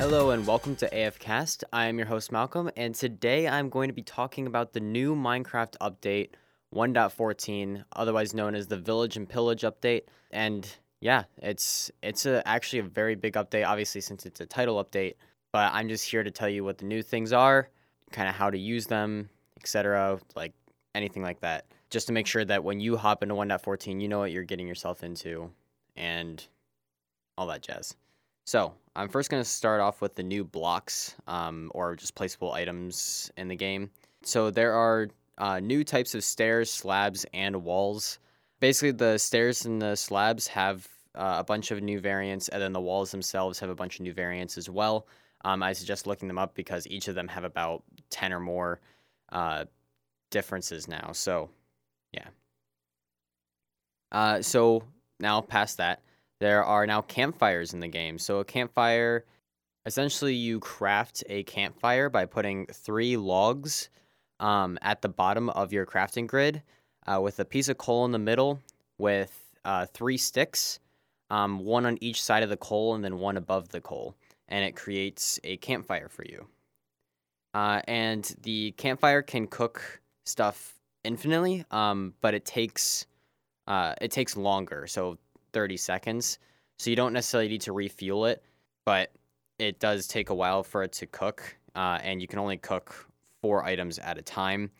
Hello 0.00 0.30
and 0.30 0.46
welcome 0.46 0.76
to 0.76 0.88
AFCast. 0.88 1.62
I 1.74 1.84
am 1.88 1.98
your 1.98 2.06
host 2.06 2.32
Malcolm, 2.32 2.70
and 2.74 2.94
today 2.94 3.46
I'm 3.46 3.68
going 3.68 3.90
to 3.90 3.94
be 3.94 4.00
talking 4.00 4.46
about 4.46 4.72
the 4.72 4.80
new 4.80 5.14
Minecraft 5.14 5.76
update 5.78 6.30
1.14, 6.74 7.84
otherwise 7.94 8.32
known 8.32 8.54
as 8.54 8.66
the 8.66 8.78
Village 8.78 9.18
and 9.18 9.28
Pillage 9.28 9.60
update. 9.60 10.04
And 10.30 10.66
yeah, 11.02 11.24
it's 11.36 11.90
it's 12.02 12.24
a, 12.24 12.42
actually 12.48 12.78
a 12.78 12.84
very 12.84 13.14
big 13.14 13.34
update, 13.34 13.68
obviously 13.68 14.00
since 14.00 14.24
it's 14.24 14.40
a 14.40 14.46
title 14.46 14.82
update. 14.82 15.16
But 15.52 15.70
I'm 15.74 15.90
just 15.90 16.10
here 16.10 16.24
to 16.24 16.30
tell 16.30 16.48
you 16.48 16.64
what 16.64 16.78
the 16.78 16.86
new 16.86 17.02
things 17.02 17.34
are, 17.34 17.68
kind 18.10 18.26
of 18.26 18.34
how 18.34 18.48
to 18.48 18.58
use 18.58 18.86
them, 18.86 19.28
etc. 19.58 20.18
Like 20.34 20.54
anything 20.94 21.22
like 21.22 21.40
that, 21.40 21.66
just 21.90 22.06
to 22.06 22.14
make 22.14 22.26
sure 22.26 22.46
that 22.46 22.64
when 22.64 22.80
you 22.80 22.96
hop 22.96 23.22
into 23.22 23.34
1.14, 23.34 24.00
you 24.00 24.08
know 24.08 24.20
what 24.20 24.32
you're 24.32 24.44
getting 24.44 24.66
yourself 24.66 25.04
into, 25.04 25.50
and 25.94 26.46
all 27.36 27.48
that 27.48 27.60
jazz. 27.60 27.96
So 28.44 28.74
I'm 28.96 29.08
first 29.08 29.30
going 29.30 29.42
to 29.42 29.48
start 29.48 29.80
off 29.80 30.00
with 30.00 30.14
the 30.14 30.22
new 30.22 30.44
blocks 30.44 31.14
um, 31.26 31.70
or 31.74 31.96
just 31.96 32.14
placeable 32.14 32.52
items 32.52 33.30
in 33.36 33.48
the 33.48 33.56
game. 33.56 33.90
So 34.22 34.50
there 34.50 34.74
are 34.74 35.08
uh, 35.38 35.60
new 35.60 35.84
types 35.84 36.14
of 36.14 36.24
stairs, 36.24 36.70
slabs, 36.70 37.24
and 37.32 37.64
walls. 37.64 38.18
Basically, 38.60 38.90
the 38.90 39.18
stairs 39.18 39.64
and 39.64 39.80
the 39.80 39.96
slabs 39.96 40.46
have 40.48 40.86
uh, 41.14 41.36
a 41.38 41.44
bunch 41.44 41.70
of 41.70 41.82
new 41.82 42.00
variants, 42.00 42.48
and 42.48 42.60
then 42.60 42.72
the 42.72 42.80
walls 42.80 43.10
themselves 43.10 43.58
have 43.58 43.70
a 43.70 43.74
bunch 43.74 43.96
of 43.96 44.02
new 44.02 44.12
variants 44.12 44.58
as 44.58 44.68
well. 44.68 45.06
Um, 45.44 45.62
I 45.62 45.72
suggest 45.72 46.06
looking 46.06 46.28
them 46.28 46.38
up 46.38 46.54
because 46.54 46.86
each 46.86 47.08
of 47.08 47.14
them 47.14 47.28
have 47.28 47.44
about 47.44 47.82
10 48.10 48.32
or 48.32 48.40
more 48.40 48.80
uh, 49.32 49.64
differences 50.30 50.86
now. 50.86 51.12
So, 51.12 51.48
yeah. 52.12 52.28
Uh, 54.12 54.42
so 54.42 54.82
now 55.18 55.40
past 55.40 55.78
that, 55.78 56.02
there 56.40 56.64
are 56.64 56.86
now 56.86 57.02
campfires 57.02 57.74
in 57.74 57.80
the 57.80 57.88
game. 57.88 58.18
So 58.18 58.38
a 58.38 58.44
campfire, 58.44 59.24
essentially, 59.86 60.34
you 60.34 60.58
craft 60.58 61.22
a 61.28 61.42
campfire 61.44 62.08
by 62.08 62.24
putting 62.24 62.66
three 62.66 63.16
logs 63.16 63.90
um, 64.40 64.78
at 64.80 65.02
the 65.02 65.08
bottom 65.08 65.50
of 65.50 65.72
your 65.72 65.86
crafting 65.86 66.26
grid, 66.26 66.62
uh, 67.06 67.20
with 67.20 67.38
a 67.40 67.44
piece 67.44 67.68
of 67.68 67.76
coal 67.78 68.06
in 68.06 68.12
the 68.12 68.18
middle, 68.18 68.58
with 68.98 69.54
uh, 69.64 69.84
three 69.86 70.16
sticks, 70.16 70.80
um, 71.28 71.58
one 71.58 71.84
on 71.84 71.98
each 72.00 72.22
side 72.22 72.42
of 72.42 72.48
the 72.48 72.56
coal, 72.56 72.94
and 72.94 73.04
then 73.04 73.18
one 73.18 73.36
above 73.36 73.68
the 73.68 73.80
coal, 73.80 74.16
and 74.48 74.64
it 74.64 74.74
creates 74.74 75.38
a 75.44 75.58
campfire 75.58 76.08
for 76.08 76.24
you. 76.24 76.46
Uh, 77.52 77.82
and 77.86 78.34
the 78.42 78.72
campfire 78.72 79.22
can 79.22 79.46
cook 79.46 80.00
stuff 80.24 80.80
infinitely, 81.04 81.64
um, 81.70 82.14
but 82.20 82.32
it 82.32 82.44
takes 82.44 83.06
uh, 83.66 83.94
it 84.00 84.10
takes 84.10 84.36
longer. 84.36 84.86
So 84.86 85.18
30 85.52 85.76
seconds. 85.76 86.38
So 86.78 86.90
you 86.90 86.96
don't 86.96 87.12
necessarily 87.12 87.48
need 87.48 87.60
to 87.62 87.72
refuel 87.72 88.26
it, 88.26 88.42
but 88.84 89.12
it 89.58 89.78
does 89.78 90.06
take 90.06 90.30
a 90.30 90.34
while 90.34 90.62
for 90.62 90.82
it 90.82 90.92
to 90.92 91.06
cook, 91.06 91.56
uh, 91.74 91.98
and 92.02 92.20
you 92.20 92.26
can 92.26 92.38
only 92.38 92.56
cook 92.56 93.06
four 93.42 93.64
items 93.64 93.98
at 93.98 94.18
a 94.18 94.22
time. 94.22 94.70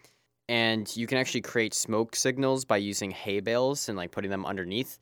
And 0.48 0.94
you 0.96 1.06
can 1.06 1.18
actually 1.18 1.42
create 1.42 1.74
smoke 1.74 2.16
signals 2.16 2.64
by 2.64 2.78
using 2.78 3.10
hay 3.10 3.40
bales 3.40 3.88
and 3.88 3.96
like 3.96 4.10
putting 4.10 4.30
them 4.30 4.44
underneath. 4.44 4.98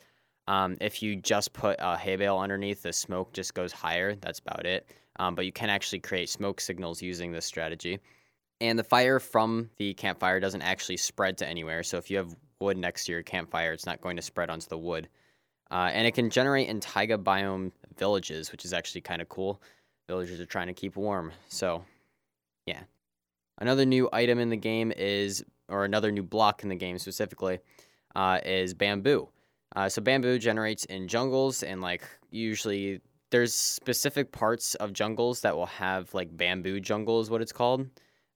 Um, 0.46 0.76
if 0.80 1.02
you 1.02 1.16
just 1.16 1.52
put 1.52 1.76
a 1.78 1.96
hay 1.96 2.16
bale 2.16 2.38
underneath, 2.38 2.82
the 2.82 2.92
smoke 2.92 3.32
just 3.32 3.54
goes 3.54 3.72
higher. 3.72 4.14
That's 4.16 4.40
about 4.40 4.66
it. 4.66 4.90
Um, 5.18 5.34
but 5.34 5.46
you 5.46 5.52
can 5.52 5.70
actually 5.70 6.00
create 6.00 6.28
smoke 6.28 6.60
signals 6.60 7.00
using 7.00 7.32
this 7.32 7.46
strategy. 7.46 7.98
And 8.60 8.78
the 8.78 8.84
fire 8.84 9.20
from 9.20 9.70
the 9.76 9.94
campfire 9.94 10.40
doesn't 10.40 10.62
actually 10.62 10.96
spread 10.96 11.38
to 11.38 11.46
anywhere. 11.46 11.82
So 11.82 11.96
if 11.96 12.10
you 12.10 12.16
have 12.16 12.34
wood 12.60 12.76
next 12.76 13.04
to 13.06 13.12
your 13.12 13.22
campfire, 13.22 13.72
it's 13.72 13.86
not 13.86 14.00
going 14.00 14.16
to 14.16 14.22
spread 14.22 14.50
onto 14.50 14.68
the 14.68 14.78
wood. 14.78 15.08
Uh, 15.70 15.90
and 15.92 16.06
it 16.06 16.12
can 16.12 16.30
generate 16.30 16.68
in 16.68 16.80
taiga 16.80 17.18
biome 17.18 17.70
villages, 17.96 18.50
which 18.52 18.64
is 18.64 18.72
actually 18.72 19.00
kind 19.00 19.20
of 19.20 19.28
cool. 19.28 19.60
Villagers 20.06 20.40
are 20.40 20.46
trying 20.46 20.68
to 20.68 20.72
keep 20.72 20.96
warm. 20.96 21.32
So, 21.48 21.84
yeah. 22.66 22.80
Another 23.58 23.84
new 23.84 24.08
item 24.12 24.38
in 24.38 24.48
the 24.48 24.56
game 24.56 24.92
is, 24.96 25.44
or 25.68 25.84
another 25.84 26.10
new 26.10 26.22
block 26.22 26.62
in 26.62 26.68
the 26.68 26.76
game 26.76 26.98
specifically, 26.98 27.58
uh, 28.14 28.40
is 28.44 28.72
bamboo. 28.72 29.28
Uh, 29.76 29.88
so, 29.88 30.00
bamboo 30.00 30.38
generates 30.38 30.86
in 30.86 31.08
jungles, 31.08 31.62
and 31.62 31.82
like 31.82 32.02
usually 32.30 33.00
there's 33.30 33.52
specific 33.52 34.32
parts 34.32 34.74
of 34.76 34.94
jungles 34.94 35.42
that 35.42 35.54
will 35.54 35.66
have 35.66 36.14
like 36.14 36.34
bamboo 36.34 36.80
jungle, 36.80 37.20
is 37.20 37.28
what 37.28 37.42
it's 37.42 37.52
called. 37.52 37.86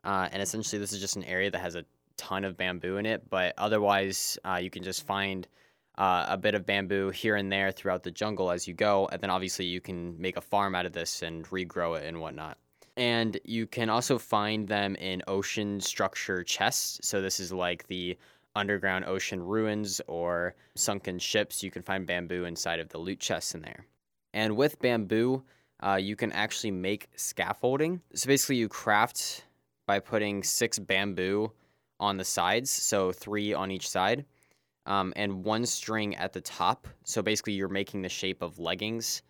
Uh, 0.05 0.29
and 0.33 0.43
essentially, 0.43 0.79
this 0.79 0.93
is 0.93 1.01
just 1.01 1.17
an 1.17 1.25
area 1.25 1.51
that 1.51 1.61
has 1.61 1.77
a 1.77 1.85
ton 2.19 2.45
of 2.45 2.57
bamboo 2.57 2.99
in 2.99 3.07
it, 3.07 3.31
but 3.31 3.55
otherwise, 3.57 4.39
uh, 4.45 4.57
you 4.57 4.69
can 4.69 4.83
just 4.83 5.07
find 5.07 5.49
uh, 5.99 6.27
a 6.29 6.37
bit 6.37 6.55
of 6.55 6.65
bamboo 6.65 7.11
here 7.11 7.37
and 7.37 7.51
there 7.53 7.71
throughout 7.71 8.03
the 8.03 8.11
jungle 8.11 8.51
as 8.51 8.67
you 8.67 8.75
go. 8.75 9.09
And 9.13 9.21
then 9.21 9.31
obviously 9.31 9.67
you 9.67 9.81
can 9.81 10.21
make 10.21 10.37
a 10.37 10.41
farm 10.41 10.75
out 10.75 10.87
of 10.87 10.93
this 10.93 11.23
and 11.23 11.45
regrow 11.47 11.99
it 11.99 12.07
and 12.07 12.21
whatnot. 12.21 12.59
And 12.97 13.39
you 13.45 13.67
can 13.67 13.89
also 13.89 14.19
find 14.19 14.69
them 14.69 14.95
in 14.97 15.23
ocean 15.27 15.81
structure 15.81 16.45
chests. 16.45 16.99
So 17.03 17.23
this 17.23 17.41
is 17.41 17.53
like 17.53 17.87
the 17.87 18.19
underground 18.55 19.07
ocean 19.07 19.43
ruins 19.43 20.01
or 20.09 20.55
sunken 20.75 21.19
ships. 21.19 21.63
You 21.63 21.71
can 21.71 21.83
find 21.83 22.07
bamboo 22.07 22.45
inside 22.45 22.81
of 22.81 22.89
the 22.91 22.99
loot 22.99 23.19
chests 23.19 23.55
in 23.55 23.63
there. 23.63 23.87
And 24.35 24.57
with 24.57 24.79
bamboo, 24.81 25.43
uh, 25.83 25.97
you 25.97 26.17
can 26.17 26.33
actually 26.33 26.71
make 26.71 27.09
scaffolding. 27.17 28.01
So 28.15 28.29
basically, 28.29 28.57
you 28.57 28.69
craft 28.69 29.45
by 29.87 29.99
putting 29.99 30.43
six 30.43 30.79
bamboo 30.79 31.51
on 31.99 32.19
the 32.19 32.25
sides, 32.25 32.71
so 32.71 33.11
three 33.11 33.53
on 33.53 33.71
each 33.71 33.89
side 33.89 34.25
um, 34.87 35.13
and 35.17 35.45
one 35.45 35.65
string 35.67 36.17
at 36.17 36.33
the 36.33 36.41
top. 36.41 36.89
So 37.05 37.23
basically, 37.23 37.53
you're 37.55 37.69
making 37.69 38.03
the 38.03 38.09
shape 38.09 38.43
of 38.43 38.59
leggings. 38.59 39.23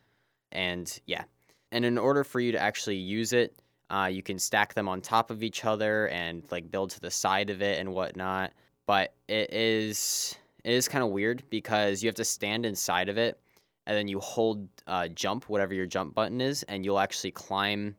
And 0.52 0.98
yeah. 1.06 1.24
And 1.72 1.84
in 1.84 1.98
order 1.98 2.24
for 2.24 2.40
you 2.40 2.52
to 2.52 2.58
actually 2.58 2.96
use 2.96 3.32
it, 3.32 3.56
uh, 3.90 4.08
you 4.10 4.22
can 4.22 4.38
stack 4.38 4.74
them 4.74 4.88
on 4.88 5.00
top 5.00 5.30
of 5.30 5.42
each 5.42 5.64
other 5.64 6.08
and 6.08 6.42
like 6.50 6.70
build 6.70 6.90
to 6.90 7.00
the 7.00 7.10
side 7.10 7.50
of 7.50 7.60
it 7.62 7.78
and 7.78 7.92
whatnot. 7.92 8.52
But 8.86 9.14
it 9.28 9.52
is 9.52 10.36
it 10.64 10.72
is 10.72 10.88
kind 10.88 11.04
of 11.04 11.10
weird 11.10 11.42
because 11.50 12.02
you 12.02 12.08
have 12.08 12.14
to 12.16 12.24
stand 12.24 12.64
inside 12.64 13.08
of 13.08 13.18
it 13.18 13.38
and 13.86 13.96
then 13.96 14.08
you 14.08 14.20
hold 14.20 14.68
uh, 14.86 15.08
jump, 15.08 15.48
whatever 15.48 15.74
your 15.74 15.86
jump 15.86 16.14
button 16.14 16.40
is, 16.40 16.62
and 16.64 16.84
you'll 16.84 17.00
actually 17.00 17.32
climb 17.32 17.96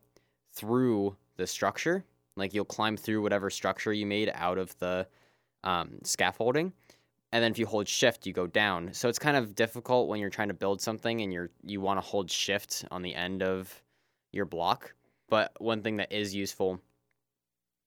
through 0.52 1.14
the 1.36 1.46
structure. 1.46 2.04
Like 2.36 2.54
you'll 2.54 2.64
climb 2.64 2.96
through 2.96 3.22
whatever 3.22 3.50
structure 3.50 3.92
you 3.92 4.06
made 4.06 4.30
out 4.34 4.58
of 4.58 4.76
the 4.78 5.06
um, 5.62 5.98
scaffolding 6.02 6.72
and 7.34 7.42
then 7.42 7.50
if 7.50 7.58
you 7.58 7.66
hold 7.66 7.88
shift 7.88 8.26
you 8.26 8.32
go 8.32 8.46
down. 8.46 8.94
So 8.94 9.08
it's 9.08 9.18
kind 9.18 9.36
of 9.36 9.56
difficult 9.56 10.08
when 10.08 10.20
you're 10.20 10.30
trying 10.30 10.48
to 10.48 10.54
build 10.54 10.80
something 10.80 11.20
and 11.20 11.32
you're 11.32 11.50
you 11.64 11.80
want 11.80 11.98
to 11.98 12.00
hold 12.00 12.30
shift 12.30 12.84
on 12.92 13.02
the 13.02 13.12
end 13.12 13.42
of 13.42 13.82
your 14.32 14.44
block. 14.44 14.94
But 15.28 15.52
one 15.58 15.82
thing 15.82 15.96
that 15.96 16.12
is 16.12 16.32
useful 16.32 16.80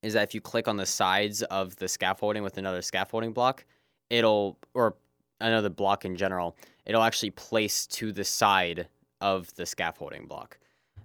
is 0.03 0.13
that 0.13 0.23
if 0.23 0.35
you 0.35 0.41
click 0.41 0.67
on 0.67 0.75
the 0.75 0.85
sides 0.85 1.43
of 1.43 1.77
the 1.77 1.87
scaffolding 1.87 2.43
with 2.43 2.57
another 2.57 2.81
scaffolding 2.81 3.31
block 3.31 3.65
it'll 4.09 4.57
or 4.73 4.95
another 5.39 5.69
block 5.69 6.05
in 6.05 6.15
general 6.15 6.55
it'll 6.85 7.03
actually 7.03 7.31
place 7.31 7.87
to 7.87 8.11
the 8.11 8.23
side 8.23 8.87
of 9.21 9.53
the 9.55 9.65
scaffolding 9.65 10.27
block 10.27 10.57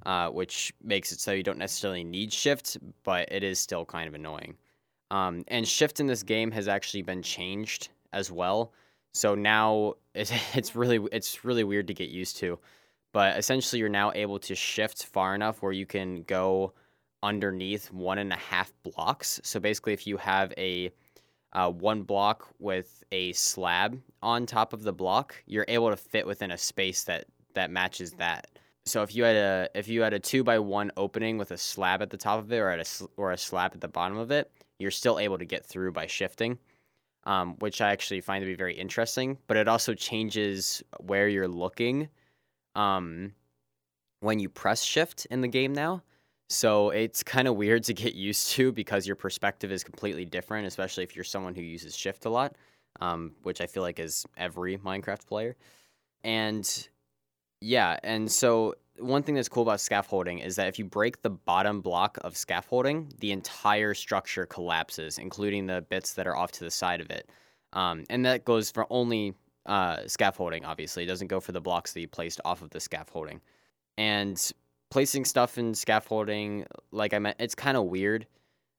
uh, 0.05 0.29
which 0.29 0.75
makes 0.83 1.13
it 1.13 1.21
so 1.21 1.33
you 1.33 1.43
don't 1.43 1.59
necessarily 1.59 2.05
need 2.05 2.33
shift 2.33 2.77
but 3.05 3.31
it 3.33 3.43
is 3.43 3.59
still 3.59 3.85
kind 3.85 4.09
of 4.09 4.15
annoying. 4.15 4.57
Um, 5.11 5.45
and 5.49 5.67
shift 5.69 6.01
in 6.01 6.07
this 6.07 6.23
game 6.23 6.51
has 6.51 6.69
actually 6.69 7.03
been 7.03 7.23
changed 7.23 7.89
as 8.13 8.31
well. 8.31 8.73
So 9.13 9.35
now 9.35 9.95
it's, 10.15 10.75
really 10.75 11.07
it's 11.13 11.45
really 11.45 11.65
weird 11.65 11.87
to 11.89 11.95
get 11.95 12.09
used 12.09 12.37
to, 12.39 12.59
but 13.13 13.39
essentially 13.39 13.81
you're 13.81 13.89
now 13.89 14.13
able 14.15 14.39
to 14.41 14.55
shift 14.55 15.07
far 15.07 15.35
enough 15.35 15.63
where 15.63 15.73
you 15.73 15.87
can 15.87 16.23
go 16.23 16.73
underneath 17.23 17.93
one 17.93 18.19
and 18.19 18.33
a 18.33 18.37
half 18.37 18.73
blocks. 18.83 19.41
So 19.45 19.61
basically, 19.61 19.93
if 19.93 20.07
you 20.07 20.17
have 20.17 20.53
a 20.57 20.91
uh, 21.53 21.71
one 21.71 22.03
block 22.03 22.49
with 22.59 23.05
a 23.13 23.33
slab 23.33 24.01
on 24.23 24.47
top 24.47 24.73
of 24.73 24.83
the 24.83 24.93
block, 24.93 25.35
you're 25.47 25.67
able 25.69 25.91
to 25.91 25.97
fit 25.97 26.27
within 26.27 26.51
a 26.51 26.59
space 26.59 27.05
that 27.05 27.27
that 27.55 27.71
matches 27.71 28.13
that. 28.13 28.49
So 28.85 29.03
if 29.03 29.15
you 29.15 29.25
had 29.25 29.37
a 29.37 29.69
if 29.75 29.89
you 29.89 30.03
had 30.03 30.15
a 30.15 30.19
two 30.19 30.43
by 30.43 30.59
one 30.59 30.91
opening 30.97 31.39
with 31.39 31.51
a 31.51 31.59
slab 31.59 32.03
at 32.03 32.11
the 32.11 32.17
top 32.17 32.41
of 32.41 32.51
it 32.53 32.59
or 32.59 32.71
at 32.71 32.81
a 32.81 33.09
or 33.17 33.33
a 33.33 33.39
slab 33.39 33.73
at 33.75 33.81
the 33.81 33.89
bottom 33.89 34.17
of 34.17 34.31
it, 34.31 34.51
you're 34.79 34.91
still 34.91 35.19
able 35.19 35.39
to 35.39 35.45
get 35.45 35.65
through 35.65 35.93
by 35.93 36.07
shifting 36.07 36.59
um, 37.25 37.57
which 37.59 37.81
I 37.81 37.91
actually 37.91 38.21
find 38.21 38.43
to 38.43 38.47
be 38.47 38.55
very 38.55 38.75
interesting. 38.75 39.39
But 39.47 39.57
it 39.57 39.69
also 39.69 39.95
changes 39.95 40.83
where 41.01 41.29
you're 41.29 41.49
looking 41.49 42.09
um, 42.75 43.33
when 44.21 44.39
you 44.39 44.49
press 44.49 44.83
shift 44.83 45.27
in 45.31 45.41
the 45.41 45.49
game 45.49 45.73
now. 45.73 46.03
So 46.49 46.91
it's 46.91 47.23
kind 47.23 47.49
of 47.49 47.57
weird 47.57 47.85
to 47.85 47.95
get 47.95 48.15
used 48.29 48.51
to 48.53 48.73
because 48.73 49.07
your 49.07 49.17
perspective 49.17 49.73
is 49.73 49.85
completely 49.85 50.25
different, 50.25 50.67
especially 50.67 51.05
if 51.05 51.17
you're 51.17 51.25
someone 51.25 51.55
who 51.55 51.63
uses 51.63 51.97
shift 51.97 52.25
a 52.25 52.31
lot, 52.31 52.57
um, 53.01 53.33
which 53.43 53.61
I 53.61 53.67
feel 53.67 53.83
like 53.83 53.99
is 53.99 54.27
every 54.37 54.77
Minecraft 54.79 55.27
player. 55.27 55.57
And 56.25 56.89
yeah, 57.63 57.99
and 58.03 58.31
so 58.31 58.75
one 58.99 59.23
thing 59.23 59.35
that's 59.35 59.49
cool 59.49 59.63
about 59.63 59.81
scaffolding 59.81 60.39
is 60.39 60.57
that 60.57 60.69
if 60.69 60.79
you 60.79 60.85
break 60.85 61.23
the 61.23 61.31
bottom 61.31 61.81
block 61.81 62.19
of 62.23 62.37
scaffolding, 62.37 63.13
the 63.21 63.33
entire 63.33 63.95
structure 63.95 64.47
collapses, 64.47 65.19
including 65.19 65.67
the 65.67 65.83
bits 65.83 66.15
that 66.15 66.27
are 66.27 66.37
off 66.37 66.53
to 66.53 66.65
the 66.65 66.71
side 66.71 67.01
of 67.01 67.11
it. 67.11 67.31
Um, 67.73 68.05
and 68.11 68.25
that 68.27 68.45
goes 68.45 68.71
for 68.71 68.87
only 68.91 69.35
uh, 69.67 70.07
scaffolding, 70.07 70.65
obviously. 70.65 71.05
It 71.05 71.07
doesn't 71.07 71.29
go 71.29 71.41
for 71.41 71.53
the 71.53 71.61
blocks 71.61 71.93
that 71.93 72.01
you 72.01 72.09
placed 72.09 72.41
off 72.45 72.63
of 72.63 72.71
the 72.71 72.81
scaffolding. 72.81 73.41
And 73.97 74.53
placing 74.91 75.25
stuff 75.25 75.57
in 75.57 75.75
scaffolding, 75.75 76.67
like 76.91 77.15
I 77.15 77.19
meant, 77.19 77.37
it's 77.39 77.55
kind 77.55 77.77
of 77.77 77.85
weird. 77.85 78.27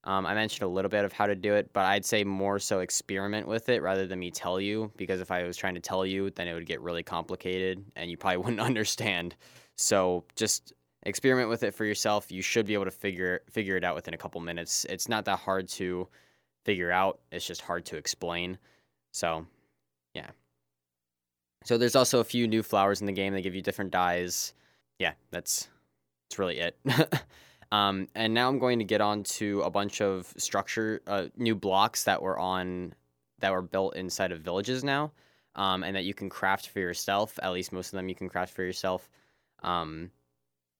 Um, 0.05 0.25
I 0.25 0.33
mentioned 0.33 0.63
a 0.63 0.67
little 0.67 0.89
bit 0.89 1.05
of 1.05 1.13
how 1.13 1.27
to 1.27 1.35
do 1.35 1.53
it, 1.53 1.71
but 1.71 1.85
I'd 1.85 2.05
say 2.05 2.23
more 2.23 2.59
so 2.59 2.79
experiment 2.79 3.47
with 3.47 3.69
it 3.69 3.81
rather 3.81 4.05
than 4.05 4.19
me 4.19 4.31
tell 4.31 4.59
you, 4.59 4.91
because 4.97 5.21
if 5.21 5.31
I 5.31 5.43
was 5.43 5.55
trying 5.55 5.75
to 5.75 5.79
tell 5.79 6.05
you, 6.05 6.29
then 6.31 6.47
it 6.47 6.53
would 6.53 6.65
get 6.65 6.81
really 6.81 7.03
complicated 7.03 7.83
and 7.95 8.11
you 8.11 8.17
probably 8.17 8.37
wouldn't 8.43 8.59
understand. 8.59 9.35
So 9.77 10.25
just 10.35 10.73
experiment 11.03 11.49
with 11.49 11.63
it 11.63 11.73
for 11.73 11.85
yourself. 11.85 12.31
You 12.31 12.41
should 12.41 12.65
be 12.65 12.73
able 12.73 12.85
to 12.85 12.91
figure 12.91 13.41
figure 13.49 13.77
it 13.77 13.83
out 13.83 13.95
within 13.95 14.13
a 14.13 14.17
couple 14.17 14.41
minutes. 14.41 14.85
It's 14.89 15.07
not 15.07 15.25
that 15.25 15.39
hard 15.39 15.67
to 15.69 16.07
figure 16.65 16.91
out. 16.91 17.19
It's 17.31 17.47
just 17.47 17.61
hard 17.61 17.85
to 17.85 17.97
explain. 17.97 18.57
So, 19.11 19.45
yeah. 20.13 20.29
So 21.63 21.77
there's 21.77 21.95
also 21.95 22.19
a 22.19 22.25
few 22.25 22.47
new 22.47 22.61
flowers 22.61 22.99
in 22.99 23.07
the 23.07 23.13
game. 23.13 23.33
They 23.33 23.41
give 23.41 23.55
you 23.55 23.61
different 23.61 23.91
dyes. 23.91 24.53
Yeah, 24.99 25.13
that's 25.31 25.69
that's 26.29 26.39
really 26.39 26.59
it. 26.59 26.77
um, 27.73 28.07
and 28.13 28.35
now 28.35 28.47
I'm 28.47 28.59
going 28.59 28.77
to 28.77 28.85
get 28.85 29.01
on 29.01 29.23
to 29.23 29.61
a 29.61 29.69
bunch 29.71 29.99
of 29.99 30.31
structure, 30.37 31.01
uh, 31.07 31.25
new 31.35 31.55
blocks 31.55 32.03
that 32.03 32.21
were 32.21 32.37
on 32.37 32.93
that 33.39 33.51
were 33.51 33.63
built 33.63 33.95
inside 33.95 34.31
of 34.31 34.41
villages 34.41 34.83
now, 34.83 35.11
um, 35.55 35.83
and 35.83 35.95
that 35.95 36.03
you 36.03 36.13
can 36.13 36.29
craft 36.29 36.67
for 36.67 36.79
yourself. 36.79 37.39
At 37.41 37.51
least 37.51 37.73
most 37.73 37.87
of 37.87 37.97
them 37.97 38.07
you 38.07 38.13
can 38.13 38.29
craft 38.29 38.53
for 38.53 38.61
yourself. 38.61 39.09
Um, 39.63 40.11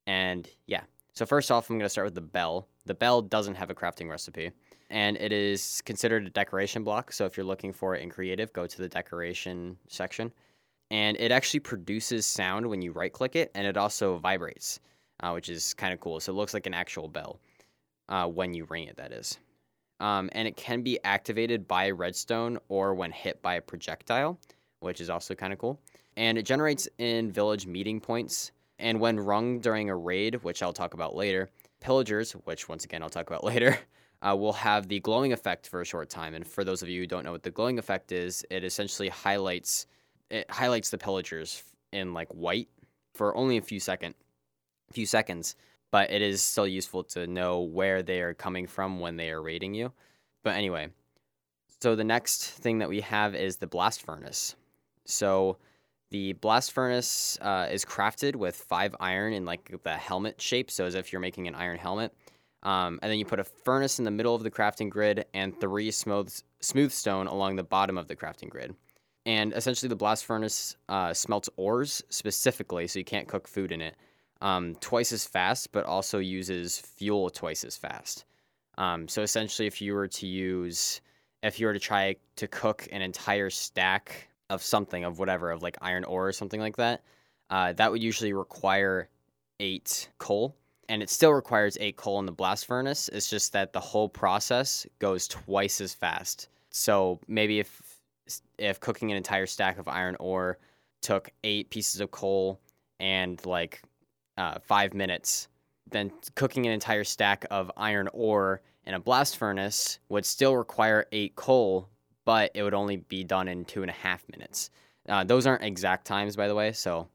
and 0.06 0.48
yeah, 0.68 0.81
so 1.13 1.25
first 1.25 1.50
off, 1.50 1.68
I'm 1.68 1.80
going 1.80 1.86
to 1.86 1.90
start 1.90 2.06
with 2.06 2.13
the 2.13 2.22
bell. 2.22 2.68
The 2.86 2.94
bell 2.94 3.24
doesn't 3.24 3.56
have 3.56 3.72
a 3.72 3.75
crafting 3.75 4.07
recipe, 4.07 4.51
and 4.92 5.18
it 5.18 5.31
is 5.31 5.81
considered 5.86 6.28
a 6.28 6.30
decoration 6.30 6.84
block. 6.84 7.12
So 7.12 7.25
if 7.25 7.36
you're 7.36 7.44
looking 7.44 7.74
for 7.74 7.96
it 7.96 8.04
in 8.04 8.12
creative, 8.12 8.54
go 8.54 8.68
to 8.68 8.78
the 8.78 8.88
decoration 8.88 9.78
section. 9.88 10.31
And 10.92 11.18
it 11.19 11.31
actually 11.31 11.62
produces 11.62 12.28
sound 12.28 12.68
when 12.68 12.84
you 12.84 12.92
right 12.92 13.12
click 13.12 13.36
it, 13.36 13.50
and 13.56 13.66
it 13.66 13.78
also 13.78 14.19
vibrates, 14.19 14.80
uh, 15.24 15.31
which 15.31 15.50
is 15.50 15.74
kind 15.74 15.94
of 15.94 16.00
cool. 16.00 16.20
So 16.20 16.31
it 16.31 16.36
looks 16.36 16.54
like 16.54 16.68
an 16.68 16.74
actual 16.74 17.08
bell 17.08 17.40
uh, 18.10 18.28
when 18.28 18.54
you 18.54 18.66
ring 18.66 18.84
it, 18.84 18.98
that 18.98 19.12
is. 19.12 19.40
Um, 20.00 20.30
and 20.34 20.48
it 20.48 20.58
can 20.58 20.81
be 20.81 21.00
activated 21.06 21.68
by 21.68 21.90
redstone 21.90 22.60
or 22.68 22.94
when 22.94 23.12
hit 23.12 23.42
by 23.42 23.56
a 23.56 23.62
projectile, 23.62 24.38
which 24.81 25.00
is 25.00 25.10
also 25.10 25.34
kind 25.34 25.54
of 25.54 25.60
cool. 25.60 25.80
And 26.18 26.38
it 26.38 26.44
generates 26.44 26.90
in 26.98 27.31
village 27.31 27.66
meeting 27.66 28.02
points 28.02 28.52
and 28.80 29.00
when 29.00 29.18
rung 29.18 29.60
during 29.60 29.90
a 29.90 29.96
raid, 29.96 30.44
which 30.44 30.62
I'll 30.62 30.74
talk 30.74 30.94
about 30.94 31.16
later, 31.16 31.50
pillagers, 31.80 32.34
which 32.44 32.68
once 32.68 32.84
again 32.84 33.02
I'll 33.02 33.10
talk 33.10 33.28
about 33.28 33.44
later, 33.54 33.80
uh, 34.22 34.36
will 34.36 34.54
have 34.54 34.90
the 34.90 35.00
glowing 35.00 35.31
effect 35.31 35.70
for 35.70 35.80
a 35.80 35.86
short 35.86 36.10
time. 36.10 36.34
And 36.34 36.46
for 36.46 36.66
those 36.66 36.81
of 36.81 36.90
you 36.90 37.00
who 37.00 37.08
don't 37.08 37.24
know 37.24 37.31
what 37.31 37.44
the 37.44 37.52
glowing 37.52 37.80
effect 37.80 38.12
is, 38.12 38.46
it 38.50 38.64
essentially 38.64 39.10
highlights 39.10 39.86
it 40.30 40.50
highlights 40.50 40.90
the 40.90 40.98
pillagers 40.98 41.64
in 41.92 42.14
like 42.14 42.28
white 42.30 42.68
for 43.14 43.36
only 43.38 43.58
a 43.58 43.62
few 43.62 43.80
second 43.80 44.16
few 44.94 45.06
seconds. 45.06 45.56
But 45.92 46.10
it 46.12 46.22
is 46.22 46.42
still 46.42 46.68
useful 46.68 47.04
to 47.06 47.28
know 47.28 47.62
where 47.62 48.01
they 48.01 48.22
are 48.22 48.34
coming 48.34 48.66
from 48.66 49.00
when 49.00 49.16
they 49.16 49.30
are 49.30 49.42
raiding 49.42 49.75
you. 49.75 49.92
But 50.44 50.56
anyway, 50.56 50.90
so 51.81 51.95
the 51.95 52.04
next 52.04 52.45
thing 52.45 52.80
that 52.80 52.90
we 52.90 53.01
have 53.01 53.36
is 53.36 53.57
the 53.57 53.68
blast 53.68 54.04
furnace. 54.04 54.56
So 55.06 55.57
the 56.12 56.34
blast 56.34 56.72
furnace 56.72 57.38
uh, 57.42 57.68
is 57.72 57.86
crafted 57.86 58.36
with 58.36 58.56
five 58.56 58.95
iron 59.00 59.34
in 59.34 59.45
like 59.45 59.75
the 59.84 59.94
helmet 59.94 60.42
shape, 60.42 60.72
so 60.72 60.86
as 60.86 60.96
if 60.96 61.12
you're 61.12 61.19
making 61.19 61.48
an 61.48 61.56
iron 61.56 61.78
helmet. 61.78 62.13
Um, 62.63 63.00
and 63.01 63.12
then 63.12 63.19
you 63.19 63.25
put 63.25 63.39
a 63.39 63.44
furnace 63.44 64.00
in 64.00 64.06
the 64.06 64.12
middle 64.12 64.34
of 64.34 64.44
the 64.44 64.51
crafting 64.51 64.89
grid 64.89 65.25
and 65.34 65.60
three 65.60 65.92
smooth 65.92 66.34
smooth 66.62 66.92
stone 66.92 67.28
along 67.28 67.57
the 67.57 67.63
bottom 67.63 67.98
of 67.98 68.07
the 68.07 68.16
crafting 68.16 68.50
grid. 68.50 68.75
And 69.25 69.54
essentially, 69.54 69.89
the 69.89 69.96
blast 69.96 70.25
furnace 70.25 70.78
uh, 70.89 71.13
smelts 71.13 71.50
ores 71.57 72.01
specifically, 72.10 72.88
so 72.88 73.00
you 73.00 73.06
can't 73.06 73.28
cook 73.28 73.48
food 73.48 73.72
in 73.72 73.81
it. 73.81 73.96
Um, 74.44 74.75
twice 74.81 75.13
as 75.13 75.25
fast, 75.25 75.72
but 75.72 75.86
also 75.86 76.19
uses 76.19 76.78
fuel 76.78 77.30
twice 77.30 77.63
as 77.63 77.78
fast. 77.78 78.25
Um, 78.78 79.07
so 79.07 79.22
essentially, 79.22 79.68
if 79.68 79.81
you 79.81 79.94
were 79.94 80.10
to 80.10 80.28
use, 80.28 81.00
if 81.44 81.62
you 81.62 81.66
were 81.66 81.74
to 81.74 81.80
try 81.80 82.18
to 82.36 82.48
cook 82.50 82.86
an 82.92 83.01
entire 83.01 83.50
stack 83.50 84.28
of 84.50 84.62
something 84.62 85.06
of 85.06 85.18
whatever 85.18 85.50
of 85.50 85.63
like 85.63 85.78
iron 85.81 86.04
ore 86.04 86.28
or 86.28 86.34
something 86.34 86.60
like 86.60 86.75
that, 86.75 87.04
uh, 87.51 87.72
that 87.72 87.90
would 87.90 88.04
usually 88.04 88.34
require 88.34 89.07
eight 89.62 90.10
coal, 90.18 90.57
and 90.89 91.01
it 91.01 91.10
still 91.10 91.31
requires 91.31 91.78
eight 91.80 91.96
coal 91.96 92.19
in 92.19 92.25
the 92.25 92.31
blast 92.34 92.66
furnace. 92.66 93.10
It's 93.13 93.30
just 93.30 93.54
that 93.54 93.72
the 93.72 93.80
whole 93.80 94.10
process 94.10 94.86
goes 95.00 95.25
twice 95.30 95.80
as 95.80 95.94
fast. 95.94 96.50
So 96.69 97.22
maybe 97.30 97.62
if 97.62 98.01
if 98.57 98.81
cooking 98.81 99.10
an 99.10 99.16
entire 99.16 99.46
stack 99.46 99.78
of 99.80 99.88
iron 99.88 100.18
ore 100.19 100.57
took 101.01 101.30
eight 101.46 101.69
pieces 101.69 102.01
of 102.01 102.12
coal 102.12 102.60
and 103.00 103.46
like 103.46 103.81
uh, 104.38 104.60
five 104.60 104.94
minutes, 104.94 105.48
then 105.90 106.12
cooking 106.36 106.66
an 106.66 106.72
entire 106.72 107.04
stack 107.04 107.46
of 107.52 107.72
iron 107.78 108.10
ore 108.14 108.62
in 108.86 108.94
a 108.94 109.00
blast 109.00 109.38
furnace 109.38 110.00
would 110.10 110.26
still 110.26 110.56
require 110.56 111.06
eight 111.12 111.36
coal, 111.36 111.90
but 112.26 112.52
it 112.54 112.64
would 112.64 112.74
only 112.74 112.98
be 112.98 113.24
done 113.24 113.48
in 113.48 113.66
two 113.66 113.82
and 113.82 113.90
a 113.90 113.94
half 113.94 114.24
minutes. 114.30 114.70
Uh, 115.08 115.24
those 115.24 115.46
aren't 115.46 115.64
exact 115.64 116.06
times, 116.06 116.36
by 116.36 116.48
the 116.48 116.56
way, 116.56 116.72
so 116.72 117.08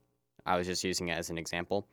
I 0.47 0.57
was 0.57 0.67
just 0.67 0.85
using 0.85 1.09
it 1.09 1.19
as 1.19 1.31
an 1.31 1.39
example. 1.39 1.87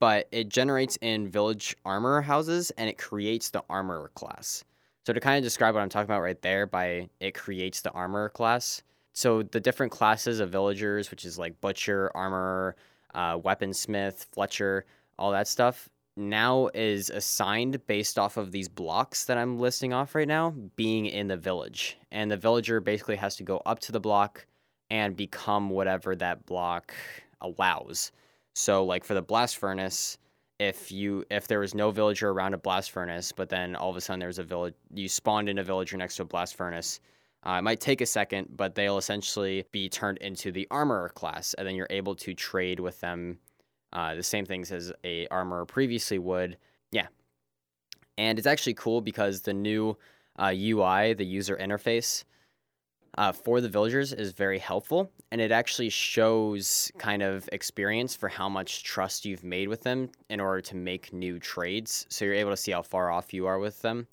But 0.00 0.28
it 0.32 0.48
generates 0.48 0.96
in 1.00 1.28
village 1.28 1.76
armor 1.84 2.20
houses 2.20 2.70
and 2.72 2.88
it 2.88 2.98
creates 2.98 3.50
the 3.50 3.62
armor 3.68 4.10
class. 4.14 4.64
So, 5.06 5.12
to 5.12 5.20
kind 5.20 5.38
of 5.38 5.42
describe 5.44 5.74
what 5.74 5.80
I'm 5.80 5.88
talking 5.88 6.10
about 6.10 6.20
right 6.20 6.40
there, 6.42 6.66
by 6.66 7.08
it 7.18 7.34
creates 7.34 7.80
the 7.80 7.90
armor 7.92 8.28
class. 8.28 8.82
So, 9.14 9.42
the 9.42 9.60
different 9.60 9.90
classes 9.90 10.38
of 10.38 10.50
villagers, 10.50 11.10
which 11.10 11.24
is 11.24 11.38
like 11.38 11.60
butcher, 11.60 12.12
armorer, 12.14 12.76
uh, 13.14 13.38
weaponsmith, 13.38 14.26
Fletcher, 14.32 14.84
all 15.18 15.32
that 15.32 15.48
stuff, 15.48 15.88
now 16.16 16.68
is 16.74 17.10
assigned 17.10 17.86
based 17.86 18.18
off 18.18 18.36
of 18.36 18.50
these 18.50 18.68
blocks 18.68 19.24
that 19.24 19.38
I'm 19.38 19.58
listing 19.58 19.92
off 19.92 20.14
right 20.14 20.28
now 20.28 20.50
being 20.76 21.06
in 21.06 21.28
the 21.28 21.36
village. 21.36 21.96
And 22.10 22.30
the 22.30 22.36
villager 22.36 22.80
basically 22.80 23.16
has 23.16 23.36
to 23.36 23.44
go 23.44 23.62
up 23.64 23.78
to 23.80 23.92
the 23.92 24.00
block 24.00 24.46
and 24.90 25.16
become 25.16 25.70
whatever 25.70 26.16
that 26.16 26.44
block 26.46 26.94
allows. 27.40 28.10
So 28.54 28.84
like 28.84 29.04
for 29.04 29.14
the 29.14 29.22
blast 29.22 29.56
furnace, 29.58 30.18
if 30.58 30.90
you 30.90 31.24
if 31.30 31.46
there 31.46 31.60
was 31.60 31.74
no 31.74 31.92
villager 31.92 32.30
around 32.30 32.54
a 32.54 32.58
blast 32.58 32.90
furnace, 32.90 33.30
but 33.30 33.48
then 33.48 33.76
all 33.76 33.90
of 33.90 33.96
a 33.96 34.00
sudden 34.00 34.18
there's 34.18 34.40
a 34.40 34.44
village 34.44 34.74
you 34.92 35.08
spawned 35.08 35.48
in 35.48 35.58
a 35.58 35.62
villager 35.62 35.96
next 35.96 36.16
to 36.16 36.22
a 36.22 36.24
blast 36.24 36.56
furnace, 36.56 37.00
uh, 37.48 37.58
it 37.58 37.62
might 37.62 37.80
take 37.80 38.02
a 38.02 38.06
second, 38.06 38.46
but 38.54 38.74
they'll 38.74 38.98
essentially 38.98 39.64
be 39.72 39.88
turned 39.88 40.18
into 40.18 40.52
the 40.52 40.68
armorer 40.70 41.08
class, 41.08 41.54
and 41.54 41.66
then 41.66 41.74
you're 41.74 41.86
able 41.88 42.14
to 42.14 42.34
trade 42.34 42.78
with 42.78 43.00
them 43.00 43.38
uh, 43.94 44.14
the 44.14 44.22
same 44.22 44.44
things 44.44 44.70
as 44.70 44.92
a 45.02 45.26
armor 45.28 45.64
previously 45.64 46.18
would. 46.18 46.58
Yeah, 46.92 47.06
and 48.18 48.38
it's 48.38 48.46
actually 48.46 48.74
cool 48.74 49.00
because 49.00 49.40
the 49.40 49.54
new 49.54 49.96
uh, 50.38 50.52
UI, 50.54 51.14
the 51.14 51.24
user 51.24 51.56
interface 51.56 52.24
uh, 53.16 53.32
for 53.32 53.62
the 53.62 53.68
villagers, 53.70 54.12
is 54.12 54.32
very 54.32 54.58
helpful, 54.58 55.10
and 55.32 55.40
it 55.40 55.50
actually 55.50 55.88
shows 55.88 56.92
kind 56.98 57.22
of 57.22 57.48
experience 57.50 58.14
for 58.14 58.28
how 58.28 58.50
much 58.50 58.84
trust 58.84 59.24
you've 59.24 59.42
made 59.42 59.68
with 59.68 59.82
them 59.82 60.10
in 60.28 60.38
order 60.38 60.60
to 60.60 60.76
make 60.76 61.14
new 61.14 61.38
trades. 61.38 62.04
So 62.10 62.26
you're 62.26 62.34
able 62.34 62.50
to 62.50 62.58
see 62.58 62.72
how 62.72 62.82
far 62.82 63.10
off 63.10 63.32
you 63.32 63.46
are 63.46 63.58
with 63.58 63.80
them 63.80 64.06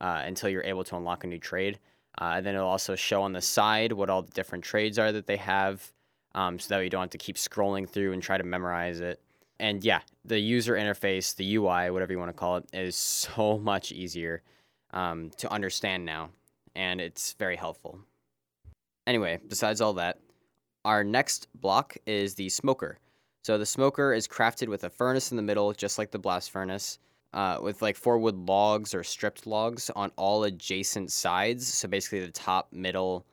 uh, 0.00 0.22
until 0.24 0.48
you're 0.48 0.64
able 0.64 0.82
to 0.82 0.96
unlock 0.96 1.22
a 1.22 1.28
new 1.28 1.38
trade. 1.38 1.78
Uh, 2.20 2.34
and 2.36 2.46
then 2.46 2.54
it'll 2.54 2.68
also 2.68 2.94
show 2.94 3.22
on 3.22 3.32
the 3.32 3.40
side 3.40 3.92
what 3.92 4.10
all 4.10 4.22
the 4.22 4.32
different 4.32 4.64
trades 4.64 4.98
are 4.98 5.12
that 5.12 5.26
they 5.26 5.36
have 5.36 5.92
um, 6.34 6.58
so 6.58 6.74
that 6.74 6.84
you 6.84 6.90
don't 6.90 7.02
have 7.02 7.10
to 7.10 7.18
keep 7.18 7.36
scrolling 7.36 7.88
through 7.88 8.12
and 8.12 8.22
try 8.22 8.36
to 8.36 8.44
memorize 8.44 9.00
it. 9.00 9.20
And 9.58 9.84
yeah, 9.84 10.00
the 10.24 10.38
user 10.38 10.74
interface, 10.74 11.34
the 11.36 11.56
UI, 11.56 11.90
whatever 11.90 12.12
you 12.12 12.18
want 12.18 12.30
to 12.30 12.34
call 12.34 12.56
it, 12.56 12.66
is 12.72 12.96
so 12.96 13.58
much 13.58 13.92
easier 13.92 14.42
um, 14.92 15.30
to 15.38 15.50
understand 15.50 16.04
now, 16.04 16.30
and 16.74 17.00
it's 17.00 17.34
very 17.34 17.56
helpful. 17.56 17.98
Anyway, 19.06 19.40
besides 19.48 19.80
all 19.80 19.94
that, 19.94 20.18
our 20.84 21.04
next 21.04 21.48
block 21.54 21.96
is 22.06 22.34
the 22.34 22.48
smoker. 22.48 22.98
So 23.44 23.58
the 23.58 23.66
smoker 23.66 24.12
is 24.12 24.28
crafted 24.28 24.68
with 24.68 24.84
a 24.84 24.90
furnace 24.90 25.30
in 25.30 25.36
the 25.36 25.42
middle, 25.42 25.72
just 25.72 25.98
like 25.98 26.10
the 26.10 26.18
blast 26.18 26.50
furnace, 26.50 26.98
uh, 27.32 27.58
with 27.62 27.82
like 27.82 27.96
four 27.96 28.18
wood 28.18 28.36
logs 28.36 28.94
or 28.94 29.02
stripped 29.02 29.46
logs 29.46 29.90
on 29.96 30.10
all 30.16 30.44
adjacent 30.44 31.10
sides. 31.10 31.66
So 31.66 31.88
basically, 31.88 32.20
the 32.20 32.32
top, 32.32 32.72
middle, 32.72 33.24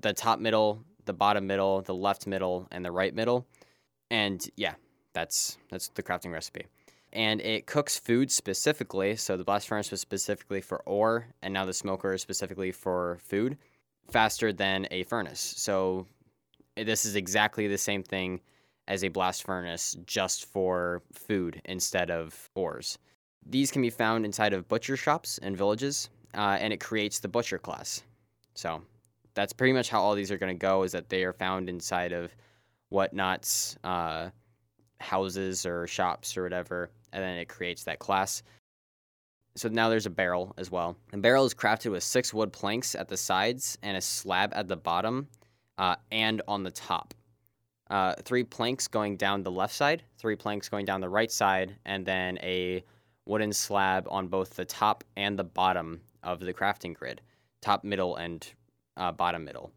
the 0.00 0.12
top, 0.12 0.40
middle, 0.40 0.84
the 1.04 1.12
bottom 1.12 1.46
middle, 1.46 1.82
the 1.82 1.94
left 1.94 2.26
middle, 2.26 2.66
and 2.70 2.84
the 2.84 2.92
right 2.92 3.14
middle. 3.14 3.46
And 4.10 4.46
yeah, 4.56 4.74
that's 5.12 5.58
that's 5.70 5.88
the 5.88 6.02
crafting 6.02 6.32
recipe. 6.32 6.66
And 7.12 7.40
it 7.40 7.66
cooks 7.66 7.98
food 7.98 8.30
specifically. 8.30 9.16
So 9.16 9.36
the 9.36 9.44
blast 9.44 9.66
furnace 9.68 9.90
was 9.90 10.00
specifically 10.00 10.60
for 10.60 10.82
ore, 10.86 11.26
and 11.42 11.52
now 11.52 11.64
the 11.64 11.74
smoker 11.74 12.12
is 12.12 12.22
specifically 12.22 12.70
for 12.72 13.18
food, 13.22 13.58
faster 14.10 14.52
than 14.52 14.86
a 14.90 15.02
furnace. 15.04 15.54
So 15.56 16.06
this 16.76 17.04
is 17.04 17.16
exactly 17.16 17.66
the 17.66 17.78
same 17.78 18.02
thing 18.02 18.40
as 18.86 19.04
a 19.04 19.08
blast 19.08 19.44
furnace, 19.44 19.96
just 20.04 20.46
for 20.46 21.02
food 21.12 21.60
instead 21.64 22.10
of 22.10 22.50
ores. 22.54 22.98
These 23.46 23.70
can 23.70 23.82
be 23.82 23.90
found 23.90 24.24
inside 24.24 24.52
of 24.52 24.68
butcher 24.68 24.96
shops 24.96 25.38
and 25.42 25.56
villages, 25.56 26.08
uh, 26.34 26.58
and 26.60 26.72
it 26.72 26.80
creates 26.80 27.20
the 27.20 27.28
butcher 27.28 27.58
class. 27.58 28.02
So 28.54 28.82
that's 29.34 29.52
pretty 29.52 29.72
much 29.72 29.88
how 29.88 30.00
all 30.00 30.14
these 30.14 30.30
are 30.30 30.38
going 30.38 30.54
to 30.56 30.58
go. 30.58 30.82
Is 30.82 30.92
that 30.92 31.08
they 31.08 31.24
are 31.24 31.32
found 31.32 31.68
inside 31.68 32.12
of 32.12 32.34
whatnot's 32.90 33.76
uh, 33.84 34.30
houses 35.00 35.64
or 35.66 35.86
shops 35.86 36.36
or 36.36 36.42
whatever, 36.42 36.90
and 37.12 37.22
then 37.22 37.38
it 37.38 37.48
creates 37.48 37.84
that 37.84 37.98
class. 37.98 38.42
So 39.56 39.68
now 39.68 39.88
there's 39.88 40.06
a 40.06 40.10
barrel 40.10 40.54
as 40.58 40.70
well. 40.70 40.96
The 41.10 41.18
barrel 41.18 41.44
is 41.44 41.54
crafted 41.54 41.90
with 41.90 42.04
six 42.04 42.32
wood 42.32 42.52
planks 42.52 42.94
at 42.94 43.08
the 43.08 43.16
sides 43.16 43.78
and 43.82 43.96
a 43.96 44.00
slab 44.00 44.52
at 44.54 44.68
the 44.68 44.76
bottom 44.76 45.28
uh, 45.76 45.96
and 46.12 46.40
on 46.46 46.62
the 46.62 46.70
top. 46.70 47.14
Uh, 47.88 48.14
three 48.22 48.44
planks 48.44 48.86
going 48.86 49.16
down 49.16 49.42
the 49.42 49.50
left 49.50 49.74
side, 49.74 50.04
three 50.18 50.36
planks 50.36 50.68
going 50.68 50.84
down 50.84 51.00
the 51.00 51.08
right 51.08 51.32
side, 51.32 51.74
and 51.84 52.06
then 52.06 52.38
a 52.42 52.84
wooden 53.30 53.52
slab 53.52 54.08
on 54.10 54.26
both 54.26 54.56
the 54.56 54.64
top 54.64 55.04
and 55.16 55.38
the 55.38 55.44
bottom 55.44 56.00
of 56.24 56.40
the 56.40 56.52
crafting 56.52 56.92
grid 56.92 57.22
top, 57.62 57.84
middle, 57.84 58.16
and 58.16 58.52
uh, 58.96 59.12
bottom 59.12 59.44
middle. 59.44 59.70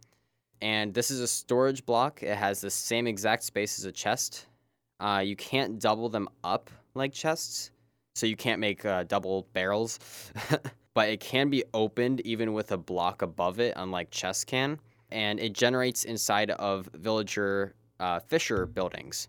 And 0.61 0.93
this 0.93 1.11
is 1.11 1.19
a 1.19 1.27
storage 1.27 1.85
block. 1.85 2.23
It 2.23 2.37
has 2.37 2.61
the 2.61 2.69
same 2.69 3.07
exact 3.07 3.43
space 3.43 3.77
as 3.77 3.85
a 3.85 3.91
chest. 3.91 4.47
Uh, 4.99 5.21
you 5.23 5.35
can't 5.35 5.79
double 5.79 6.07
them 6.07 6.29
up 6.43 6.69
like 6.95 7.11
chests, 7.11 7.71
so 8.15 8.25
you 8.25 8.37
can't 8.37 8.61
make 8.61 8.85
uh, 8.85 9.03
double 9.03 9.47
barrels. 9.51 9.99
but 10.93 11.09
it 11.09 11.19
can 11.19 11.49
be 11.49 11.63
opened 11.73 12.21
even 12.21 12.53
with 12.53 12.71
a 12.71 12.77
block 12.77 13.21
above 13.21 13.59
it, 13.59 13.73
unlike 13.75 14.09
chests 14.11 14.45
can. 14.45 14.79
And 15.11 15.39
it 15.39 15.53
generates 15.53 16.05
inside 16.05 16.51
of 16.51 16.89
villager 16.93 17.75
uh, 17.99 18.19
fisher 18.19 18.65
buildings. 18.65 19.27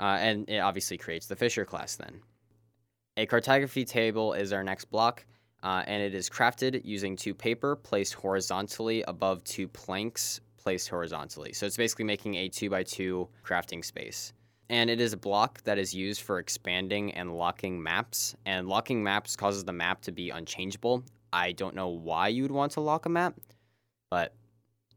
Uh, 0.00 0.18
and 0.20 0.48
it 0.48 0.58
obviously 0.58 0.98
creates 0.98 1.26
the 1.26 1.36
fisher 1.36 1.64
class 1.64 1.94
then. 1.94 2.20
A 3.18 3.26
cartography 3.26 3.84
table 3.84 4.32
is 4.32 4.52
our 4.52 4.64
next 4.64 4.86
block 4.86 5.26
uh, 5.62 5.82
and 5.86 6.02
it 6.02 6.14
is 6.14 6.30
crafted 6.30 6.80
using 6.84 7.14
two 7.14 7.34
paper 7.34 7.76
placed 7.76 8.14
horizontally 8.14 9.04
above 9.06 9.44
two 9.44 9.68
planks 9.68 10.40
placed 10.56 10.88
horizontally. 10.88 11.52
So 11.52 11.66
it's 11.66 11.76
basically 11.76 12.06
making 12.06 12.36
a 12.36 12.48
two 12.48 12.70
by 12.70 12.82
two 12.82 13.28
crafting 13.44 13.84
space. 13.84 14.32
And 14.70 14.88
it 14.88 15.00
is 15.00 15.12
a 15.12 15.18
block 15.18 15.62
that 15.64 15.76
is 15.76 15.92
used 15.92 16.22
for 16.22 16.38
expanding 16.38 17.12
and 17.12 17.36
locking 17.36 17.82
maps. 17.82 18.34
And 18.46 18.66
locking 18.66 19.02
maps 19.02 19.36
causes 19.36 19.64
the 19.64 19.72
map 19.72 20.00
to 20.02 20.12
be 20.12 20.30
unchangeable. 20.30 21.04
I 21.32 21.52
don't 21.52 21.74
know 21.74 21.88
why 21.88 22.28
you 22.28 22.42
would 22.42 22.52
want 22.52 22.72
to 22.72 22.80
lock 22.80 23.04
a 23.04 23.10
map, 23.10 23.34
but 24.10 24.34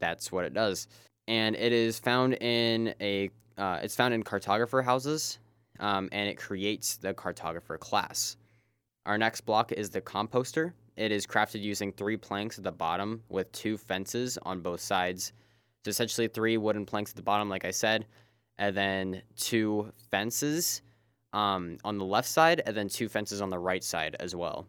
that's 0.00 0.32
what 0.32 0.46
it 0.46 0.54
does. 0.54 0.88
And 1.28 1.54
it 1.54 1.72
is 1.72 1.98
found 1.98 2.34
in 2.34 2.94
a 3.00 3.28
uh, 3.58 3.80
it's 3.82 3.96
found 3.96 4.14
in 4.14 4.22
cartographer 4.22 4.84
houses, 4.84 5.38
um, 5.80 6.08
and 6.12 6.28
it 6.28 6.36
creates 6.36 6.96
the 6.96 7.14
cartographer 7.14 7.78
class. 7.78 8.36
Our 9.06 9.18
next 9.18 9.42
block 9.42 9.72
is 9.72 9.90
the 9.90 10.00
composter. 10.00 10.72
It 10.96 11.12
is 11.12 11.26
crafted 11.26 11.60
using 11.60 11.92
three 11.92 12.16
planks 12.16 12.58
at 12.58 12.64
the 12.64 12.72
bottom 12.72 13.22
with 13.28 13.52
two 13.52 13.76
fences 13.76 14.38
on 14.42 14.60
both 14.60 14.80
sides. 14.80 15.32
So 15.84 15.90
essentially 15.90 16.28
three 16.28 16.56
wooden 16.56 16.86
planks 16.86 17.12
at 17.12 17.16
the 17.16 17.22
bottom, 17.22 17.48
like 17.48 17.64
I 17.64 17.70
said, 17.70 18.06
and 18.58 18.76
then 18.76 19.22
two 19.36 19.92
fences 20.10 20.82
um, 21.32 21.78
on 21.84 21.98
the 21.98 22.04
left 22.04 22.28
side, 22.28 22.62
and 22.64 22.74
then 22.74 22.88
two 22.88 23.08
fences 23.08 23.40
on 23.40 23.50
the 23.50 23.58
right 23.58 23.84
side 23.84 24.16
as 24.18 24.34
well. 24.34 24.66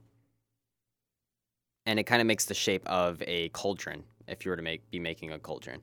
And 1.85 1.97
it 1.97 2.03
kind 2.03 2.19
of 2.19 2.27
makes 2.27 2.45
the 2.45 2.53
shape 2.53 2.85
of 2.87 3.23
a 3.25 3.49
cauldron 3.49 4.03
if 4.27 4.43
you 4.43 4.51
were 4.51 4.57
to 4.57 4.61
make 4.61 4.89
be 4.91 4.99
making 4.99 5.31
a 5.31 5.39
cauldron. 5.39 5.81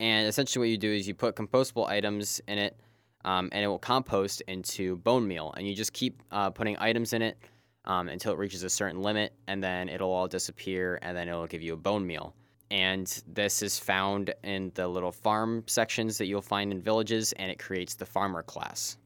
And 0.00 0.26
essentially, 0.26 0.66
what 0.66 0.70
you 0.70 0.76
do 0.76 0.92
is 0.92 1.06
you 1.06 1.14
put 1.14 1.36
compostable 1.36 1.86
items 1.86 2.40
in 2.48 2.58
it, 2.58 2.76
um, 3.24 3.48
and 3.52 3.64
it 3.64 3.68
will 3.68 3.78
compost 3.78 4.42
into 4.48 4.96
bone 4.96 5.26
meal. 5.26 5.52
And 5.56 5.66
you 5.66 5.74
just 5.74 5.92
keep 5.92 6.22
uh, 6.30 6.50
putting 6.50 6.76
items 6.78 7.12
in 7.12 7.22
it 7.22 7.38
um, 7.84 8.08
until 8.08 8.32
it 8.32 8.38
reaches 8.38 8.62
a 8.62 8.70
certain 8.70 9.02
limit, 9.02 9.32
and 9.46 9.62
then 9.62 9.88
it'll 9.88 10.12
all 10.12 10.28
disappear, 10.28 10.98
and 11.02 11.16
then 11.16 11.28
it'll 11.28 11.46
give 11.46 11.62
you 11.62 11.74
a 11.74 11.76
bone 11.76 12.06
meal. 12.06 12.34
And 12.70 13.06
this 13.26 13.62
is 13.62 13.78
found 13.78 14.32
in 14.42 14.72
the 14.74 14.88
little 14.88 15.12
farm 15.12 15.64
sections 15.66 16.18
that 16.18 16.26
you'll 16.26 16.42
find 16.42 16.72
in 16.72 16.80
villages, 16.80 17.32
and 17.32 17.50
it 17.50 17.58
creates 17.58 17.94
the 17.94 18.06
farmer 18.06 18.42
class. 18.42 18.96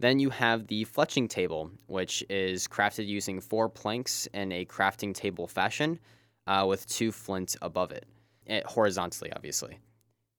Then 0.00 0.18
you 0.18 0.30
have 0.30 0.66
the 0.66 0.84
fletching 0.86 1.28
table, 1.28 1.70
which 1.86 2.24
is 2.30 2.66
crafted 2.66 3.06
using 3.06 3.40
four 3.40 3.68
planks 3.68 4.26
in 4.32 4.52
a 4.52 4.64
crafting 4.64 5.14
table 5.14 5.46
fashion 5.46 5.98
uh, 6.46 6.64
with 6.66 6.86
two 6.86 7.12
flints 7.12 7.56
above 7.60 7.92
it, 7.92 8.06
it, 8.46 8.64
horizontally, 8.64 9.30
obviously. 9.34 9.78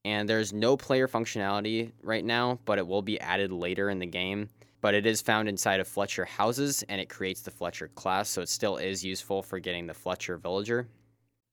And 0.03 0.27
there's 0.27 0.51
no 0.51 0.77
player 0.77 1.07
functionality 1.07 1.91
right 2.01 2.25
now, 2.25 2.59
but 2.65 2.79
it 2.79 2.87
will 2.87 3.01
be 3.01 3.19
added 3.19 3.51
later 3.51 3.89
in 3.89 3.99
the 3.99 4.05
game 4.05 4.49
but 4.81 4.95
it 4.95 5.05
is 5.05 5.21
found 5.21 5.47
inside 5.47 5.79
of 5.79 5.87
Fletcher 5.87 6.25
houses 6.25 6.83
and 6.89 6.99
it 6.99 7.07
creates 7.07 7.41
the 7.41 7.51
Fletcher 7.51 7.87
class, 7.89 8.29
so 8.29 8.41
it 8.41 8.49
still 8.49 8.77
is 8.77 9.05
useful 9.05 9.41
for 9.41 9.59
getting 9.59 9.85
the 9.85 9.93
Fletcher 9.93 10.37
villager. 10.37 10.87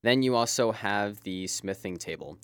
Then 0.03 0.23
you 0.23 0.35
also 0.35 0.73
have 0.73 1.23
the 1.23 1.47
smithing 1.47 1.99
table. 1.99 2.39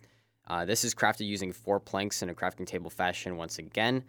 Uh, 0.47 0.65
this 0.65 0.85
is 0.85 0.95
crafted 0.95 1.27
using 1.27 1.53
four 1.53 1.81
planks 1.81 2.23
in 2.23 2.29
a 2.29 2.35
crafting 2.35 2.67
table 2.67 2.91
fashion 2.91 3.37
once 3.37 3.59
again, 3.59 4.05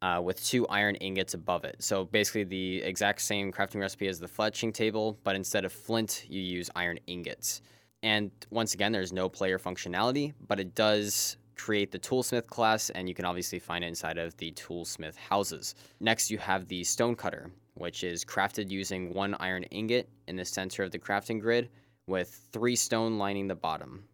uh, 0.00 0.20
with 0.24 0.42
two 0.44 0.66
iron 0.68 0.94
ingots 0.96 1.34
above 1.34 1.64
it. 1.64 1.76
So 1.80 2.06
basically, 2.06 2.44
the 2.44 2.82
exact 2.82 3.20
same 3.20 3.52
crafting 3.52 3.80
recipe 3.80 4.08
as 4.08 4.18
the 4.18 4.28
fletching 4.28 4.72
table, 4.72 5.18
but 5.24 5.36
instead 5.36 5.64
of 5.64 5.72
flint, 5.72 6.24
you 6.28 6.40
use 6.40 6.70
iron 6.74 6.98
ingots. 7.06 7.60
And 8.04 8.30
once 8.50 8.74
again, 8.74 8.92
there's 8.92 9.14
no 9.14 9.30
player 9.30 9.58
functionality, 9.58 10.34
but 10.46 10.60
it 10.60 10.74
does 10.74 11.38
create 11.56 11.90
the 11.90 11.98
toolsmith 11.98 12.46
class, 12.46 12.90
and 12.90 13.08
you 13.08 13.14
can 13.14 13.24
obviously 13.24 13.58
find 13.58 13.82
it 13.82 13.86
inside 13.86 14.18
of 14.18 14.36
the 14.36 14.52
toolsmith 14.52 15.16
houses. 15.16 15.74
Next, 16.00 16.30
you 16.30 16.36
have 16.36 16.68
the 16.68 16.84
stonecutter, 16.84 17.50
which 17.72 18.04
is 18.04 18.22
crafted 18.22 18.70
using 18.70 19.14
one 19.14 19.34
iron 19.40 19.62
ingot 19.64 20.10
in 20.28 20.36
the 20.36 20.44
center 20.44 20.82
of 20.82 20.90
the 20.90 20.98
crafting 20.98 21.40
grid 21.40 21.70
with 22.06 22.46
three 22.52 22.76
stone 22.76 23.16
lining 23.16 23.48
the 23.48 23.54
bottom. 23.54 24.04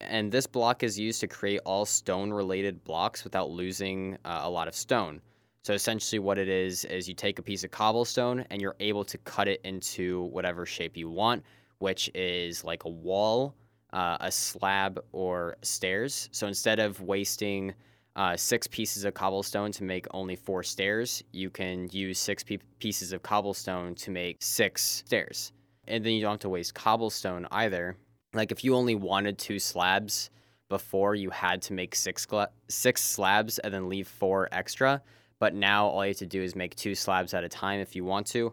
And 0.00 0.32
this 0.32 0.46
block 0.46 0.82
is 0.82 0.98
used 0.98 1.20
to 1.20 1.28
create 1.28 1.60
all 1.66 1.84
stone 1.84 2.32
related 2.32 2.82
blocks 2.84 3.22
without 3.22 3.50
losing 3.50 4.16
uh, 4.24 4.40
a 4.44 4.50
lot 4.50 4.66
of 4.66 4.74
stone. 4.74 5.20
So 5.62 5.74
essentially, 5.74 6.20
what 6.20 6.38
it 6.38 6.48
is 6.48 6.86
is 6.86 7.06
you 7.06 7.14
take 7.14 7.38
a 7.38 7.42
piece 7.42 7.64
of 7.64 7.70
cobblestone 7.70 8.46
and 8.48 8.62
you're 8.62 8.76
able 8.80 9.04
to 9.04 9.18
cut 9.18 9.46
it 9.46 9.60
into 9.62 10.22
whatever 10.22 10.64
shape 10.64 10.96
you 10.96 11.10
want, 11.10 11.44
which 11.78 12.10
is 12.14 12.64
like 12.64 12.84
a 12.84 12.90
wall 12.90 13.54
uh, 13.92 14.18
a 14.20 14.30
slab 14.30 15.02
or 15.12 15.56
stairs. 15.62 16.28
So 16.32 16.46
instead 16.46 16.78
of 16.78 17.00
wasting 17.00 17.74
uh, 18.14 18.36
six 18.36 18.66
pieces 18.66 19.04
of 19.04 19.14
cobblestone 19.14 19.72
to 19.72 19.84
make 19.84 20.06
only 20.12 20.36
four 20.36 20.62
stairs, 20.62 21.22
you 21.32 21.50
can 21.50 21.88
use 21.90 22.18
six 22.18 22.42
pe- 22.42 22.58
pieces 22.78 23.12
of 23.12 23.22
cobblestone 23.22 23.94
to 23.96 24.10
make 24.10 24.36
six 24.40 24.82
stairs. 24.82 25.52
And 25.88 26.04
then 26.04 26.12
you 26.12 26.20
don't 26.20 26.32
have 26.32 26.40
to 26.40 26.48
waste 26.48 26.74
cobblestone 26.74 27.46
either. 27.50 27.96
Like 28.34 28.52
if 28.52 28.64
you 28.64 28.74
only 28.74 28.94
wanted 28.94 29.38
two 29.38 29.58
slabs 29.58 30.30
before, 30.68 31.14
you 31.14 31.30
had 31.30 31.62
to 31.62 31.72
make 31.72 31.94
six 31.94 32.26
gla- 32.26 32.50
six 32.68 33.02
slabs 33.02 33.58
and 33.60 33.72
then 33.72 33.88
leave 33.88 34.08
four 34.08 34.48
extra. 34.52 35.00
But 35.38 35.54
now 35.54 35.86
all 35.86 36.04
you 36.04 36.10
have 36.10 36.18
to 36.18 36.26
do 36.26 36.42
is 36.42 36.56
make 36.56 36.74
two 36.74 36.94
slabs 36.94 37.34
at 37.34 37.44
a 37.44 37.48
time 37.48 37.80
if 37.80 37.94
you 37.94 38.04
want 38.04 38.26
to. 38.28 38.52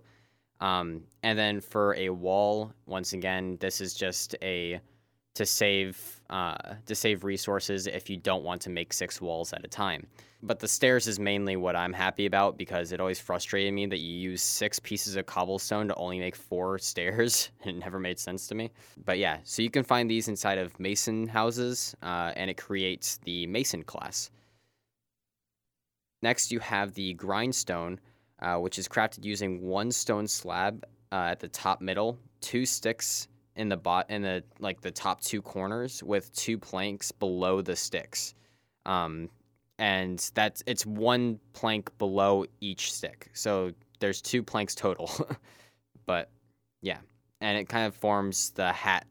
Um, 0.63 1.03
and 1.23 1.37
then 1.37 1.59
for 1.59 1.93
a 1.95 2.09
wall, 2.09 2.71
once 2.85 3.11
again, 3.11 3.57
this 3.59 3.81
is 3.81 3.93
just 3.93 4.33
a 4.41 4.79
to 5.35 5.45
save 5.45 6.21
uh, 6.29 6.75
to 6.85 6.95
save 6.95 7.25
resources 7.25 7.85
if 7.85 8.09
you 8.09 8.15
don't 8.15 8.43
want 8.43 8.61
to 8.61 8.69
make 8.69 8.93
six 8.93 9.19
walls 9.19 9.51
at 9.51 9.65
a 9.65 9.67
time. 9.67 10.07
But 10.41 10.59
the 10.59 10.67
stairs 10.67 11.05
is 11.05 11.19
mainly 11.19 11.57
what 11.57 11.75
I'm 11.75 11.91
happy 11.91 12.27
about 12.27 12.57
because 12.57 12.93
it 12.93 13.01
always 13.01 13.19
frustrated 13.19 13.73
me 13.73 13.87
that 13.87 13.99
you 13.99 14.13
use 14.13 14.41
six 14.41 14.79
pieces 14.79 15.17
of 15.17 15.25
cobblestone 15.25 15.89
to 15.89 15.95
only 15.95 16.19
make 16.19 16.35
four 16.35 16.79
stairs. 16.91 17.49
it 17.65 17.75
never 17.75 17.99
made 17.99 18.17
sense 18.17 18.47
to 18.47 18.55
me. 18.55 18.71
But 19.03 19.17
yeah, 19.17 19.39
so 19.43 19.61
you 19.61 19.69
can 19.69 19.83
find 19.83 20.09
these 20.09 20.29
inside 20.29 20.59
of 20.59 20.79
mason 20.79 21.27
houses, 21.27 21.93
uh, 22.01 22.31
and 22.37 22.49
it 22.49 22.55
creates 22.55 23.17
the 23.25 23.47
mason 23.47 23.83
class. 23.83 24.31
Next, 26.21 26.53
you 26.53 26.59
have 26.59 26.93
the 26.93 27.15
grindstone, 27.15 27.99
uh, 28.43 28.57
which 28.57 28.77
is 28.77 28.87
crafted 28.87 29.23
using 29.23 29.61
one 29.61 29.91
stone 29.91 30.27
slab 30.27 30.85
uh, 31.11 31.29
at 31.31 31.39
the 31.39 31.47
top 31.47 31.81
middle, 31.81 32.19
two 32.41 32.65
sticks 32.65 33.27
in 33.55 33.69
the 33.69 33.77
bot 33.77 34.09
in 34.09 34.21
the 34.21 34.43
like 34.59 34.81
the 34.81 34.91
top 34.91 35.21
two 35.21 35.41
corners 35.41 36.03
with 36.03 36.31
two 36.33 36.57
planks 36.57 37.11
below 37.11 37.61
the 37.61 37.75
sticks. 37.75 38.35
Um, 38.85 39.29
and 39.79 40.29
that's 40.33 40.61
it's 40.65 40.85
one 40.85 41.39
plank 41.53 41.95
below 41.97 42.45
each 42.61 42.93
stick. 42.93 43.29
So 43.33 43.71
there's 43.99 44.21
two 44.21 44.43
planks 44.43 44.75
total. 44.75 45.09
but 46.05 46.29
yeah, 46.81 46.99
and 47.41 47.57
it 47.57 47.69
kind 47.69 47.87
of 47.87 47.95
forms 47.95 48.51
the 48.51 48.71
hat 48.71 49.07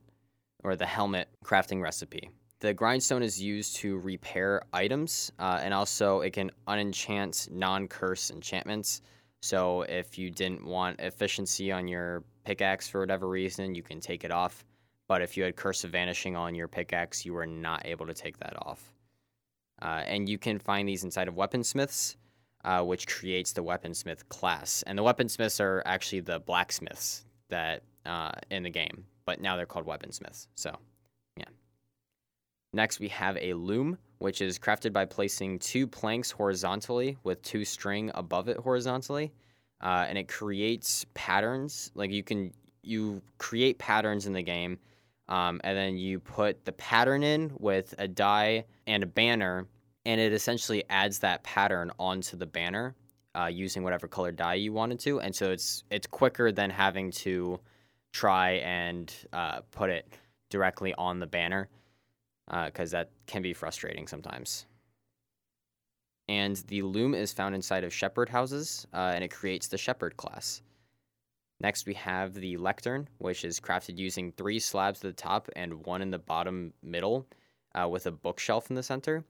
or 0.63 0.77
the 0.77 0.87
helmet 0.87 1.29
crafting 1.45 1.81
recipe. 1.81 2.31
The 2.61 2.73
grindstone 2.73 3.25
is 3.25 3.43
used 3.43 3.77
to 3.77 3.99
repair 3.99 4.63
items, 4.73 5.33
uh, 5.41 5.59
and 5.63 5.75
also 5.75 6.21
it 6.21 6.33
can 6.33 6.53
unenchant 6.69 7.49
non-curse 7.51 8.31
enchantments. 8.31 9.03
So 9.43 9.83
if 9.83 10.17
you 10.17 10.31
didn't 10.31 10.65
want 10.65 11.01
efficiency 11.01 11.73
on 11.73 11.89
your 11.89 12.23
pickaxe 12.45 12.89
for 12.89 13.01
whatever 13.01 13.29
reason, 13.29 13.75
you 13.75 13.83
can 13.83 14.01
take 14.01 14.25
it 14.25 14.31
off. 14.31 14.65
But 15.09 15.21
if 15.21 15.37
you 15.37 15.43
had 15.43 15.57
Curse 15.57 15.83
of 15.85 15.91
Vanishing 15.91 16.37
on 16.37 16.55
your 16.55 16.69
pickaxe, 16.69 17.27
you 17.27 17.35
were 17.35 17.47
not 17.47 17.85
able 17.85 18.07
to 18.07 18.15
take 18.15 18.39
that 18.39 18.55
off. 18.65 18.93
Uh, 19.83 20.03
and 20.07 20.29
you 20.29 20.39
can 20.39 20.61
find 20.61 20.89
these 20.89 21.03
inside 21.03 21.27
of 21.27 21.35
weaponsmiths, 21.35 22.15
uh, 22.65 22.83
which 22.83 23.09
creates 23.09 23.53
the 23.53 23.65
weaponsmith 23.65 24.29
class. 24.29 24.85
And 24.87 24.97
the 24.97 25.03
weaponsmiths 25.03 25.61
are 25.61 25.83
actually 25.87 26.21
the 26.21 26.39
blacksmiths 26.39 27.25
that 27.49 27.83
uh, 28.07 28.31
in 28.51 28.63
the 28.63 28.71
game, 28.71 29.05
but 29.27 29.41
now 29.41 29.57
they're 29.57 29.67
called 29.67 29.87
weaponsmiths. 29.87 30.47
So, 30.55 30.77
yeah. 31.37 31.47
Next, 32.73 33.01
we 33.01 33.09
have 33.09 33.37
a 33.39 33.55
loom, 33.55 33.99
which 34.23 34.41
is 34.41 34.57
crafted 34.57 34.93
by 34.93 35.05
placing 35.05 35.59
two 35.59 35.85
planks 35.85 36.31
horizontally 36.31 37.19
with 37.25 37.43
two 37.43 37.65
string 37.65 38.09
above 38.15 38.49
it 38.49 38.57
horizontally. 38.57 39.33
Uh, 39.81 40.07
and 40.09 40.17
it 40.17 40.29
creates 40.29 41.05
patterns. 41.15 41.91
Like 41.97 42.13
you 42.13 42.23
can 42.23 42.53
you 42.85 43.21
create 43.39 43.79
patterns 43.79 44.27
in 44.27 44.33
the 44.33 44.43
game, 44.43 44.79
um, 45.29 45.61
and 45.65 45.77
then 45.77 45.97
you 45.97 46.21
put 46.21 46.65
the 46.65 46.73
pattern 46.73 47.25
in 47.25 47.53
with 47.59 47.95
a 47.99 48.07
dye 48.07 48.65
and 48.87 49.03
a 49.03 49.07
banner, 49.07 49.67
and 50.07 50.21
it 50.21 50.33
essentially 50.33 50.85
adds 50.89 51.19
that 51.19 51.43
pattern 51.43 51.91
onto 51.99 52.37
the 52.37 52.47
banner 52.47 52.95
uh, 53.37 53.47
using 53.47 53.83
whatever 53.83 54.07
color 54.07 54.31
dye 54.31 54.55
you 54.55 54.73
wanted 54.73 55.01
to. 55.01 55.21
And 55.21 55.35
so 55.35 55.51
it's 55.51 55.83
it's 55.91 56.07
quicker 56.07 56.53
than 56.53 56.71
having 56.71 57.11
to 57.11 57.59
try 58.13 58.53
and 58.53 59.13
uh, 59.33 59.63
put 59.73 59.91
it 59.91 60.07
directly 60.49 60.95
on 60.95 61.19
the 61.19 61.27
banner 61.27 61.69
because 62.53 62.93
uh, 62.93 62.99
that 62.99 63.11
can 63.27 63.43
be 63.43 63.55
frustrating 63.55 64.07
sometimes. 64.07 64.67
And 66.29 66.57
the 66.69 66.83
loom 66.83 67.15
is 67.15 67.33
found 67.33 67.55
inside 67.55 67.85
of 67.85 67.93
shepherd 67.93 68.29
houses, 68.29 68.87
uh, 68.93 69.13
and 69.15 69.25
it 69.25 69.33
creates 69.33 69.69
the 69.69 69.79
shepherd 69.79 70.17
class. 70.17 70.63
Next, 71.61 71.87
we 71.87 71.95
have 71.95 72.35
the 72.35 72.57
lectern, 72.57 73.09
which 73.19 73.45
is 73.45 73.61
crafted 73.61 73.99
using 73.99 74.33
three 74.33 74.59
slabs 74.59 74.99
at 74.99 75.03
the 75.03 75.23
top 75.23 75.49
and 75.57 75.85
one 75.87 76.03
in 76.03 76.11
the 76.11 76.19
bottom 76.19 76.73
middle, 76.83 77.27
uh, 77.75 77.89
with 77.89 78.07
a 78.07 78.11
bookshelf 78.11 78.69
in 78.71 78.77
the 78.77 78.83
center. 78.83 79.25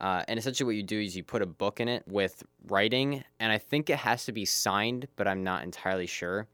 Uh, 0.00 0.22
and 0.28 0.38
essentially, 0.38 0.66
what 0.66 0.76
you 0.76 0.82
do 0.82 1.00
is 1.00 1.16
you 1.16 1.22
put 1.22 1.42
a 1.42 1.46
book 1.46 1.80
in 1.80 1.88
it 1.88 2.04
with 2.06 2.42
writing, 2.68 3.22
and 3.38 3.52
I 3.52 3.58
think 3.58 3.90
it 3.90 3.98
has 3.98 4.24
to 4.26 4.32
be 4.32 4.44
signed, 4.44 5.08
but 5.16 5.28
I'm 5.28 5.42
not 5.44 5.62
entirely 5.62 6.06
sure. 6.06 6.46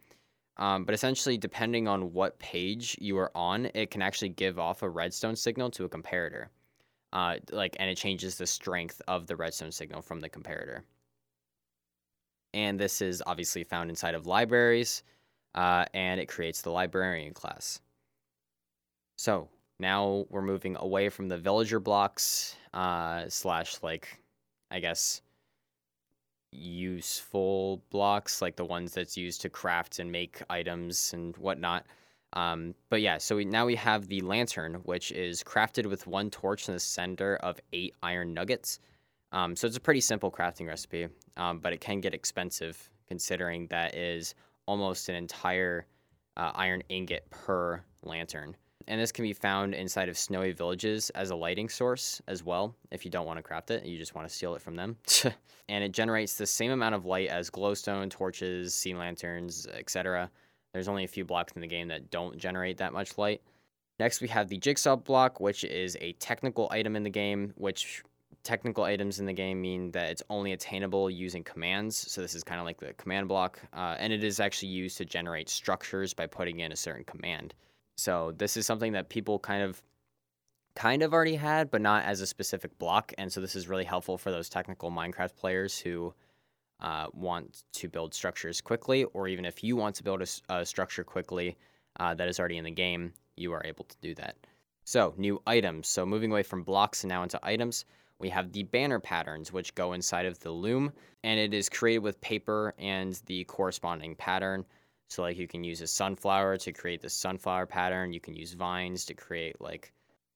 Um, 0.58 0.84
but 0.84 0.94
essentially, 0.94 1.36
depending 1.36 1.86
on 1.86 2.12
what 2.12 2.38
page 2.38 2.96
you 3.00 3.18
are 3.18 3.30
on, 3.34 3.66
it 3.74 3.90
can 3.90 4.00
actually 4.00 4.30
give 4.30 4.58
off 4.58 4.82
a 4.82 4.88
redstone 4.88 5.36
signal 5.36 5.70
to 5.72 5.84
a 5.84 5.88
comparator. 5.88 6.46
Uh, 7.12 7.36
like, 7.50 7.76
and 7.78 7.90
it 7.90 7.96
changes 7.96 8.36
the 8.36 8.46
strength 8.46 9.00
of 9.06 9.26
the 9.26 9.36
redstone 9.36 9.70
signal 9.72 10.02
from 10.02 10.20
the 10.20 10.30
comparator. 10.30 10.80
And 12.54 12.80
this 12.80 13.02
is 13.02 13.22
obviously 13.26 13.64
found 13.64 13.90
inside 13.90 14.14
of 14.14 14.26
libraries, 14.26 15.02
uh, 15.54 15.84
and 15.92 16.20
it 16.20 16.26
creates 16.26 16.62
the 16.62 16.70
librarian 16.70 17.34
class. 17.34 17.80
So 19.18 19.48
now 19.78 20.24
we're 20.30 20.42
moving 20.42 20.76
away 20.78 21.10
from 21.10 21.28
the 21.28 21.38
villager 21.38 21.80
blocks 21.80 22.56
uh, 22.72 23.24
slash 23.28 23.76
like, 23.82 24.20
I 24.70 24.80
guess 24.80 25.20
useful 26.56 27.82
blocks, 27.90 28.42
like 28.42 28.56
the 28.56 28.64
ones 28.64 28.94
that's 28.94 29.16
used 29.16 29.40
to 29.42 29.50
craft 29.50 29.98
and 29.98 30.10
make 30.10 30.42
items 30.50 31.12
and 31.12 31.36
whatnot. 31.36 31.84
Um, 32.32 32.74
but 32.90 33.00
yeah, 33.00 33.18
so 33.18 33.36
we, 33.36 33.44
now 33.44 33.66
we 33.66 33.76
have 33.76 34.08
the 34.08 34.20
lantern, 34.20 34.74
which 34.84 35.12
is 35.12 35.42
crafted 35.42 35.86
with 35.86 36.06
one 36.06 36.30
torch 36.30 36.68
in 36.68 36.74
the 36.74 36.80
center 36.80 37.36
of 37.36 37.60
eight 37.72 37.94
iron 38.02 38.34
nuggets. 38.34 38.80
Um, 39.32 39.56
so 39.56 39.66
it's 39.66 39.76
a 39.76 39.80
pretty 39.80 40.00
simple 40.00 40.30
crafting 40.30 40.66
recipe, 40.66 41.08
um, 41.36 41.58
but 41.58 41.72
it 41.72 41.80
can 41.80 42.00
get 42.00 42.14
expensive 42.14 42.90
considering 43.08 43.66
that 43.68 43.94
is 43.94 44.34
almost 44.66 45.08
an 45.08 45.14
entire 45.14 45.86
uh, 46.36 46.52
iron 46.54 46.82
ingot 46.88 47.28
per 47.30 47.82
lantern 48.02 48.56
and 48.88 49.00
this 49.00 49.12
can 49.12 49.24
be 49.24 49.32
found 49.32 49.74
inside 49.74 50.08
of 50.08 50.16
snowy 50.16 50.52
villages 50.52 51.10
as 51.10 51.30
a 51.30 51.36
lighting 51.36 51.68
source 51.68 52.20
as 52.28 52.44
well 52.44 52.74
if 52.90 53.04
you 53.04 53.10
don't 53.10 53.26
want 53.26 53.38
to 53.38 53.42
craft 53.42 53.70
it 53.70 53.84
you 53.84 53.98
just 53.98 54.14
want 54.14 54.28
to 54.28 54.34
steal 54.34 54.54
it 54.54 54.62
from 54.62 54.76
them. 54.76 54.96
And 55.68 55.82
it 55.82 55.90
generates 55.90 56.36
the 56.36 56.46
same 56.46 56.70
amount 56.70 56.94
of 56.94 57.06
light 57.06 57.28
as 57.28 57.50
glowstone 57.50 58.08
torches 58.08 58.72
sea 58.72 58.94
lanterns 58.94 59.66
etc 59.74 60.30
there's 60.72 60.88
only 60.88 61.04
a 61.04 61.08
few 61.08 61.24
blocks 61.24 61.52
in 61.54 61.60
the 61.60 61.66
game 61.66 61.88
that 61.88 62.10
don't 62.10 62.36
generate 62.36 62.76
that 62.78 62.92
much 62.92 63.18
light. 63.18 63.42
Next 63.98 64.20
we 64.20 64.28
have 64.28 64.48
the 64.48 64.58
jigsaw 64.58 64.94
block 64.94 65.40
which 65.40 65.64
is 65.64 65.96
a 66.00 66.12
technical 66.14 66.68
item 66.70 66.94
in 66.94 67.02
the 67.02 67.10
game 67.10 67.52
which 67.56 68.04
technical 68.44 68.84
items 68.84 69.18
in 69.18 69.26
the 69.26 69.32
game 69.32 69.60
mean 69.60 69.90
that 69.90 70.08
it's 70.08 70.22
only 70.30 70.52
attainable 70.52 71.10
using 71.10 71.42
commands. 71.42 71.96
So 71.96 72.20
this 72.20 72.36
is 72.36 72.44
kind 72.44 72.60
of 72.60 72.64
like 72.64 72.78
the 72.78 72.92
command 72.92 73.26
block 73.26 73.60
uh, 73.72 73.96
and 73.98 74.12
it 74.12 74.22
is 74.22 74.38
actually 74.38 74.68
used 74.68 74.98
to 74.98 75.04
generate 75.04 75.48
structures 75.48 76.14
by 76.14 76.28
putting 76.28 76.60
in 76.60 76.70
a 76.70 76.76
certain 76.76 77.04
command 77.04 77.54
so 77.96 78.32
this 78.36 78.56
is 78.56 78.66
something 78.66 78.92
that 78.92 79.08
people 79.08 79.38
kind 79.38 79.62
of 79.62 79.82
kind 80.74 81.02
of 81.02 81.14
already 81.14 81.36
had, 81.36 81.70
but 81.70 81.80
not 81.80 82.04
as 82.04 82.20
a 82.20 82.26
specific 82.26 82.78
block. 82.78 83.12
And 83.16 83.32
so 83.32 83.40
this 83.40 83.56
is 83.56 83.66
really 83.66 83.84
helpful 83.84 84.18
for 84.18 84.30
those 84.30 84.50
technical 84.50 84.90
Minecraft 84.90 85.34
players 85.34 85.78
who 85.78 86.12
uh, 86.80 87.06
want 87.14 87.64
to 87.72 87.88
build 87.88 88.12
structures 88.12 88.60
quickly, 88.60 89.04
or 89.04 89.26
even 89.26 89.46
if 89.46 89.64
you 89.64 89.74
want 89.74 89.94
to 89.96 90.04
build 90.04 90.20
a, 90.20 90.54
a 90.54 90.66
structure 90.66 91.02
quickly 91.02 91.56
uh, 91.98 92.14
that 92.14 92.28
is 92.28 92.38
already 92.38 92.58
in 92.58 92.64
the 92.64 92.70
game, 92.70 93.14
you 93.36 93.52
are 93.52 93.64
able 93.64 93.86
to 93.86 93.96
do 94.02 94.14
that. 94.14 94.36
So 94.84 95.14
new 95.16 95.40
items. 95.46 95.88
So 95.88 96.04
moving 96.04 96.30
away 96.30 96.42
from 96.42 96.62
blocks 96.62 97.02
and 97.02 97.08
now 97.08 97.22
into 97.22 97.40
items, 97.42 97.86
we 98.18 98.28
have 98.28 98.52
the 98.52 98.62
banner 98.64 99.00
patterns, 99.00 99.52
which 99.52 99.74
go 99.74 99.94
inside 99.94 100.26
of 100.26 100.38
the 100.40 100.50
loom, 100.50 100.92
and 101.24 101.40
it 101.40 101.54
is 101.54 101.68
created 101.68 102.02
with 102.02 102.20
paper 102.20 102.74
and 102.78 103.20
the 103.26 103.44
corresponding 103.44 104.14
pattern. 104.14 104.64
So 105.08 105.22
like 105.22 105.38
you 105.38 105.46
can 105.46 105.64
use 105.64 105.80
a 105.80 105.86
sunflower 105.86 106.58
to 106.58 106.72
create 106.72 107.00
the 107.00 107.10
sunflower 107.10 107.66
pattern. 107.66 108.12
You 108.12 108.20
can 108.20 108.34
use 108.34 108.52
vines 108.54 109.04
to 109.06 109.14
create 109.14 109.60
like 109.60 109.92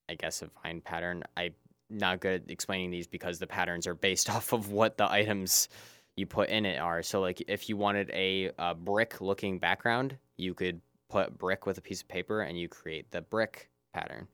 I 0.08 0.14
guess 0.14 0.42
a 0.42 0.50
vine 0.62 0.80
pattern. 0.80 1.22
I'm 1.36 1.54
not 1.88 2.20
good 2.20 2.42
at 2.42 2.50
explaining 2.50 2.90
these 2.90 3.06
because 3.06 3.38
the 3.38 3.46
patterns 3.46 3.86
are 3.86 3.94
based 3.94 4.30
off 4.34 4.52
of 4.52 4.70
what 4.70 4.96
the 4.96 5.10
items 5.10 5.68
you 6.16 6.26
put 6.26 6.48
in 6.50 6.66
it 6.66 6.78
are. 6.78 7.02
So 7.02 7.20
like 7.20 7.42
if 7.48 7.68
you 7.68 7.76
wanted 7.76 8.10
a, 8.10 8.50
a 8.58 8.74
brick 8.74 9.20
looking 9.20 9.58
background, 9.58 10.16
you 10.36 10.54
could 10.54 10.80
put 11.08 11.36
brick 11.36 11.66
with 11.66 11.78
a 11.78 11.82
piece 11.82 12.02
of 12.02 12.08
paper 12.08 12.42
and 12.42 12.58
you 12.58 12.68
create 12.68 13.10
the 13.10 13.20
brick 13.20 13.70
pattern. 13.92 14.28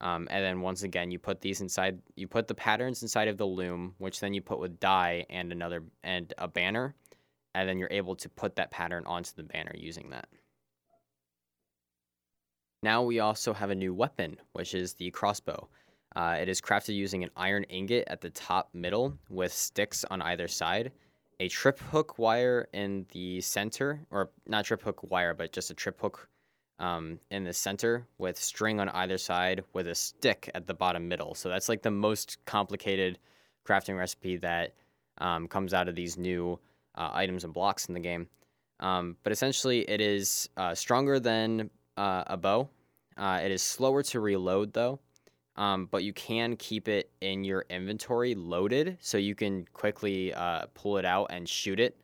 Um, 0.00 0.26
and 0.30 0.44
then 0.44 0.60
once 0.60 0.82
again, 0.82 1.12
you 1.12 1.18
put 1.18 1.40
these 1.40 1.60
inside. 1.60 2.00
You 2.16 2.26
put 2.26 2.48
the 2.48 2.54
patterns 2.54 3.02
inside 3.02 3.28
of 3.28 3.38
the 3.38 3.46
loom, 3.46 3.94
which 3.98 4.18
then 4.18 4.34
you 4.34 4.42
put 4.42 4.58
with 4.58 4.80
dye 4.80 5.24
and 5.30 5.52
another 5.52 5.84
and 6.02 6.34
a 6.38 6.48
banner, 6.48 6.96
and 7.54 7.68
then 7.68 7.78
you're 7.78 7.88
able 7.90 8.16
to 8.16 8.28
put 8.28 8.56
that 8.56 8.70
pattern 8.70 9.04
onto 9.06 9.32
the 9.36 9.42
banner 9.42 9.72
using 9.74 10.10
that. 10.10 10.28
Now 12.82 13.02
we 13.02 13.20
also 13.20 13.52
have 13.52 13.70
a 13.70 13.74
new 13.74 13.94
weapon, 13.94 14.36
which 14.54 14.74
is 14.74 14.94
the 14.94 15.10
crossbow. 15.10 15.68
Uh, 16.16 16.36
it 16.40 16.48
is 16.48 16.60
crafted 16.60 16.94
using 16.94 17.22
an 17.22 17.30
iron 17.36 17.64
ingot 17.64 18.04
at 18.08 18.20
the 18.20 18.30
top 18.30 18.68
middle 18.74 19.16
with 19.30 19.52
sticks 19.52 20.04
on 20.10 20.20
either 20.20 20.48
side, 20.48 20.92
a 21.40 21.48
trip 21.48 21.78
hook 21.78 22.18
wire 22.18 22.68
in 22.72 23.06
the 23.12 23.40
center, 23.40 24.00
or 24.10 24.30
not 24.46 24.64
trip 24.64 24.82
hook 24.82 25.10
wire, 25.10 25.32
but 25.32 25.52
just 25.52 25.70
a 25.70 25.74
trip 25.74 26.00
hook 26.00 26.28
um, 26.78 27.18
in 27.30 27.44
the 27.44 27.52
center 27.52 28.06
with 28.18 28.36
string 28.36 28.80
on 28.80 28.88
either 28.90 29.16
side 29.16 29.62
with 29.72 29.86
a 29.86 29.94
stick 29.94 30.50
at 30.54 30.66
the 30.66 30.74
bottom 30.74 31.08
middle. 31.08 31.34
So 31.34 31.48
that's 31.48 31.68
like 31.68 31.82
the 31.82 31.90
most 31.90 32.38
complicated 32.44 33.18
crafting 33.66 33.96
recipe 33.96 34.36
that 34.38 34.74
um, 35.18 35.46
comes 35.46 35.72
out 35.72 35.88
of 35.88 35.94
these 35.94 36.18
new 36.18 36.58
uh, 36.94 37.10
items 37.12 37.44
and 37.44 37.52
blocks 37.52 37.86
in 37.86 37.94
the 37.94 38.00
game. 38.00 38.28
Um, 38.80 39.16
but 39.22 39.32
essentially, 39.32 39.82
it 39.82 40.00
is 40.00 40.48
uh, 40.56 40.74
stronger 40.74 41.20
than 41.20 41.70
uh, 41.96 42.24
a 42.26 42.36
bow. 42.36 42.68
Uh, 43.16 43.40
it 43.42 43.50
is 43.50 43.62
slower 43.62 44.02
to 44.02 44.20
reload, 44.20 44.72
though, 44.72 44.98
um, 45.56 45.86
but 45.90 46.02
you 46.02 46.12
can 46.12 46.56
keep 46.56 46.88
it 46.88 47.10
in 47.20 47.44
your 47.44 47.64
inventory 47.70 48.34
loaded, 48.34 48.96
so 49.00 49.18
you 49.18 49.34
can 49.34 49.66
quickly 49.72 50.32
uh, 50.34 50.66
pull 50.74 50.96
it 50.96 51.04
out 51.04 51.26
and 51.30 51.48
shoot 51.48 51.78
it 51.78 51.96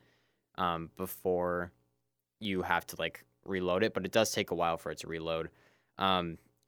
um, 0.57 0.89
before 0.97 1.71
you 2.39 2.61
have 2.61 2.85
to 2.87 2.95
like 2.97 3.25
reload 3.45 3.83
it. 3.83 3.93
But 3.93 4.05
it 4.05 4.11
does 4.11 4.31
take 4.31 4.51
a 4.51 4.55
while 4.55 4.77
for 4.77 4.91
it 4.91 4.99
to 4.99 5.07
reload. 5.07 5.49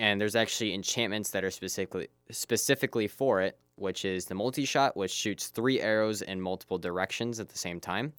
And 0.01 0.19
there's 0.19 0.35
actually 0.35 0.73
enchantments 0.73 1.29
that 1.29 1.43
are 1.43 1.51
specifically 1.51 2.07
specifically 2.31 3.07
for 3.07 3.39
it, 3.39 3.59
which 3.75 4.03
is 4.03 4.25
the 4.25 4.33
multi 4.33 4.65
shot, 4.65 4.97
which 4.97 5.11
shoots 5.11 5.49
three 5.49 5.79
arrows 5.79 6.23
in 6.23 6.41
multiple 6.41 6.79
directions 6.79 7.39
at 7.39 7.49
the 7.49 7.57
same 7.57 7.79
time. 7.79 8.11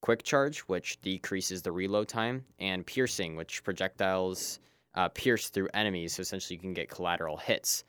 Quick 0.00 0.22
charge, 0.22 0.60
which 0.60 0.98
decreases 1.02 1.60
the 1.60 1.72
reload 1.72 2.08
time, 2.08 2.42
and 2.58 2.86
piercing, 2.86 3.36
which 3.36 3.62
projectiles 3.62 4.60
uh, 4.94 5.10
pierce 5.10 5.50
through 5.50 5.68
enemies, 5.74 6.14
so 6.14 6.22
essentially 6.22 6.56
you 6.56 6.60
can 6.60 6.72
get 6.72 6.88
collateral 6.88 7.36
hits. 7.36 7.84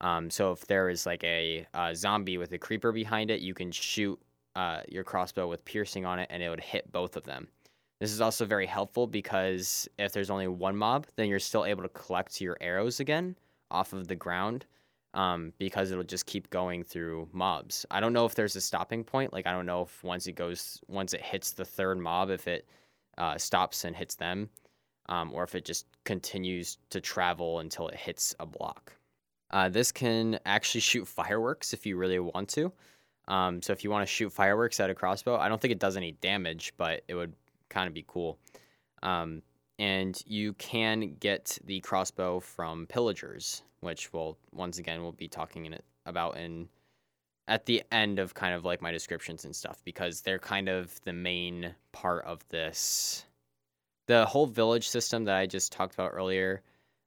Um, 0.00 0.28
so 0.28 0.50
if 0.50 0.66
there 0.66 0.88
is 0.88 1.06
like 1.06 1.22
a, 1.22 1.64
a, 1.74 1.94
zombie 1.94 2.38
with 2.38 2.50
a 2.50 2.58
creeper 2.58 2.90
behind 2.90 3.30
it, 3.30 3.40
you 3.40 3.54
can 3.54 3.70
shoot 3.70 4.18
uh, 4.56 4.80
your 4.88 5.04
crossbow 5.04 5.46
with 5.46 5.64
piercing 5.64 6.04
on 6.04 6.18
it, 6.18 6.26
and 6.28 6.42
it 6.42 6.48
would 6.48 6.58
hit 6.58 6.90
both 6.90 7.16
of 7.16 7.22
them. 7.22 7.46
This 8.00 8.12
is 8.12 8.20
also 8.20 8.44
very 8.44 8.66
helpful 8.66 9.06
because 9.06 9.88
if 9.98 10.12
there's 10.12 10.30
only 10.30 10.48
one 10.48 10.76
mob, 10.76 11.06
then 11.16 11.28
you're 11.28 11.38
still 11.38 11.64
able 11.64 11.82
to 11.82 11.88
collect 11.88 12.40
your 12.40 12.56
arrows 12.60 13.00
again 13.00 13.36
off 13.70 13.92
of 13.92 14.08
the 14.08 14.16
ground 14.16 14.66
um, 15.14 15.52
because 15.58 15.90
it'll 15.90 16.04
just 16.04 16.26
keep 16.26 16.50
going 16.50 16.82
through 16.82 17.28
mobs. 17.32 17.86
I 17.90 18.00
don't 18.00 18.12
know 18.12 18.26
if 18.26 18.34
there's 18.34 18.56
a 18.56 18.60
stopping 18.60 19.04
point. 19.04 19.32
Like 19.32 19.46
I 19.46 19.52
don't 19.52 19.66
know 19.66 19.82
if 19.82 20.02
once 20.02 20.26
it 20.26 20.32
goes, 20.32 20.80
once 20.88 21.14
it 21.14 21.20
hits 21.20 21.52
the 21.52 21.64
third 21.64 21.98
mob, 21.98 22.30
if 22.30 22.48
it 22.48 22.68
uh, 23.16 23.38
stops 23.38 23.84
and 23.84 23.94
hits 23.94 24.16
them, 24.16 24.50
um, 25.08 25.32
or 25.32 25.44
if 25.44 25.54
it 25.54 25.64
just 25.64 25.86
continues 26.04 26.78
to 26.90 27.00
travel 27.00 27.60
until 27.60 27.88
it 27.88 27.96
hits 27.96 28.34
a 28.40 28.46
block. 28.46 28.92
Uh, 29.50 29.68
this 29.68 29.92
can 29.92 30.38
actually 30.46 30.80
shoot 30.80 31.06
fireworks 31.06 31.72
if 31.72 31.86
you 31.86 31.96
really 31.96 32.18
want 32.18 32.48
to. 32.48 32.72
Um, 33.28 33.62
so 33.62 33.72
if 33.72 33.84
you 33.84 33.90
want 33.90 34.02
to 34.02 34.12
shoot 34.12 34.32
fireworks 34.32 34.80
at 34.80 34.90
a 34.90 34.94
crossbow, 34.94 35.36
I 35.36 35.48
don't 35.48 35.60
think 35.60 35.72
it 35.72 35.78
does 35.78 35.96
any 35.96 36.12
damage, 36.12 36.74
but 36.76 37.02
it 37.06 37.14
would 37.14 37.32
kind 37.68 37.88
of 37.88 37.94
be 37.94 38.04
cool. 38.06 38.38
Um, 39.02 39.42
and 39.78 40.20
you 40.26 40.52
can 40.54 41.16
get 41.18 41.58
the 41.64 41.80
crossbow 41.80 42.40
from 42.40 42.86
pillagers, 42.86 43.62
which 43.80 44.12
will 44.12 44.38
once 44.52 44.78
again 44.78 45.02
we'll 45.02 45.12
be 45.12 45.28
talking 45.28 45.66
in 45.66 45.78
about 46.06 46.36
in 46.36 46.68
at 47.48 47.66
the 47.66 47.82
end 47.92 48.18
of 48.18 48.34
kind 48.34 48.54
of 48.54 48.64
like 48.64 48.80
my 48.80 48.90
descriptions 48.90 49.44
and 49.44 49.54
stuff 49.54 49.82
because 49.84 50.22
they're 50.22 50.38
kind 50.38 50.68
of 50.68 50.98
the 51.04 51.12
main 51.12 51.74
part 51.92 52.24
of 52.24 52.46
this. 52.48 53.26
The 54.06 54.24
whole 54.26 54.46
village 54.46 54.88
system 54.88 55.24
that 55.24 55.36
I 55.36 55.46
just 55.46 55.72
talked 55.72 55.94
about 55.94 56.12
earlier 56.14 56.62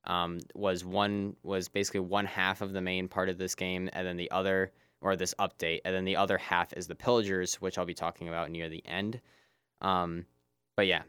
um, 0.06 0.40
was 0.56 0.84
one 0.84 1.36
was 1.44 1.68
basically 1.68 2.00
one 2.02 2.26
half 2.26 2.62
of 2.62 2.74
the 2.74 2.82
main 2.82 3.08
part 3.08 3.30
of 3.30 3.38
this 3.38 3.56
game, 3.56 3.90
and 3.94 4.08
then 4.08 4.18
the 4.18 4.32
other 4.32 4.72
or 5.02 5.16
this 5.16 5.36
update, 5.40 5.82
and 5.86 5.94
then 5.94 6.06
the 6.06 6.16
other 6.16 6.38
half 6.38 6.74
is 6.74 6.88
the 6.88 6.96
pillagers, 6.96 7.56
which 7.56 7.78
I'll 7.78 7.86
be 7.86 7.94
talking 7.94 8.28
about 8.28 8.50
near 8.50 8.68
the 8.68 8.84
end. 8.86 9.22
Um, 9.82 10.26
but 10.78 10.86
yeah, 10.88 11.02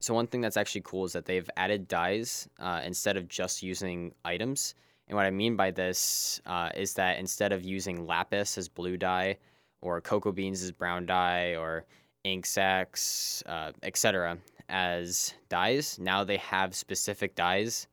so 0.00 0.14
one 0.14 0.28
thing 0.28 0.40
that's 0.40 0.56
actually 0.56 0.80
cool 0.82 1.04
is 1.04 1.12
that 1.12 1.26
they've 1.26 1.50
added 1.56 1.86
dyes 1.88 2.48
uh, 2.58 2.80
instead 2.84 3.18
of 3.18 3.28
just 3.28 3.62
using 3.62 4.14
items. 4.24 4.74
And 5.08 5.16
what 5.16 5.26
I 5.26 5.30
mean 5.30 5.56
by 5.56 5.72
this 5.72 6.40
uh, 6.46 6.70
is 6.74 6.94
that 6.94 7.18
instead 7.18 7.52
of 7.52 7.64
using 7.64 8.06
lapis 8.06 8.56
as 8.56 8.68
blue 8.68 8.96
dye, 8.96 9.36
or 9.82 10.00
cocoa 10.00 10.32
beans 10.32 10.62
as 10.62 10.72
brown 10.72 11.04
dye, 11.04 11.56
or 11.56 11.84
ink 12.24 12.46
sacs, 12.46 13.42
uh, 13.46 13.72
etc., 13.82 14.38
as 14.68 15.34
dyes, 15.48 15.98
now 15.98 16.22
they 16.22 16.36
have 16.36 16.74
specific 16.74 17.34
dyes 17.34 17.88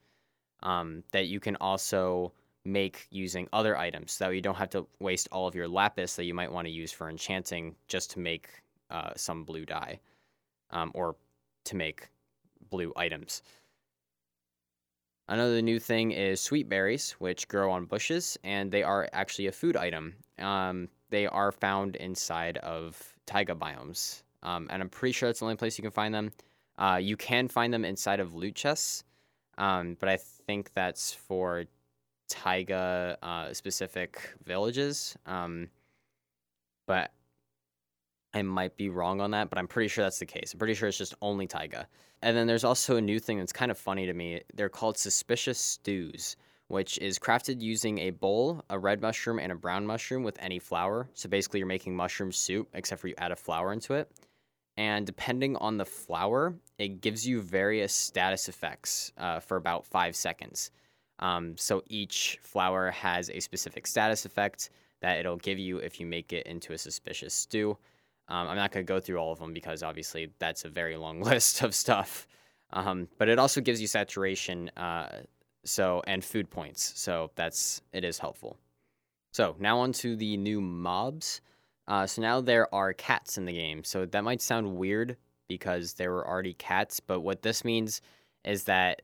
um, 0.64 1.04
that 1.12 1.26
you 1.26 1.40
can 1.40 1.56
also 1.58 2.32
make 2.66 3.08
using 3.10 3.50
other 3.52 3.76
items. 3.76 4.12
So 4.12 4.26
that 4.26 4.36
you 4.36 4.42
don't 4.42 4.56
have 4.56 4.70
to 4.72 4.86
waste 5.00 5.28
all 5.32 5.48
of 5.48 5.56
your 5.56 5.68
lapis 5.68 6.16
that 6.18 6.26
you 6.26 6.36
might 6.36 6.52
want 6.52 6.68
to 6.68 6.72
use 6.72 6.92
for 6.92 7.10
enchanting 7.10 7.76
just 7.88 8.12
to 8.12 8.20
make 8.20 8.48
uh, 8.92 9.10
some 9.16 9.44
blue 9.44 9.66
dye 9.66 10.00
um, 10.72 10.92
or 10.94 11.16
to 11.66 11.76
make 11.76 12.10
blue 12.70 12.94
items. 12.96 13.42
Another 15.30 15.62
new 15.62 15.80
thing 15.80 16.12
is 16.12 16.40
sweet 16.40 16.70
berries, 16.70 17.12
which 17.20 17.48
grow 17.50 17.70
on 17.70 17.86
bushes, 17.86 18.38
and 18.44 18.72
they 18.72 18.82
are 18.84 19.10
actually 19.12 19.48
a 19.48 19.52
food 19.52 19.76
item. 19.76 20.16
Um, 20.40 20.88
they 21.10 21.28
are 21.28 21.52
found 21.52 21.98
inside 21.98 22.58
of 22.60 23.02
taiga 23.26 23.54
biomes, 23.54 24.24
um, 24.44 24.68
and 24.70 24.82
I'm 24.82 24.90
pretty 24.90 25.12
sure 25.12 25.28
that's 25.28 25.40
the 25.40 25.46
only 25.46 25.58
place 25.58 25.78
you 25.78 25.82
can 25.82 25.92
find 25.92 26.14
them. 26.14 26.32
Uh, 26.78 27.00
you 27.02 27.18
can 27.18 27.50
find 27.50 27.74
them 27.74 27.84
inside 27.84 28.22
of 28.22 28.36
loot 28.36 28.56
chests, 28.56 29.04
um, 29.58 29.98
but 30.00 30.08
I 30.08 30.18
think 30.18 30.74
that's 30.74 31.12
for 31.12 31.66
taiga 32.30 33.18
uh, 33.22 33.54
specific 33.54 34.34
villages. 34.46 35.18
Um, 35.26 35.70
but 36.86 37.12
I 38.38 38.44
might 38.44 38.78
be 38.78 38.90
wrong 38.90 39.20
on 39.20 39.32
that, 39.32 39.50
but 39.50 39.58
I'm 39.58 39.68
pretty 39.68 39.88
sure 39.88 40.04
that's 40.04 40.20
the 40.20 40.26
case. 40.26 40.54
I'm 40.54 40.60
pretty 40.60 40.76
sure 40.76 40.88
it's 40.88 40.98
just 40.98 41.16
only 41.22 41.48
taiga. 41.48 41.88
And 42.22 42.38
then 42.38 42.46
there's 42.46 42.64
also 42.64 42.96
a 42.98 43.02
new 43.02 43.20
thing 43.20 43.40
that's 43.40 43.52
kind 43.52 43.72
of 43.72 43.78
funny 43.78 44.06
to 44.06 44.14
me. 44.14 44.42
They're 44.54 44.70
called 44.70 44.98
suspicious 44.98 45.58
stews, 45.58 46.36
which 46.68 47.00
is 47.00 47.18
crafted 47.18 47.62
using 47.62 47.98
a 48.00 48.12
bowl, 48.12 48.64
a 48.70 48.78
red 48.78 49.02
mushroom, 49.02 49.40
and 49.40 49.52
a 49.52 49.56
brown 49.56 49.88
mushroom 49.88 50.24
with 50.24 50.38
any 50.40 50.60
flower. 50.60 51.10
So 51.16 51.30
basically, 51.30 51.60
you're 51.60 51.68
making 51.68 51.96
mushroom 51.96 52.32
soup, 52.32 52.70
except 52.74 53.02
for 53.02 53.08
you 53.08 53.16
add 53.18 53.32
a 53.32 53.36
flower 53.36 53.74
into 53.74 53.96
it. 53.96 54.12
And 54.78 55.08
depending 55.08 55.56
on 55.56 55.78
the 55.78 55.86
flower, 55.86 56.54
it 56.78 57.02
gives 57.02 57.28
you 57.28 57.42
various 57.42 57.92
status 57.92 58.48
effects 58.50 59.12
uh, 59.18 59.40
for 59.40 59.58
about 59.58 59.84
five 59.84 60.16
seconds. 60.16 60.70
Um, 61.18 61.58
so 61.58 61.82
each 61.88 62.38
flower 62.44 62.92
has 62.92 63.32
a 63.32 63.40
specific 63.40 63.88
status 63.88 64.26
effect 64.26 64.70
that 65.02 65.18
it'll 65.18 65.38
give 65.38 65.58
you 65.58 65.80
if 65.80 66.00
you 66.00 66.06
make 66.06 66.32
it 66.32 66.46
into 66.46 66.74
a 66.74 66.78
suspicious 66.78 67.34
stew. 67.34 67.78
Um, 68.30 68.48
I'm 68.48 68.58
not 68.58 68.72
going 68.72 68.86
to 68.86 68.92
go 68.92 69.00
through 69.00 69.18
all 69.18 69.32
of 69.32 69.40
them 69.40 69.54
because 69.54 69.84
obviously 69.84 70.32
that's 70.40 70.66
a 70.66 70.70
very 70.70 70.98
long 70.98 71.22
list 71.32 71.62
of 71.62 71.74
stuff. 71.74 72.28
Um, 72.74 73.08
but 73.18 73.30
it 73.30 73.40
also 73.40 73.62
gives 73.62 73.80
you 73.80 73.88
saturation, 73.88 74.70
uh, 74.76 75.22
so 75.64 76.02
and 76.08 76.24
food 76.24 76.50
points. 76.50 76.94
So 76.96 77.32
that's 77.36 77.82
it 77.94 78.04
is 78.04 78.20
helpful. 78.20 78.58
So 79.32 79.56
now 79.60 79.80
on 79.80 79.94
to 79.94 80.16
the 80.16 80.38
new 80.38 80.60
mobs. 80.62 81.42
Uh, 81.88 82.06
so 82.06 82.22
now 82.22 82.42
there 82.42 82.74
are 82.76 82.92
cats 82.94 83.38
in 83.38 83.46
the 83.46 83.54
game. 83.54 83.84
So 83.84 84.06
that 84.06 84.24
might 84.24 84.42
sound 84.42 84.76
weird 84.76 85.16
because 85.48 85.94
there 85.94 86.12
were 86.12 86.28
already 86.28 86.54
cats, 86.54 87.00
but 87.00 87.22
what 87.22 87.42
this 87.42 87.64
means 87.64 88.02
is 88.44 88.66
that 88.66 89.02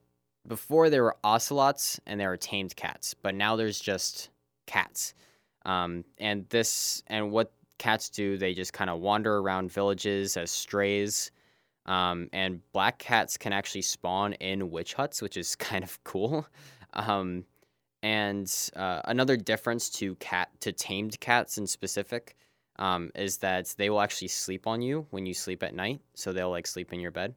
before 0.47 0.89
there 0.89 1.03
were 1.03 1.15
ocelots 1.23 1.99
and 2.05 2.19
there 2.19 2.29
were 2.29 2.38
tamed 2.38 2.75
cats, 2.75 3.13
but 3.13 3.33
now 3.33 3.55
there's 3.55 3.79
just 3.79 4.29
cats. 4.65 5.13
Um, 5.65 6.03
and 6.17 6.45
this 6.49 7.03
and 7.07 7.31
what 7.31 7.53
cats 7.77 8.09
do, 8.09 8.38
they 8.38 8.53
just 8.53 8.73
kind 8.73 8.89
of 8.89 8.99
wander 8.99 9.38
around 9.38 9.71
villages 9.71 10.38
as 10.38 10.51
strays. 10.51 11.31
Um, 11.86 12.29
and 12.31 12.62
black 12.71 12.97
cats 12.99 13.38
can 13.38 13.51
actually 13.51 13.81
spawn 13.81 14.33
in 14.33 14.71
witch 14.71 14.93
huts, 14.93 15.21
which 15.21 15.38
is 15.38 15.55
kind 15.69 15.83
of 15.83 16.03
cool. 16.03 16.47
Um, 16.93 17.45
and 18.01 18.53
uh, 18.75 19.01
another 19.05 19.38
difference 19.38 19.89
to 19.91 20.15
cat 20.15 20.49
to 20.59 20.71
tamed 20.71 21.19
cats 21.19 21.57
in 21.57 21.65
specific 21.65 22.36
um, 22.77 23.12
is 23.15 23.38
that 23.38 23.73
they 23.77 23.89
will 23.89 24.01
actually 24.01 24.27
sleep 24.27 24.67
on 24.67 24.81
you 24.81 25.07
when 25.12 25.25
you 25.25 25.33
sleep 25.33 25.63
at 25.63 25.73
night. 25.73 26.01
So 26.13 26.33
they'll 26.33 26.49
like 26.49 26.67
sleep 26.67 26.91
in 26.91 26.99
your 26.99 27.12
bed. 27.12 27.33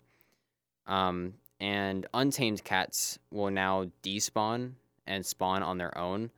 Um, 0.87 1.35
and 1.61 2.07
untamed 2.15 2.65
cats 2.65 3.19
will 3.31 3.51
now 3.51 3.87
despawn 4.03 4.73
and 5.07 5.25
spawn 5.25 5.63
on 5.63 5.79
their 5.79 5.97
own 5.97 6.31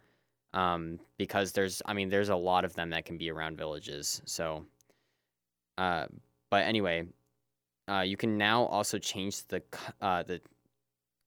um, 0.54 0.98
because 1.16 1.52
there's 1.52 1.82
I 1.86 1.94
mean 1.94 2.08
there's 2.08 2.28
a 2.28 2.36
lot 2.36 2.64
of 2.64 2.74
them 2.74 2.90
that 2.90 3.04
can 3.04 3.18
be 3.18 3.30
around 3.30 3.56
villages. 3.56 4.22
So, 4.24 4.64
uh, 5.76 6.06
but 6.50 6.64
anyway, 6.64 7.06
uh, 7.88 8.00
you 8.00 8.16
can 8.16 8.38
now 8.38 8.64
also 8.64 8.98
change 8.98 9.46
the 9.46 9.62
uh, 10.00 10.22
the 10.22 10.40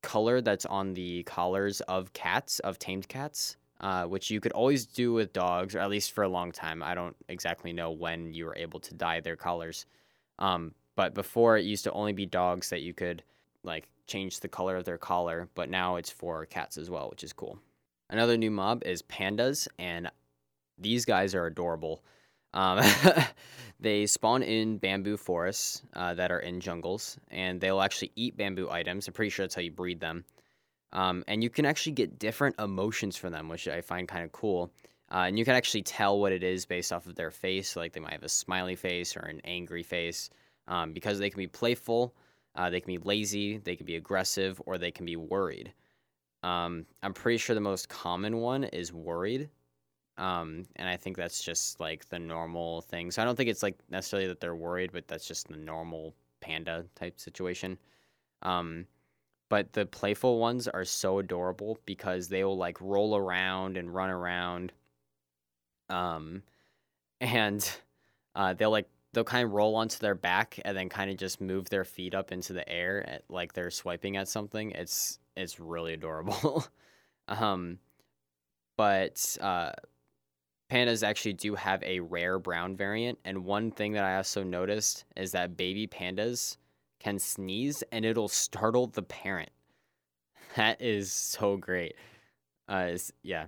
color 0.01 0.41
that's 0.41 0.65
on 0.65 0.93
the 0.93 1.23
collars 1.23 1.81
of 1.81 2.13
cats 2.13 2.59
of 2.59 2.79
tamed 2.79 3.07
cats. 3.07 3.57
Uh, 3.79 4.05
which 4.05 4.29
you 4.29 4.39
could 4.39 4.51
always 4.51 4.85
do 4.85 5.11
with 5.11 5.33
dogs, 5.33 5.73
or 5.73 5.79
at 5.79 5.89
least 5.89 6.11
for 6.11 6.23
a 6.23 6.29
long 6.29 6.51
time. 6.51 6.83
I 6.83 6.93
don't 6.93 7.15
exactly 7.29 7.73
know 7.73 7.89
when 7.89 8.31
you 8.31 8.45
were 8.45 8.55
able 8.55 8.79
to 8.79 8.93
dye 8.93 9.21
their 9.21 9.35
collars. 9.35 9.87
Um, 10.37 10.75
but 10.95 11.15
before 11.15 11.57
it 11.57 11.65
used 11.65 11.85
to 11.85 11.91
only 11.93 12.13
be 12.13 12.27
dogs 12.27 12.69
that 12.69 12.83
you 12.83 12.93
could 12.93 13.23
like 13.63 13.87
change 14.05 14.39
the 14.39 14.47
color 14.47 14.75
of 14.75 14.85
their 14.85 14.99
collar, 14.99 15.49
but 15.55 15.67
now 15.67 15.95
it's 15.95 16.11
for 16.11 16.45
cats 16.45 16.77
as 16.77 16.91
well, 16.91 17.09
which 17.09 17.23
is 17.23 17.33
cool. 17.33 17.57
Another 18.11 18.35
new 18.35 18.51
mob 18.51 18.83
is 18.85 19.01
pandas, 19.01 19.69
and 19.79 20.11
these 20.77 21.05
guys 21.05 21.33
are 21.33 21.45
adorable. 21.45 22.03
Um, 22.53 22.81
they 23.79 24.05
spawn 24.05 24.43
in 24.43 24.77
bamboo 24.77 25.15
forests 25.15 25.81
uh, 25.93 26.13
that 26.15 26.29
are 26.29 26.39
in 26.41 26.59
jungles, 26.59 27.17
and 27.29 27.61
they'll 27.61 27.81
actually 27.81 28.11
eat 28.17 28.35
bamboo 28.35 28.69
items. 28.69 29.07
I'm 29.07 29.13
pretty 29.13 29.29
sure 29.29 29.45
that's 29.45 29.55
how 29.55 29.61
you 29.61 29.71
breed 29.71 30.01
them. 30.01 30.25
Um, 30.91 31.23
and 31.29 31.41
you 31.41 31.49
can 31.49 31.65
actually 31.65 31.93
get 31.93 32.19
different 32.19 32.59
emotions 32.59 33.15
from 33.15 33.31
them, 33.31 33.47
which 33.47 33.69
I 33.69 33.79
find 33.79 34.09
kind 34.09 34.25
of 34.25 34.33
cool. 34.33 34.73
Uh, 35.09 35.23
and 35.27 35.39
you 35.39 35.45
can 35.45 35.55
actually 35.55 35.83
tell 35.83 36.19
what 36.19 36.33
it 36.33 36.43
is 36.43 36.65
based 36.65 36.91
off 36.91 37.07
of 37.07 37.15
their 37.15 37.31
face. 37.31 37.77
Like 37.77 37.93
they 37.93 38.01
might 38.01 38.11
have 38.11 38.23
a 38.23 38.29
smiley 38.29 38.75
face 38.75 39.15
or 39.15 39.21
an 39.21 39.39
angry 39.45 39.83
face, 39.83 40.29
um, 40.67 40.91
because 40.91 41.17
they 41.17 41.29
can 41.29 41.37
be 41.37 41.47
playful, 41.47 42.13
uh, 42.55 42.69
they 42.69 42.81
can 42.81 42.87
be 42.87 42.97
lazy, 42.97 43.57
they 43.57 43.77
can 43.77 43.85
be 43.85 43.95
aggressive, 43.95 44.61
or 44.65 44.77
they 44.77 44.91
can 44.91 45.05
be 45.05 45.15
worried. 45.15 45.73
Um, 46.43 46.85
I'm 47.03 47.13
pretty 47.13 47.37
sure 47.37 47.53
the 47.53 47.61
most 47.61 47.89
common 47.89 48.37
one 48.37 48.63
is 48.65 48.93
worried. 48.93 49.49
Um, 50.17 50.65
and 50.75 50.87
I 50.87 50.97
think 50.97 51.17
that's 51.17 51.43
just 51.43 51.79
like 51.79 52.07
the 52.09 52.19
normal 52.19 52.81
thing. 52.81 53.11
So 53.11 53.21
I 53.21 53.25
don't 53.25 53.35
think 53.35 53.49
it's 53.49 53.63
like 53.63 53.77
necessarily 53.89 54.27
that 54.27 54.39
they're 54.39 54.55
worried, 54.55 54.91
but 54.91 55.07
that's 55.07 55.27
just 55.27 55.47
the 55.47 55.57
normal 55.57 56.13
panda 56.41 56.85
type 56.95 57.19
situation. 57.19 57.77
Um, 58.41 58.85
but 59.49 59.73
the 59.73 59.85
playful 59.85 60.39
ones 60.39 60.67
are 60.67 60.85
so 60.85 61.19
adorable 61.19 61.77
because 61.85 62.27
they 62.27 62.43
will 62.43 62.57
like 62.57 62.79
roll 62.81 63.15
around 63.15 63.77
and 63.77 63.93
run 63.93 64.09
around. 64.09 64.71
Um, 65.89 66.43
and 67.21 67.69
uh, 68.35 68.53
they'll 68.53 68.71
like 68.71 68.89
they'll 69.13 69.23
kind 69.23 69.45
of 69.45 69.51
roll 69.51 69.75
onto 69.75 69.99
their 69.99 70.15
back 70.15 70.59
and 70.63 70.75
then 70.75 70.89
kind 70.89 71.11
of 71.11 71.17
just 71.17 71.41
move 71.41 71.69
their 71.69 71.83
feet 71.83 72.15
up 72.15 72.31
into 72.31 72.53
the 72.53 72.67
air 72.67 73.07
at, 73.07 73.23
like 73.29 73.53
they're 73.53 73.71
swiping 73.71 74.17
at 74.17 74.27
something. 74.27 74.71
It's 74.71 75.19
it's 75.35 75.59
really 75.59 75.93
adorable. 75.93 76.65
um, 77.27 77.79
but 78.77 79.37
uh, 79.41 79.71
pandas 80.71 81.03
actually 81.03 81.33
do 81.33 81.55
have 81.55 81.83
a 81.83 81.99
rare 81.99 82.39
brown 82.39 82.75
variant, 82.75 83.19
and 83.25 83.45
one 83.45 83.71
thing 83.71 83.93
that 83.93 84.03
I 84.03 84.17
also 84.17 84.43
noticed 84.43 85.05
is 85.15 85.31
that 85.33 85.57
baby 85.57 85.87
pandas 85.87 86.57
can 86.99 87.17
sneeze 87.19 87.83
and 87.91 88.05
it'll 88.05 88.27
startle 88.27 88.87
the 88.87 89.03
parent. 89.03 89.49
That 90.57 90.81
is 90.81 91.13
so 91.13 91.55
great. 91.55 91.95
Uh, 92.67 92.97
yeah. 93.23 93.45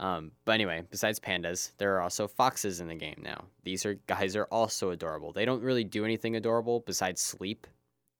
Um, 0.00 0.30
but 0.44 0.52
anyway, 0.52 0.84
besides 0.90 1.18
pandas, 1.18 1.72
there 1.78 1.96
are 1.96 2.02
also 2.02 2.28
foxes 2.28 2.80
in 2.80 2.88
the 2.88 2.94
game 2.94 3.20
now. 3.22 3.44
These 3.64 3.84
are 3.84 3.94
guys 4.06 4.36
are 4.36 4.46
also 4.52 4.90
adorable. 4.90 5.32
They 5.32 5.44
don't 5.44 5.62
really 5.62 5.84
do 5.84 6.04
anything 6.04 6.36
adorable 6.36 6.80
besides 6.80 7.20
sleep 7.20 7.66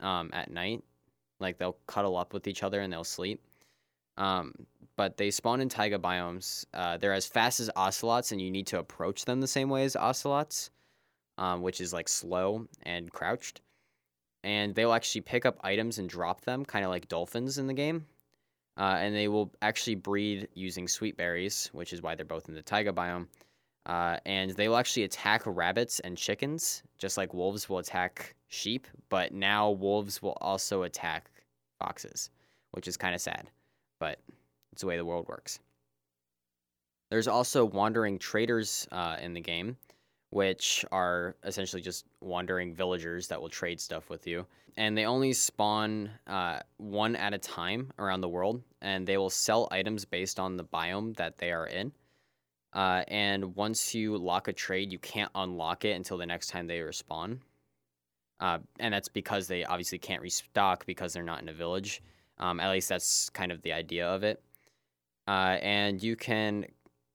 um, 0.01 0.31
at 0.33 0.51
night. 0.51 0.83
Like 1.41 1.59
they'll 1.59 1.79
cuddle 1.87 2.17
up 2.17 2.33
with 2.35 2.49
each 2.49 2.65
other 2.65 2.81
and 2.81 2.93
they'll 2.93 3.05
sleep. 3.05 3.41
Um, 4.17 4.53
but 4.97 5.17
they 5.17 5.31
spawn 5.31 5.61
in 5.61 5.69
taiga 5.69 5.99
biomes. 5.99 6.65
Uh, 6.75 6.97
they're 6.97 7.13
as 7.13 7.27
fast 7.27 7.61
as 7.61 7.71
ocelots, 7.77 8.33
and 8.33 8.41
you 8.43 8.51
need 8.51 8.67
to 8.67 8.81
approach 8.81 9.25
them 9.25 9.41
the 9.41 9.47
same 9.47 9.69
way 9.69 9.85
as 9.85 9.95
ocelots, 9.95 10.71
um, 11.39 11.63
which 11.63 11.81
is 11.81 11.93
like 11.93 12.09
slow 12.09 12.67
and 12.83 13.13
crouched. 13.13 13.61
and 14.45 14.75
they'll 14.75 14.93
actually 14.93 15.21
pick 15.21 15.45
up 15.47 15.59
items 15.63 15.99
and 15.99 16.09
drop 16.09 16.43
them, 16.43 16.65
kind 16.65 16.85
of 16.85 16.91
like 16.91 17.09
dolphins 17.09 17.59
in 17.59 17.67
the 17.67 17.75
game. 17.75 18.07
Uh, 18.79 18.97
and 19.01 19.15
they 19.15 19.27
will 19.27 19.53
actually 19.61 19.97
breed 19.97 20.49
using 20.55 20.87
sweet 20.87 21.17
berries, 21.17 21.69
which 21.73 21.93
is 21.93 22.01
why 22.01 22.15
they're 22.15 22.25
both 22.25 22.49
in 22.49 22.55
the 22.55 22.63
taiga 22.63 22.93
biome. 22.93 23.27
Uh, 23.87 24.19
and 24.25 24.53
they 24.53 24.69
will 24.69 24.77
actually 24.77 25.03
attack 25.03 25.43
rabbits 25.45 25.99
and 26.01 26.17
chickens, 26.17 26.83
just 26.97 27.17
like 27.17 27.35
wolves 27.35 27.69
will 27.69 27.79
attack 27.79 28.35
sheep. 28.49 28.87
But 29.09 29.33
now 29.33 29.71
wolves 29.71 30.23
will 30.23 30.37
also 30.41 30.85
attack 30.85 31.31
foxes, 31.81 32.31
which 32.71 32.87
is 32.87 32.97
kind 32.97 33.15
of 33.15 33.21
sad, 33.21 33.51
but 33.99 34.21
it's 34.73 34.83
the 34.83 34.87
way 34.87 34.97
the 34.97 35.05
world 35.05 35.27
works. 35.29 35.59
There's 37.11 37.29
also 37.29 37.65
wandering 37.65 38.19
traders 38.19 38.87
uh, 38.93 39.17
in 39.21 39.33
the 39.33 39.41
game, 39.41 39.77
which 40.31 40.85
are 40.93 41.37
essentially 41.45 41.83
just 41.83 42.05
wandering 42.21 42.75
villagers 42.75 43.29
that 43.29 43.41
will 43.41 43.49
trade 43.49 43.81
stuff 43.81 44.11
with 44.11 44.27
you. 44.27 44.47
And 44.77 44.97
they 44.97 45.07
only 45.07 45.33
spawn 45.33 46.11
uh, 46.27 46.61
one 46.77 47.17
at 47.17 47.35
a 47.35 47.39
time 47.39 47.91
around 47.99 48.21
the 48.21 48.29
world, 48.29 48.63
and 48.81 49.07
they 49.07 49.17
will 49.17 49.31
sell 49.31 49.67
items 49.71 50.05
based 50.05 50.39
on 50.39 50.57
the 50.57 50.65
biome 50.65 51.17
that 51.17 51.39
they 51.39 51.51
are 51.51 51.67
in. 51.67 51.93
Uh, 52.73 53.03
and 53.09 53.57
once 53.57 53.95
you 53.95 54.17
lock 54.17 54.47
a 54.47 54.53
trade, 54.53 54.93
you 54.93 54.99
can't 54.99 55.31
unlock 55.35 55.85
it 55.85 55.97
until 55.97 56.19
the 56.19 56.27
next 56.27 56.49
time 56.49 56.67
they 56.67 56.79
respawn. 56.79 57.39
Uh, 58.41 58.59
and 58.79 58.95
that's 58.95 59.09
because 59.09 59.49
they 59.49 59.65
obviously 59.65 59.99
can't 59.99 60.23
restock 60.23 60.87
because 60.87 61.13
they're 61.13 61.23
not 61.23 61.43
in 61.43 61.49
a 61.49 61.53
village. 61.53 62.03
Um, 62.39 62.61
at 62.61 62.71
least 62.71 62.89
that's 62.89 63.31
kind 63.31 63.51
of 63.51 63.63
the 63.63 63.73
idea 63.73 64.07
of 64.07 64.23
it. 64.23 64.43
Uh, 65.27 65.59
and 65.61 66.03
you 66.03 66.15
can 66.15 66.67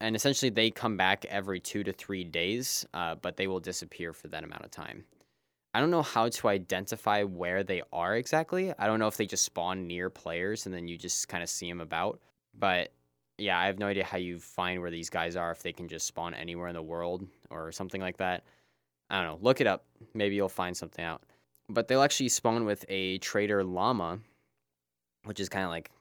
and 0.04 0.18
essentially 0.18 0.50
they 0.50 0.70
come 0.70 0.98
back 0.98 1.24
every 1.30 1.62
two 1.62 1.82
to 1.82 1.94
three 1.94 2.26
days, 2.26 2.86
uh, 2.94 3.16
but 3.16 3.38
they 3.38 3.48
will 3.48 3.62
disappear 3.62 4.12
for 4.12 4.28
that 4.28 4.44
amount 4.44 4.66
of 4.66 4.70
time. 4.70 5.06
I 5.74 5.80
don't 5.80 5.92
know 5.92 6.02
how 6.02 6.28
to 6.28 6.50
identify 6.50 7.24
where 7.24 7.64
they 7.64 7.82
are 7.94 8.18
exactly. 8.18 8.74
I 8.78 8.86
don't 8.86 9.00
know 9.00 9.08
if 9.08 9.16
they 9.16 9.26
just 9.26 9.46
spawn 9.46 9.88
near 9.88 10.10
players 10.10 10.66
and 10.66 10.76
then 10.76 10.90
you 10.90 10.98
just 10.98 11.30
kind 11.30 11.42
of 11.42 11.50
see 11.50 11.70
them 11.70 11.80
about. 11.80 12.20
But 12.54 12.92
yeah, 13.38 13.58
I 13.58 13.66
have 13.66 13.80
no 13.80 13.88
idea 13.88 14.04
how 14.04 14.18
you 14.18 14.40
find 14.40 14.82
where 14.82 14.92
these 14.92 15.10
guys 15.10 15.38
are, 15.38 15.52
if 15.52 15.64
they 15.64 15.72
can 15.72 15.88
just 15.88 16.06
spawn 16.06 16.34
anywhere 16.34 16.68
in 16.68 16.76
the 16.76 16.84
world 16.84 17.26
or 17.50 17.72
something 17.72 18.02
like 18.02 18.18
that. 18.18 18.44
I 19.10 19.24
don't 19.24 19.32
know. 19.32 19.40
Look 19.42 19.62
it 19.62 19.68
up. 19.68 19.86
Maybe 20.14 20.36
you'll 20.36 20.50
find 20.50 20.76
something 20.76 21.04
out. 21.04 21.24
But 21.70 21.88
they'll 21.88 22.02
actually 22.02 22.28
spawn 22.28 22.66
with 22.66 22.84
a 22.90 23.20
trader 23.20 23.64
llama, 23.64 24.20
which 25.24 25.40
is 25.40 25.48
kind 25.48 25.64
of 25.64 25.72
like 25.72 25.92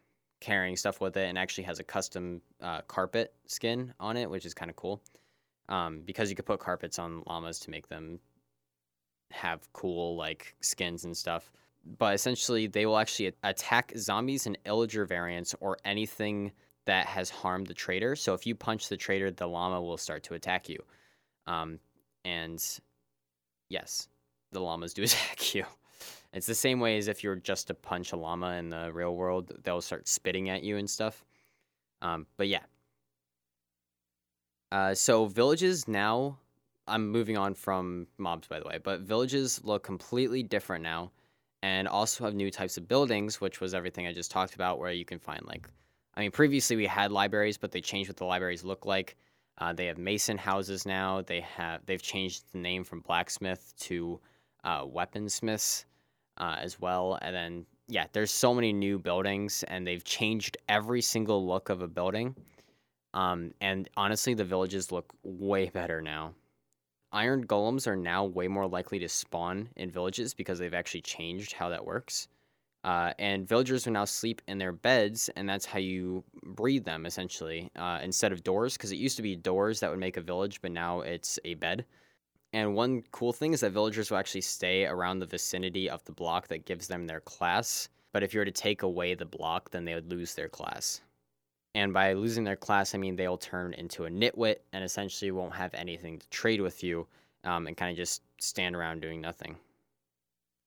carrying 0.43 0.77
stuff 0.77 1.01
with 1.01 1.17
it 1.17 1.29
and 1.29 1.39
actually 1.39 1.65
has 1.65 1.79
a 1.79 1.85
custom 1.85 2.43
uh, 2.61 2.83
carpet 2.83 3.33
skin 3.47 3.95
on 3.99 4.17
it, 4.17 4.29
which 4.29 4.45
is 4.45 4.53
kind 4.53 4.71
of 4.71 4.77
cool. 4.77 5.01
Um, 5.69 6.03
because 6.05 6.29
you 6.29 6.37
could 6.37 6.45
put 6.45 6.61
carpets 6.61 6.99
on 6.99 7.23
llamas 7.27 7.59
to 7.61 7.71
make 7.71 7.89
them 7.89 8.19
have 9.31 9.73
cool 9.73 10.17
like 10.17 10.55
skins 10.61 11.05
and 11.05 11.17
stuff. 11.17 11.51
But 11.99 12.15
essentially, 12.15 12.67
they 12.67 12.85
will 12.85 12.99
actually 12.99 13.33
attack 13.43 13.93
zombies 13.97 14.47
and 14.47 14.59
illager 14.67 15.09
variants 15.09 15.55
or 15.61 15.79
anything 15.85 16.53
that 16.85 17.07
has 17.07 17.31
harmed 17.31 17.69
the 17.69 17.75
trader. 17.75 18.15
So 18.17 18.35
if 18.35 18.47
you 18.47 18.55
punch 18.55 18.89
the 18.89 18.97
trader, 18.97 19.31
the 19.31 19.47
llama 19.47 19.81
will 19.81 19.97
start 19.97 20.23
to 20.25 20.35
attack 20.35 20.69
you. 20.69 20.79
Um, 21.47 21.79
and 22.25 22.63
yes, 23.69 24.09
the 24.51 24.61
llamas 24.61 24.93
do 24.93 25.03
attack 25.05 25.55
you. 25.55 25.65
It's 26.33 26.47
the 26.47 26.55
same 26.55 26.81
way 26.81 26.97
as 26.97 27.09
if 27.09 27.23
you 27.23 27.31
were 27.31 27.37
just 27.37 27.67
to 27.67 27.75
punch 27.75 28.13
a 28.13 28.17
llama 28.17 28.53
in 28.53 28.71
the 28.71 28.91
real 28.93 29.15
world, 29.15 29.53
they'll 29.65 29.83
start 29.83 30.09
spitting 30.09 30.49
at 30.49 30.63
you 30.63 30.79
and 30.79 30.89
stuff. 30.89 31.25
Um, 32.01 32.27
but 32.37 32.49
yeah. 32.49 32.63
Uh, 34.71 34.95
so 34.95 35.27
villages 35.27 35.87
now, 35.87 36.39
I'm 36.89 37.11
moving 37.11 37.37
on 37.37 37.55
from 37.55 38.07
mobs 38.17 38.49
by 38.49 38.59
the 38.59 38.67
way, 38.67 38.79
but 38.83 39.01
villages 39.01 39.61
look 39.63 39.83
completely 39.83 40.43
different 40.43 40.83
now 40.83 41.13
and 41.63 41.87
also 41.87 42.25
have 42.25 42.35
new 42.35 42.51
types 42.51 42.79
of 42.79 42.89
buildings, 42.89 43.41
which 43.41 43.61
was 43.61 43.75
everything 43.75 44.07
I 44.07 44.13
just 44.13 44.31
talked 44.31 44.55
about, 44.55 44.79
where 44.79 44.91
you 44.91 45.05
can 45.05 45.19
find 45.19 45.45
like, 45.47 45.69
I 46.15 46.21
mean, 46.21 46.31
previously 46.31 46.77
we 46.77 46.87
had 46.87 47.13
libraries, 47.13 47.59
but 47.59 47.71
they 47.71 47.81
changed 47.81 48.09
what 48.09 48.17
the 48.17 48.25
libraries 48.25 48.65
look 48.65 48.87
like. 48.87 49.17
Uh, 49.59 49.73
they 49.73 49.87
have 49.87 49.99
mason 49.99 50.39
houses 50.39 50.87
now. 50.87 51.21
They 51.21 51.41
have 51.41 51.85
they've 51.85 52.03
changed 52.03 52.53
the 52.53 52.59
name 52.59 52.85
from 52.85 53.01
blacksmith 53.01 53.75
to 53.81 54.19
uh, 54.65 54.85
weaponsmiths 54.85 55.85
uh, 56.39 56.57
as 56.61 56.81
well. 56.81 57.19
And 57.23 57.35
then, 57.35 57.67
yeah, 57.89 58.07
there's 58.13 58.31
so 58.31 58.55
many 58.55 58.73
new 58.73 58.99
buildings, 58.99 59.65
and 59.69 59.87
they've 59.87 60.05
changed 60.05 60.57
every 60.69 61.03
single 61.03 61.47
look 61.47 61.69
of 61.69 61.83
a 61.83 61.89
building. 61.89 62.35
Um, 63.15 63.53
and 63.61 63.89
honestly, 63.97 64.35
the 64.35 64.45
villages 64.45 64.91
look 64.91 65.13
way 65.23 65.69
better 65.69 66.01
now. 66.01 66.35
Iron 67.13 67.47
golems 67.47 67.87
are 67.87 67.97
now 67.97 68.25
way 68.25 68.49
more 68.49 68.67
likely 68.67 68.99
to 69.01 69.09
spawn 69.09 69.69
in 69.77 69.91
villages 69.91 70.33
because 70.33 70.59
they've 70.59 70.73
actually 70.73 71.03
changed 71.03 71.53
how 71.53 71.69
that 71.69 71.85
works. 71.85 72.29
Uh, 72.85 73.13
and 73.19 73.47
villagers 73.47 73.85
will 73.85 73.93
now 73.93 74.07
sleep 74.07 74.43
in 74.49 74.59
their 74.59 74.73
beds, 74.73 75.31
and 75.37 75.49
that's 75.49 75.67
how 75.67 75.79
you 75.79 76.25
breed 76.43 76.85
them 76.85 77.07
essentially, 77.07 77.71
uh, 77.77 77.99
instead 78.03 78.33
of 78.33 78.43
doors. 78.43 78.77
Because 78.77 78.93
it 78.93 78.97
used 78.97 79.17
to 79.17 79.23
be 79.23 79.37
doors 79.37 79.79
that 79.81 79.91
would 79.91 80.01
make 80.01 80.17
a 80.17 80.23
village, 80.23 80.61
but 80.63 80.73
now 80.73 81.01
it's 81.03 81.39
a 81.45 81.55
bed. 81.55 81.85
And 82.53 82.75
one 82.75 83.03
cool 83.13 83.33
thing 83.33 83.55
is 83.55 83.61
that 83.61 83.73
villagers 83.73 84.11
will 84.11 84.19
actually 84.19 84.43
stay 84.43 84.85
around 84.85 85.19
the 85.19 85.27
vicinity 85.27 85.89
of 85.89 86.05
the 86.05 86.13
block 86.13 86.49
that 86.49 86.67
gives 86.67 86.87
them 86.87 87.07
their 87.07 87.21
class. 87.21 87.89
But 88.13 88.23
if 88.23 88.35
you 88.35 88.41
were 88.41 88.45
to 88.45 88.51
take 88.51 88.83
away 88.83 89.15
the 89.15 89.25
block, 89.25 89.71
then 89.71 89.85
they 89.85 89.95
would 89.95 90.11
lose 90.11 90.35
their 90.35 90.49
class. 90.49 91.01
And 91.75 91.95
by 91.95 92.13
losing 92.13 92.45
their 92.45 92.57
class, 92.57 92.95
I 92.95 92.99
mean 92.99 93.17
they'll 93.17 93.39
turn 93.39 93.73
into 93.75 94.05
a 94.05 94.11
nitwit 94.11 94.57
and 94.73 94.85
essentially 94.85 95.31
won't 95.31 95.55
have 95.55 95.73
anything 95.73 96.19
to 96.19 96.29
trade 96.29 96.61
with 96.61 96.85
you 96.85 97.07
um, 97.45 97.67
and 97.67 97.77
kind 97.77 97.91
of 97.91 97.97
just 97.97 98.23
stand 98.39 98.77
around 98.77 99.01
doing 99.01 99.21
nothing. 99.21 99.57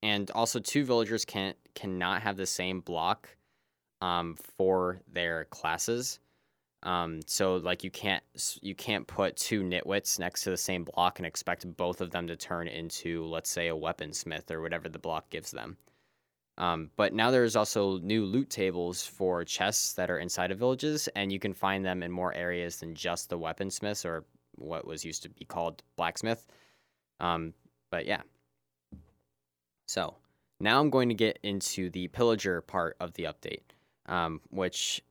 And 0.02 0.30
also, 0.32 0.60
two 0.60 0.86
villagers 0.86 1.26
can't 1.26 1.58
cannot 1.74 2.22
have 2.22 2.38
the 2.38 2.46
same 2.46 2.82
block 2.82 3.30
um, 4.02 4.36
for 4.58 5.00
their 5.12 5.46
classes. 5.46 6.20
Um, 6.86 7.22
so 7.26 7.56
like 7.56 7.84
you 7.84 7.90
can't 7.90 8.24
you 8.62 8.76
can't 8.76 9.08
put 9.08 9.36
two 9.36 9.64
nitwits 9.64 10.20
next 10.20 10.44
to 10.44 10.52
the 10.52 10.58
same 10.58 10.84
block 10.84 11.18
and 11.18 11.26
expect 11.26 11.66
both 11.76 12.00
of 12.00 12.12
them 12.12 12.28
to 12.28 12.36
turn 12.36 12.68
into 12.68 13.26
let's 13.26 13.50
say 13.50 13.70
a 13.70 13.76
weaponsmith 13.76 14.52
or 14.52 14.62
whatever 14.62 14.88
the 14.88 15.00
block 15.00 15.30
gives 15.32 15.50
them. 15.50 15.78
Um, 16.58 16.92
but 16.96 17.14
now 17.14 17.32
there's 17.32 17.56
also 17.56 17.98
new 17.98 18.24
loot 18.24 18.50
tables 18.50 19.06
for 19.06 19.44
chests 19.44 19.94
that 19.94 20.10
are 20.10 20.20
inside 20.20 20.52
of 20.52 20.60
villages, 20.60 21.10
and 21.16 21.32
you 21.32 21.40
can 21.40 21.54
find 21.54 21.84
them 21.84 22.02
in 22.02 22.12
more 22.12 22.34
areas 22.34 22.80
than 22.80 22.96
just 22.96 23.30
the 23.30 23.38
weaponsmiths 23.38 24.06
or 24.06 24.24
what 24.58 24.88
was 24.88 25.04
used 25.04 25.24
to 25.24 25.30
be 25.30 25.44
called 25.44 25.84
blacksmith. 25.98 26.48
Um, 27.20 27.54
but 27.92 28.06
yeah. 28.06 28.22
So 29.88 30.16
now 30.60 30.80
I'm 30.80 30.90
going 30.90 31.10
to 31.10 31.16
get 31.16 31.40
into 31.44 31.90
the 31.90 32.08
pillager 32.08 32.62
part 32.62 32.96
of 33.02 33.14
the 33.14 33.24
update, 33.24 33.64
um, 34.06 34.40
which 34.50 35.02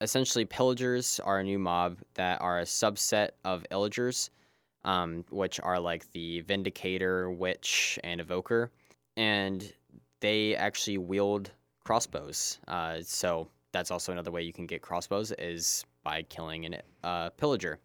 essentially 0.00 0.44
pillagers 0.44 1.20
are 1.20 1.40
a 1.40 1.44
new 1.44 1.58
mob 1.58 1.98
that 2.14 2.40
are 2.40 2.60
a 2.60 2.64
subset 2.64 3.30
of 3.44 3.64
illagers, 3.70 4.30
um, 4.84 5.24
which 5.30 5.60
are 5.60 5.80
like 5.80 6.10
the 6.12 6.40
Vindicator, 6.40 7.30
Witch, 7.30 7.98
and 8.04 8.20
Evoker, 8.20 8.70
and 9.16 9.72
they 10.20 10.56
actually 10.56 10.98
wield 10.98 11.50
crossbows. 11.84 12.58
Uh, 12.68 12.98
so 13.02 13.48
that's 13.72 13.90
also 13.90 14.12
another 14.12 14.30
way 14.30 14.42
you 14.42 14.52
can 14.52 14.66
get 14.66 14.82
crossbows 14.82 15.32
is 15.32 15.84
by 16.02 16.22
killing 16.22 16.74
a 16.74 17.06
uh, 17.06 17.30
pillager. 17.30 17.78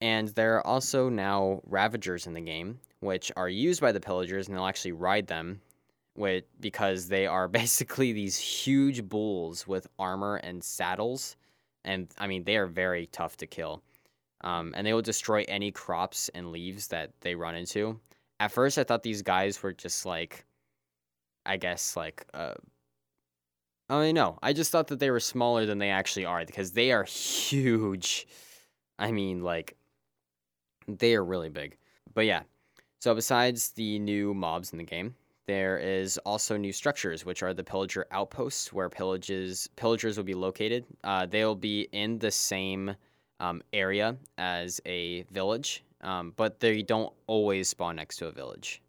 And 0.00 0.28
there 0.28 0.56
are 0.56 0.66
also 0.66 1.08
now 1.08 1.60
Ravagers 1.64 2.26
in 2.26 2.34
the 2.34 2.40
game, 2.40 2.80
which 3.00 3.30
are 3.36 3.48
used 3.48 3.80
by 3.80 3.92
the 3.92 4.00
pillagers, 4.00 4.48
and 4.48 4.56
they'll 4.56 4.66
actually 4.66 4.92
ride 4.92 5.26
them 5.26 5.60
with 6.16 6.44
because 6.60 7.08
they 7.08 7.26
are 7.26 7.48
basically 7.62 8.12
these 8.12 8.38
huge 8.38 9.08
bulls 9.08 9.66
with 9.66 9.86
armor 9.98 10.36
and 10.36 10.62
saddles, 10.62 11.36
and 11.84 12.08
I 12.18 12.26
mean 12.26 12.44
they 12.44 12.56
are 12.56 12.66
very 12.66 13.06
tough 13.06 13.36
to 13.38 13.46
kill. 13.46 13.82
Um, 14.44 14.74
and 14.76 14.84
they 14.84 14.92
will 14.92 15.02
destroy 15.02 15.44
any 15.46 15.70
crops 15.70 16.28
and 16.34 16.50
leaves 16.50 16.88
that 16.88 17.12
they 17.20 17.36
run 17.36 17.54
into. 17.54 18.00
At 18.40 18.50
first, 18.50 18.76
I 18.76 18.82
thought 18.82 19.04
these 19.04 19.22
guys 19.22 19.62
were 19.62 19.72
just 19.72 20.04
like, 20.04 20.44
I 21.46 21.56
guess 21.58 21.96
like, 21.96 22.26
uh, 22.34 22.54
I 23.88 24.00
mean, 24.00 24.14
no, 24.16 24.38
I 24.42 24.52
just 24.52 24.72
thought 24.72 24.88
that 24.88 24.98
they 24.98 25.10
were 25.10 25.20
smaller 25.20 25.64
than 25.66 25.78
they 25.78 25.90
actually 25.90 26.24
are 26.24 26.44
because 26.44 26.72
they 26.72 26.90
are 26.90 27.04
huge. 27.04 28.26
I 28.98 29.12
mean, 29.12 29.42
like, 29.42 29.76
they 30.88 31.14
are 31.14 31.24
really 31.24 31.48
big. 31.48 31.76
But 32.14 32.26
yeah, 32.26 32.42
so 33.00 33.14
besides 33.14 33.70
the 33.70 33.98
new 33.98 34.34
mobs 34.34 34.72
in 34.72 34.78
the 34.78 34.84
game, 34.84 35.14
there 35.46 35.78
is 35.78 36.18
also 36.18 36.56
new 36.56 36.72
structures, 36.72 37.24
which 37.24 37.42
are 37.42 37.52
the 37.52 37.64
pillager 37.64 38.06
outposts, 38.10 38.72
where 38.72 38.88
pillages 38.88 39.68
pillagers 39.76 40.16
will 40.16 40.24
be 40.24 40.34
located. 40.34 40.84
Uh, 41.02 41.26
they'll 41.26 41.54
be 41.54 41.88
in 41.92 42.18
the 42.18 42.30
same 42.30 42.94
um, 43.40 43.62
area 43.72 44.16
as 44.38 44.80
a 44.86 45.22
village, 45.32 45.84
um, 46.02 46.32
but 46.36 46.60
they 46.60 46.82
don't 46.82 47.12
always 47.26 47.68
spawn 47.68 47.96
next 47.96 48.16
to 48.18 48.28
a 48.28 48.32
village. 48.32 48.82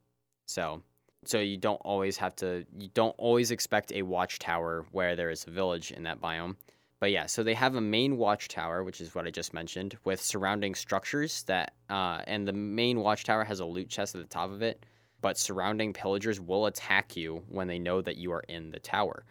So, 0.46 0.84
so 1.26 1.40
you 1.40 1.58
don't 1.58 1.82
always 1.84 2.18
have 2.18 2.36
to. 2.38 2.66
You 2.78 2.90
don't 2.94 3.16
always 3.18 3.50
expect 3.50 3.92
a 3.92 4.04
watchtower 4.04 4.86
where 4.92 5.16
there 5.16 5.32
is 5.32 5.46
a 5.48 5.52
village 5.52 5.92
in 5.92 6.04
that 6.04 6.22
biome. 6.22 6.56
But 7.00 7.12
yeah, 7.12 7.26
so 7.26 7.44
they 7.44 7.56
have 7.56 7.76
a 7.76 7.82
main 7.82 8.16
watchtower, 8.18 8.84
which 8.84 9.02
is 9.02 9.14
what 9.14 9.28
I 9.28 9.32
just 9.32 9.54
mentioned, 9.54 9.98
with 10.06 10.22
surrounding 10.22 10.74
structures 10.74 11.44
that, 11.44 11.74
uh, 11.90 12.22
and 12.28 12.48
the 12.48 12.54
main 12.54 13.02
watchtower 13.02 13.44
has 13.44 13.60
a 13.60 13.66
loot 13.66 13.90
chest 13.90 14.16
at 14.16 14.22
the 14.22 14.28
top 14.28 14.52
of 14.52 14.62
it 14.62 14.86
but 15.24 15.38
surrounding 15.38 15.94
pillagers 15.94 16.42
will 16.42 16.66
attack 16.66 17.16
you 17.16 17.42
when 17.48 17.66
they 17.66 17.80
know 17.80 18.02
that 18.02 18.18
you 18.18 18.32
are 18.34 18.44
in 18.50 18.70
the 18.70 18.80
tower, 18.80 19.26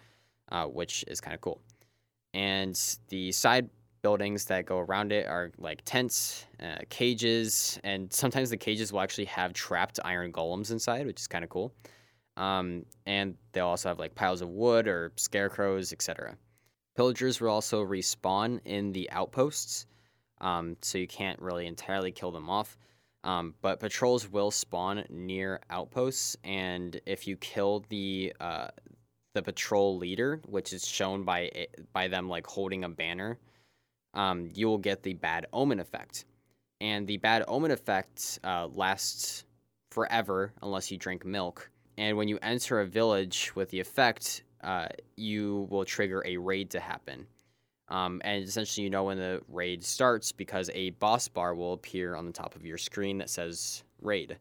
uh, 0.51 0.65
which 0.65 1.05
is 1.07 1.21
kind 1.21 1.35
of 1.35 1.41
cool. 1.43 1.61
And 2.33 2.75
the 3.09 3.31
side 3.31 3.69
buildings 4.01 4.47
that 4.47 4.65
go 4.65 4.79
around 4.79 5.13
it 5.13 5.27
are 5.29 5.53
like 5.59 5.83
tents, 5.85 6.47
uh, 6.61 6.79
cages, 6.89 7.79
and 7.85 8.11
sometimes 8.11 8.49
the 8.49 8.57
cages 8.57 8.91
will 8.91 9.03
actually 9.03 9.27
have 9.27 9.53
trapped 9.53 10.01
iron 10.03 10.33
golems 10.33 10.71
inside, 10.71 11.05
which 11.07 11.21
is 11.21 11.27
kind 11.27 11.45
of 11.45 11.51
cool. 11.51 11.75
Um, 12.39 12.87
and 13.05 13.37
they'll 13.53 13.67
also 13.67 13.91
have 13.91 13.99
like 13.99 14.15
piles 14.15 14.41
of 14.41 14.49
wood 14.49 14.89
or 14.89 15.13
scarecrows, 15.17 15.93
etc. 15.93 16.39
Pillagers 16.97 17.39
will 17.39 17.51
also 17.51 17.85
respawn 17.85 18.61
in 18.65 18.93
the 18.93 19.11
outposts, 19.11 19.85
um, 20.41 20.75
so 20.81 20.97
you 20.97 21.07
can't 21.07 21.39
really 21.39 21.67
entirely 21.67 22.13
kill 22.13 22.31
them 22.31 22.49
off. 22.49 22.79
Um, 23.25 23.55
but 23.63 23.79
patrols 23.79 24.29
will 24.29 24.51
spawn 24.51 25.05
near 25.09 25.61
outposts, 25.71 26.37
and 26.43 27.01
if 27.07 27.29
you 27.29 27.37
kill 27.37 27.85
the 27.89 28.33
uh, 28.41 28.69
the 29.35 29.43
patrol 29.43 29.97
leader, 29.97 30.41
which 30.47 30.73
is 30.73 30.87
shown 30.87 31.23
by 31.23 31.69
by 31.93 32.09
them 32.09 32.29
like 32.29 32.47
holding 32.47 32.85
a 32.85 32.89
banner, 32.89 33.39
um, 34.15 34.51
you 34.55 34.67
will 34.67 34.79
get 34.79 35.03
the 35.03 35.15
bad 35.15 35.47
omen 35.53 35.79
effect. 35.79 36.25
And 36.81 37.07
the 37.07 37.19
bad 37.19 37.45
omen 37.47 37.71
effect 37.71 38.41
uh, 38.43 38.67
lasts 38.67 39.45
forever 39.93 40.53
unless 40.63 40.91
you 40.91 40.99
drink 40.99 41.25
milk. 41.25 41.71
And 41.97 42.17
when 42.17 42.27
you 42.27 42.39
enter 42.43 42.81
a 42.81 42.87
village 42.87 43.53
with 43.55 43.71
the 43.71 43.79
effect, 43.79 44.43
uh, 44.65 44.89
you 45.17 45.69
will 45.71 45.85
trigger 45.85 46.23
a 46.27 46.37
raid 46.37 46.71
to 46.71 46.81
happen. 46.81 47.27
Um, 47.93 48.23
and 48.25 48.43
essentially, 48.43 48.85
you 48.85 48.91
know 48.91 49.05
when 49.05 49.19
the 49.19 49.43
raid 49.49 49.85
starts 49.85 50.33
because 50.33 50.71
a 50.73 50.91
boss 50.91 51.29
bar 51.29 51.55
will 51.55 51.75
appear 51.75 52.17
on 52.17 52.25
the 52.25 52.33
top 52.33 52.57
of 52.57 52.65
your 52.65 52.79
screen 52.79 53.19
that 53.19 53.29
says 53.29 53.85
raid. 54.01 54.39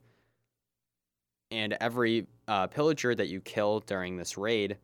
And 1.52 1.76
every 1.82 2.28
uh, 2.48 2.68
pillager 2.68 3.14
that 3.14 3.28
you 3.28 3.42
kill 3.42 3.82
during 3.82 4.16
this 4.16 4.38
raid 4.38 4.78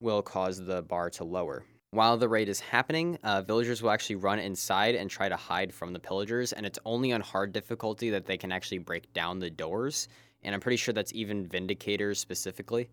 will 0.00 0.22
cause 0.22 0.64
the 0.64 0.80
bar 0.80 1.10
to 1.10 1.24
lower. 1.24 1.62
While 1.90 2.16
the 2.16 2.30
raid 2.30 2.48
is 2.48 2.60
happening, 2.60 3.18
uh, 3.24 3.42
villagers 3.42 3.82
will 3.82 3.90
actually 3.90 4.16
run 4.16 4.38
inside 4.38 4.94
and 4.94 5.10
try 5.10 5.28
to 5.28 5.36
hide 5.36 5.74
from 5.74 5.92
the 5.92 5.98
pillagers, 5.98 6.54
and 6.54 6.64
it's 6.64 6.78
only 6.86 7.12
on 7.12 7.20
hard 7.20 7.52
difficulty 7.52 8.08
that 8.08 8.24
they 8.24 8.38
can 8.38 8.52
actually 8.52 8.78
break 8.78 9.12
down 9.12 9.38
the 9.38 9.50
doors. 9.50 10.08
And 10.44 10.54
I'm 10.54 10.62
pretty 10.62 10.78
sure 10.78 10.94
that's 10.94 11.12
even 11.12 11.46
Vindicators 11.46 12.16
specifically 12.16 12.88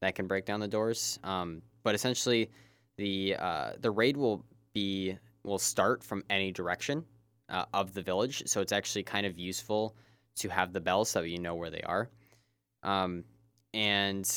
that 0.00 0.14
can 0.14 0.28
break 0.28 0.44
down 0.44 0.60
the 0.60 0.68
doors. 0.68 1.18
Um, 1.24 1.60
but 1.82 1.96
essentially, 1.96 2.50
the 2.96 3.36
uh, 3.38 3.72
the 3.80 3.90
raid 3.90 4.16
will 4.16 4.44
be 4.72 5.16
will 5.44 5.58
start 5.58 6.04
from 6.04 6.22
any 6.30 6.52
direction 6.52 7.04
uh, 7.48 7.64
of 7.74 7.94
the 7.94 8.02
village, 8.02 8.42
so 8.46 8.60
it's 8.60 8.72
actually 8.72 9.02
kind 9.02 9.26
of 9.26 9.38
useful 9.38 9.96
to 10.36 10.48
have 10.48 10.72
the 10.72 10.80
bell 10.80 11.04
so 11.04 11.22
you 11.22 11.38
know 11.38 11.54
where 11.54 11.70
they 11.70 11.82
are. 11.82 12.08
Um, 12.82 13.24
and 13.74 14.28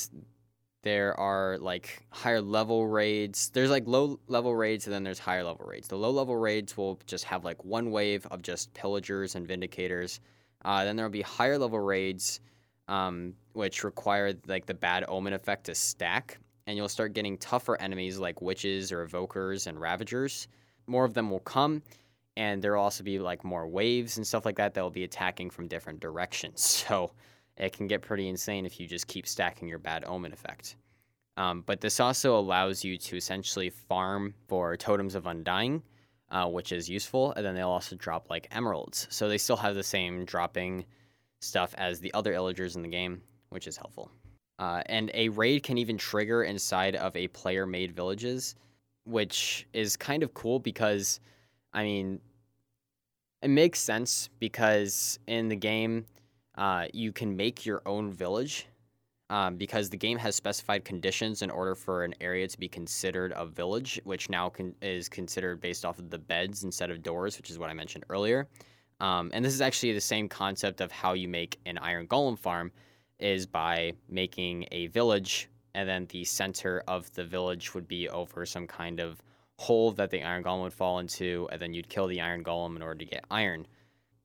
there 0.86 1.20
are 1.20 1.58
like 1.58 2.06
higher 2.12 2.41
level 2.41 2.88
raids. 2.88 3.50
There's 3.50 3.72
like 3.72 3.88
low 3.88 4.20
level 4.28 4.56
raids 4.56 4.86
and 4.86 4.94
then 4.94 5.04
there's 5.04 5.20
higher 5.20 5.44
level 5.44 5.65
raids. 5.65 5.88
The 5.88 5.98
low 5.98 6.12
level 6.12 6.36
raids 6.36 6.78
will 6.78 7.00
just 7.08 7.24
have 7.26 7.44
like 7.44 7.65
one 7.65 7.89
wave 7.89 8.26
of 8.28 8.44
just 8.44 8.72
pillagers 8.76 9.34
and 9.36 9.48
vindicators. 9.48 10.20
Uh, 10.63 10.84
then 10.86 10.96
there 10.96 11.06
will 11.06 11.12
be 11.12 11.24
higher 11.24 11.58
level 11.58 11.80
raids, 11.80 12.39
um, 12.88 13.34
which 13.54 13.84
require 13.84 14.34
like 14.48 14.68
the 14.68 14.76
bad 14.76 15.06
omen 15.08 15.34
effect 15.34 15.65
to 15.65 15.76
stack, 15.76 16.38
and 16.67 16.78
you'll 16.78 16.89
start 16.89 17.13
getting 17.13 17.38
tougher 17.38 17.80
enemies 17.82 18.17
like 18.17 18.41
witches 18.41 18.91
or 18.91 19.06
evokers 19.06 19.67
and 19.67 19.80
ravagers. 19.80 20.47
More 20.88 21.06
of 21.06 21.13
them 21.13 21.30
will 21.30 21.39
come, 21.39 21.82
and 22.38 22.62
there 22.62 22.75
will 22.75 22.84
also 22.84 23.04
be 23.04 23.19
like 23.19 23.43
more 23.43 23.67
waves 23.67 24.17
and 24.17 24.25
stuff 24.25 24.45
like 24.45 24.58
that 24.58 24.73
that 24.73 24.82
will 24.82 24.89
be 24.89 25.04
attacking 25.04 25.49
from 25.49 25.67
different 25.67 25.99
directions. 25.99 26.86
So 26.88 27.12
it 27.58 27.73
can 27.73 27.88
get 27.88 28.01
pretty 28.01 28.28
insane 28.28 28.65
if 28.65 28.80
you 28.80 28.88
just 28.88 29.08
keep 29.08 29.28
stacking 29.28 29.67
your 29.67 29.80
bad 29.80 30.04
omen 30.06 30.34
effect. 30.34 30.75
Um, 31.38 31.63
but 31.65 31.82
this 31.82 31.99
also 31.99 32.38
allows 32.38 32.84
you 32.84 32.97
to 32.97 33.17
essentially 33.17 33.69
farm 33.69 34.34
for 34.47 34.75
totems 34.78 35.15
of 35.15 35.25
undying, 35.25 35.82
uh, 36.32 36.47
which 36.47 36.71
is 36.71 36.89
useful. 36.89 37.34
And 37.34 37.45
then 37.45 37.56
they'll 37.56 37.69
also 37.69 37.95
drop 37.95 38.30
like 38.30 38.47
emeralds. 38.51 39.08
So 39.10 39.28
they 39.28 39.38
still 39.38 39.58
have 39.58 39.75
the 39.75 39.84
same 39.84 40.25
dropping 40.25 40.86
stuff 41.39 41.73
as 41.78 41.99
the 41.99 42.13
other 42.13 42.34
illagers 42.34 42.75
in 42.75 42.82
the 42.82 42.88
game, 42.88 43.21
which 43.49 43.67
is 43.67 43.78
helpful. 43.78 44.12
Uh, 44.58 44.82
and 44.86 45.12
a 45.13 45.30
raid 45.30 45.63
can 45.63 45.78
even 45.78 45.98
trigger 45.98 46.44
inside 46.44 46.96
of 46.96 47.15
a 47.15 47.28
player 47.30 47.65
made 47.65 47.94
villages, 47.94 48.56
which 49.04 49.68
is 49.74 49.98
kind 49.98 50.24
of 50.24 50.34
cool 50.34 50.60
because, 50.60 51.20
I 51.74 51.84
mean, 51.84 52.20
it 53.41 53.50
makes 53.50 53.80
sense 53.80 54.30
because 54.39 55.20
in 55.28 55.50
the 55.50 55.56
game, 55.56 56.06
uh, 56.58 56.88
you 56.94 57.12
can 57.12 57.36
make 57.36 57.65
your 57.65 57.82
own 57.86 58.12
village 58.12 58.68
um, 59.30 59.56
because 59.58 59.89
the 59.89 59.98
game 59.98 60.18
has 60.18 60.36
specified 60.36 60.86
conditions 60.86 61.41
in 61.41 61.50
order 61.50 61.76
for 61.76 62.04
an 62.04 62.13
area 62.22 62.48
to 62.48 62.58
be 62.58 62.70
considered 62.70 63.34
a 63.36 63.46
village, 63.46 64.00
which 64.04 64.30
now 64.30 64.52
is 64.82 65.10
considered 65.10 65.60
based 65.60 65.84
off 65.84 66.00
of 66.00 66.10
the 66.10 66.18
beds 66.18 66.63
instead 66.63 66.91
of 66.91 67.02
doors, 67.04 67.38
which 67.38 67.50
is 67.50 67.60
what 67.60 67.70
I 67.70 67.74
mentioned 67.74 68.06
earlier. 68.10 68.48
Um, 69.02 69.32
and 69.34 69.44
this 69.44 69.54
is 69.54 69.62
actually 69.62 69.94
the 69.94 70.02
same 70.02 70.30
concept 70.30 70.80
of 70.80 70.91
how 70.91 71.13
you 71.13 71.28
make 71.28 71.60
an 71.65 71.78
iron 71.80 72.08
golem 72.08 72.38
farm 72.38 72.72
is 73.19 73.45
by 73.45 73.93
making 74.10 74.67
a 74.71 74.88
village 74.88 75.49
and 75.73 75.88
then 75.88 76.06
the 76.10 76.23
center 76.23 76.84
of 76.88 77.12
the 77.13 77.23
village 77.23 77.73
would 77.73 77.88
be 77.88 78.08
over 78.10 78.45
some 78.45 78.67
kind 78.67 78.99
of 78.99 79.21
hole 79.58 79.91
that 79.91 80.10
the 80.10 80.21
iron 80.21 80.43
golem 80.43 80.63
would 80.63 80.73
fall 80.73 80.99
into 80.99 81.47
and 81.51 81.62
then 81.62 81.73
you'd 81.73 81.89
kill 81.89 82.08
the 82.08 82.21
iron 82.21 82.43
golem 82.43 82.75
in 82.75 82.82
order 82.82 82.99
to 82.99 83.06
get 83.06 83.23
iron 83.32 83.65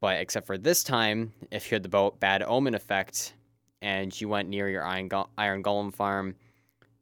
but 0.01 0.19
except 0.19 0.47
for 0.47 0.57
this 0.57 0.83
time, 0.83 1.33
if 1.51 1.71
you 1.71 1.75
had 1.75 1.83
the 1.83 2.11
bad 2.19 2.43
omen 2.43 2.75
effect 2.75 3.35
and 3.83 4.19
you 4.19 4.29
went 4.29 4.49
near 4.49 4.69
your 4.69 4.83
iron, 4.83 5.09
go- 5.09 5.29
iron 5.37 5.63
golem 5.63 5.95
farm, 5.95 6.35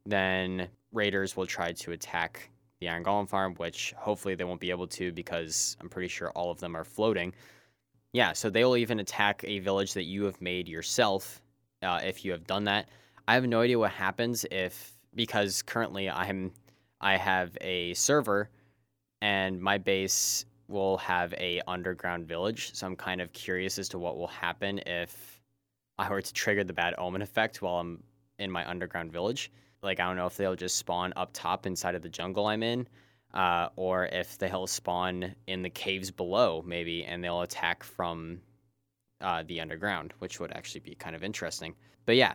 then 0.05 0.67
raiders 0.91 1.37
will 1.37 1.45
try 1.45 1.71
to 1.71 1.93
attack 1.93 2.49
the 2.79 2.89
iron 2.89 3.03
golem 3.03 3.27
farm, 3.27 3.55
which 3.55 3.93
hopefully 3.97 4.35
they 4.35 4.43
won't 4.43 4.59
be 4.59 4.69
able 4.69 4.87
to 4.87 5.11
because 5.13 5.77
I'm 5.79 5.89
pretty 5.89 6.09
sure 6.09 6.29
all 6.31 6.51
of 6.51 6.59
them 6.59 6.75
are 6.75 6.83
floating. 6.83 7.33
Yeah, 8.11 8.33
so 8.33 8.49
they 8.49 8.65
will 8.65 8.77
even 8.77 8.99
attack 8.99 9.43
a 9.45 9.59
village 9.59 9.93
that 9.93 10.03
you 10.03 10.23
have 10.23 10.41
made 10.41 10.67
yourself 10.67 11.41
uh, 11.81 11.99
if 12.03 12.25
you 12.25 12.31
have 12.31 12.45
done 12.45 12.65
that. 12.65 12.89
I 13.27 13.35
have 13.35 13.45
no 13.45 13.61
idea 13.61 13.77
what 13.77 13.91
happens 13.91 14.45
if 14.49 14.97
because 15.15 15.61
currently 15.61 16.09
I'm 16.09 16.51
I 17.01 17.17
have 17.17 17.57
a 17.61 17.93
server 17.93 18.49
and 19.21 19.61
my 19.61 19.77
base 19.77 20.45
will 20.67 20.97
have 20.97 21.33
a 21.33 21.61
underground 21.67 22.27
village. 22.27 22.73
So 22.73 22.85
I'm 22.85 22.95
kind 22.95 23.21
of 23.21 23.33
curious 23.33 23.79
as 23.79 23.89
to 23.89 23.99
what 23.99 24.17
will 24.17 24.27
happen 24.27 24.79
if 24.85 25.41
I 25.97 26.09
were 26.09 26.21
to 26.21 26.33
trigger 26.33 26.63
the 26.63 26.73
bad 26.73 26.95
omen 26.97 27.21
effect 27.21 27.61
while 27.61 27.75
I'm 27.75 28.03
in 28.37 28.51
my 28.51 28.67
underground 28.69 29.11
village. 29.11 29.51
Like 29.81 29.99
I 29.99 30.05
don't 30.05 30.15
know 30.15 30.27
if 30.27 30.37
they'll 30.37 30.55
just 30.55 30.77
spawn 30.77 31.13
up 31.15 31.31
top 31.33 31.65
inside 31.65 31.95
of 31.95 32.01
the 32.01 32.09
jungle 32.09 32.47
I'm 32.47 32.63
in, 32.63 32.87
uh, 33.33 33.69
or 33.75 34.05
if 34.05 34.37
they'll 34.37 34.67
spawn 34.67 35.33
in 35.47 35.61
the 35.61 35.69
caves 35.69 36.11
below 36.11 36.63
maybe, 36.65 37.05
and 37.05 37.23
they'll 37.23 37.41
attack 37.41 37.83
from 37.83 38.41
uh, 39.21 39.43
the 39.47 39.59
underground, 39.59 40.13
which 40.19 40.39
would 40.39 40.51
actually 40.53 40.81
be 40.81 40.95
kind 40.95 41.15
of 41.15 41.23
interesting. 41.23 41.75
But 42.05 42.15
yeah, 42.15 42.33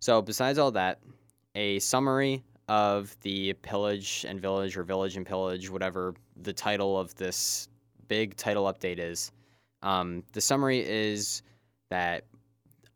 so 0.00 0.20
besides 0.20 0.58
all 0.58 0.70
that, 0.72 1.00
a 1.54 1.78
summary 1.78 2.42
of 2.68 3.16
the 3.20 3.52
pillage 3.54 4.24
and 4.28 4.40
village 4.40 4.76
or 4.76 4.82
village 4.82 5.16
and 5.16 5.26
pillage, 5.26 5.70
whatever 5.70 6.14
the 6.42 6.52
title 6.52 6.98
of 6.98 7.14
this 7.16 7.68
big 8.08 8.36
title 8.36 8.64
update 8.64 8.98
is. 8.98 9.32
Um, 9.82 10.22
the 10.32 10.40
summary 10.40 10.80
is 10.80 11.42
that 11.90 12.24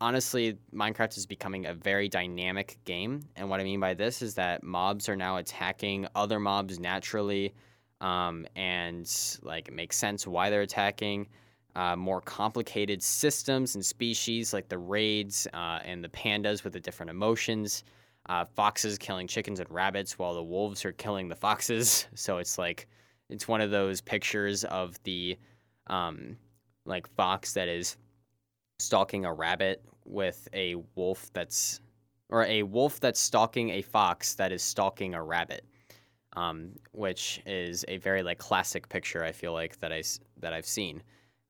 honestly, 0.01 0.57
Minecraft 0.73 1.17
is 1.17 1.25
becoming 1.25 1.65
a 1.65 1.73
very 1.73 2.09
dynamic 2.09 2.77
game. 2.85 3.21
And 3.35 3.49
what 3.49 3.59
I 3.59 3.63
mean 3.63 3.79
by 3.79 3.93
this 3.93 4.21
is 4.21 4.35
that 4.35 4.63
mobs 4.63 5.09
are 5.09 5.15
now 5.15 5.37
attacking 5.37 6.07
other 6.15 6.39
mobs 6.39 6.79
naturally. 6.79 7.53
Um, 8.01 8.47
and 8.55 9.09
like 9.43 9.67
it 9.67 9.73
makes 9.73 9.97
sense 9.97 10.25
why 10.25 10.49
they're 10.49 10.61
attacking. 10.61 11.27
Uh, 11.75 11.95
more 11.95 12.19
complicated 12.21 13.01
systems 13.01 13.75
and 13.75 13.85
species 13.85 14.53
like 14.53 14.67
the 14.69 14.77
raids 14.77 15.47
uh, 15.53 15.79
and 15.85 16.03
the 16.03 16.09
pandas 16.09 16.63
with 16.63 16.73
the 16.73 16.79
different 16.79 17.09
emotions. 17.09 17.83
Uh, 18.27 18.45
foxes 18.45 18.97
killing 18.97 19.27
chickens 19.27 19.59
and 19.59 19.69
rabbits 19.71 20.19
while 20.19 20.33
the 20.33 20.43
wolves 20.43 20.83
are 20.85 20.91
killing 20.91 21.29
the 21.29 21.35
foxes. 21.35 22.07
So 22.15 22.37
it's 22.37 22.57
like 22.57 22.87
it's 23.29 23.47
one 23.47 23.61
of 23.61 23.71
those 23.71 24.01
pictures 24.01 24.63
of 24.65 25.01
the 25.03 25.37
um, 25.87 26.37
like 26.85 27.07
fox 27.07 27.53
that 27.53 27.67
is 27.67 27.97
stalking 28.79 29.25
a 29.25 29.33
rabbit 29.33 29.83
with 30.05 30.47
a 30.53 30.75
wolf 30.95 31.29
that's 31.33 31.81
or 32.29 32.45
a 32.45 32.63
wolf 32.63 32.99
that's 32.99 33.19
stalking 33.19 33.69
a 33.71 33.81
fox 33.81 34.35
that 34.35 34.51
is 34.51 34.61
stalking 34.63 35.13
a 35.13 35.23
rabbit 35.23 35.65
um, 36.35 36.71
which 36.91 37.41
is 37.45 37.83
a 37.87 37.97
very 37.97 38.23
like 38.23 38.37
classic 38.37 38.87
picture 38.89 39.23
i 39.23 39.31
feel 39.31 39.53
like 39.53 39.79
that 39.79 39.91
i 39.91 40.01
that 40.37 40.53
i've 40.53 40.65
seen 40.65 41.01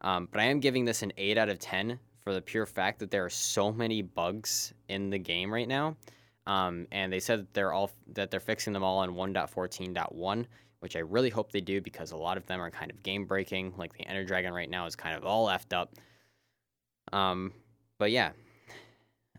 um, 0.02 0.28
but 0.32 0.42
i 0.42 0.46
am 0.46 0.60
giving 0.60 0.86
this 0.86 1.02
an 1.02 1.12
8 1.18 1.38
out 1.38 1.50
of 1.50 1.60
10 1.60 2.00
for 2.24 2.34
the 2.34 2.42
pure 2.42 2.66
fact 2.66 3.00
that 3.00 3.12
there 3.12 3.26
are 3.26 3.30
so 3.30 3.72
many 3.72 4.02
bugs 4.02 4.74
in 4.88 5.10
the 5.10 5.20
game 5.20 5.54
right 5.54 5.68
now 5.68 5.96
um, 6.48 6.88
and 6.92 7.14
they 7.14 7.20
said 7.20 7.40
that 7.40 7.54
they're 7.54 7.74
all 7.74 7.92
that 8.14 8.32
they're 8.32 8.40
fixing 8.40 8.74
them 8.74 8.84
all 8.84 9.00
on 9.00 9.12
1.14.1 9.12 10.46
which 10.82 10.96
I 10.96 11.00
really 11.00 11.30
hope 11.30 11.52
they 11.52 11.62
do 11.62 11.82
because 11.82 12.12
a 12.12 12.18
lot 12.18 12.38
of 12.38 12.46
them 12.46 12.62
are 12.62 12.72
kind 12.72 12.90
of 12.90 13.04
game 13.04 13.26
breaking. 13.26 13.74
Like 13.78 13.92
the 13.94 14.08
Ender 14.08 14.24
Dragon 14.24 14.54
right 14.54 14.70
now 14.70 14.86
is 14.86 14.96
kind 14.96 15.14
of 15.14 15.26
all 15.26 15.48
effed 15.48 15.74
up. 15.74 15.94
Um, 17.12 17.52
but 17.98 18.12
yeah, 18.12 18.32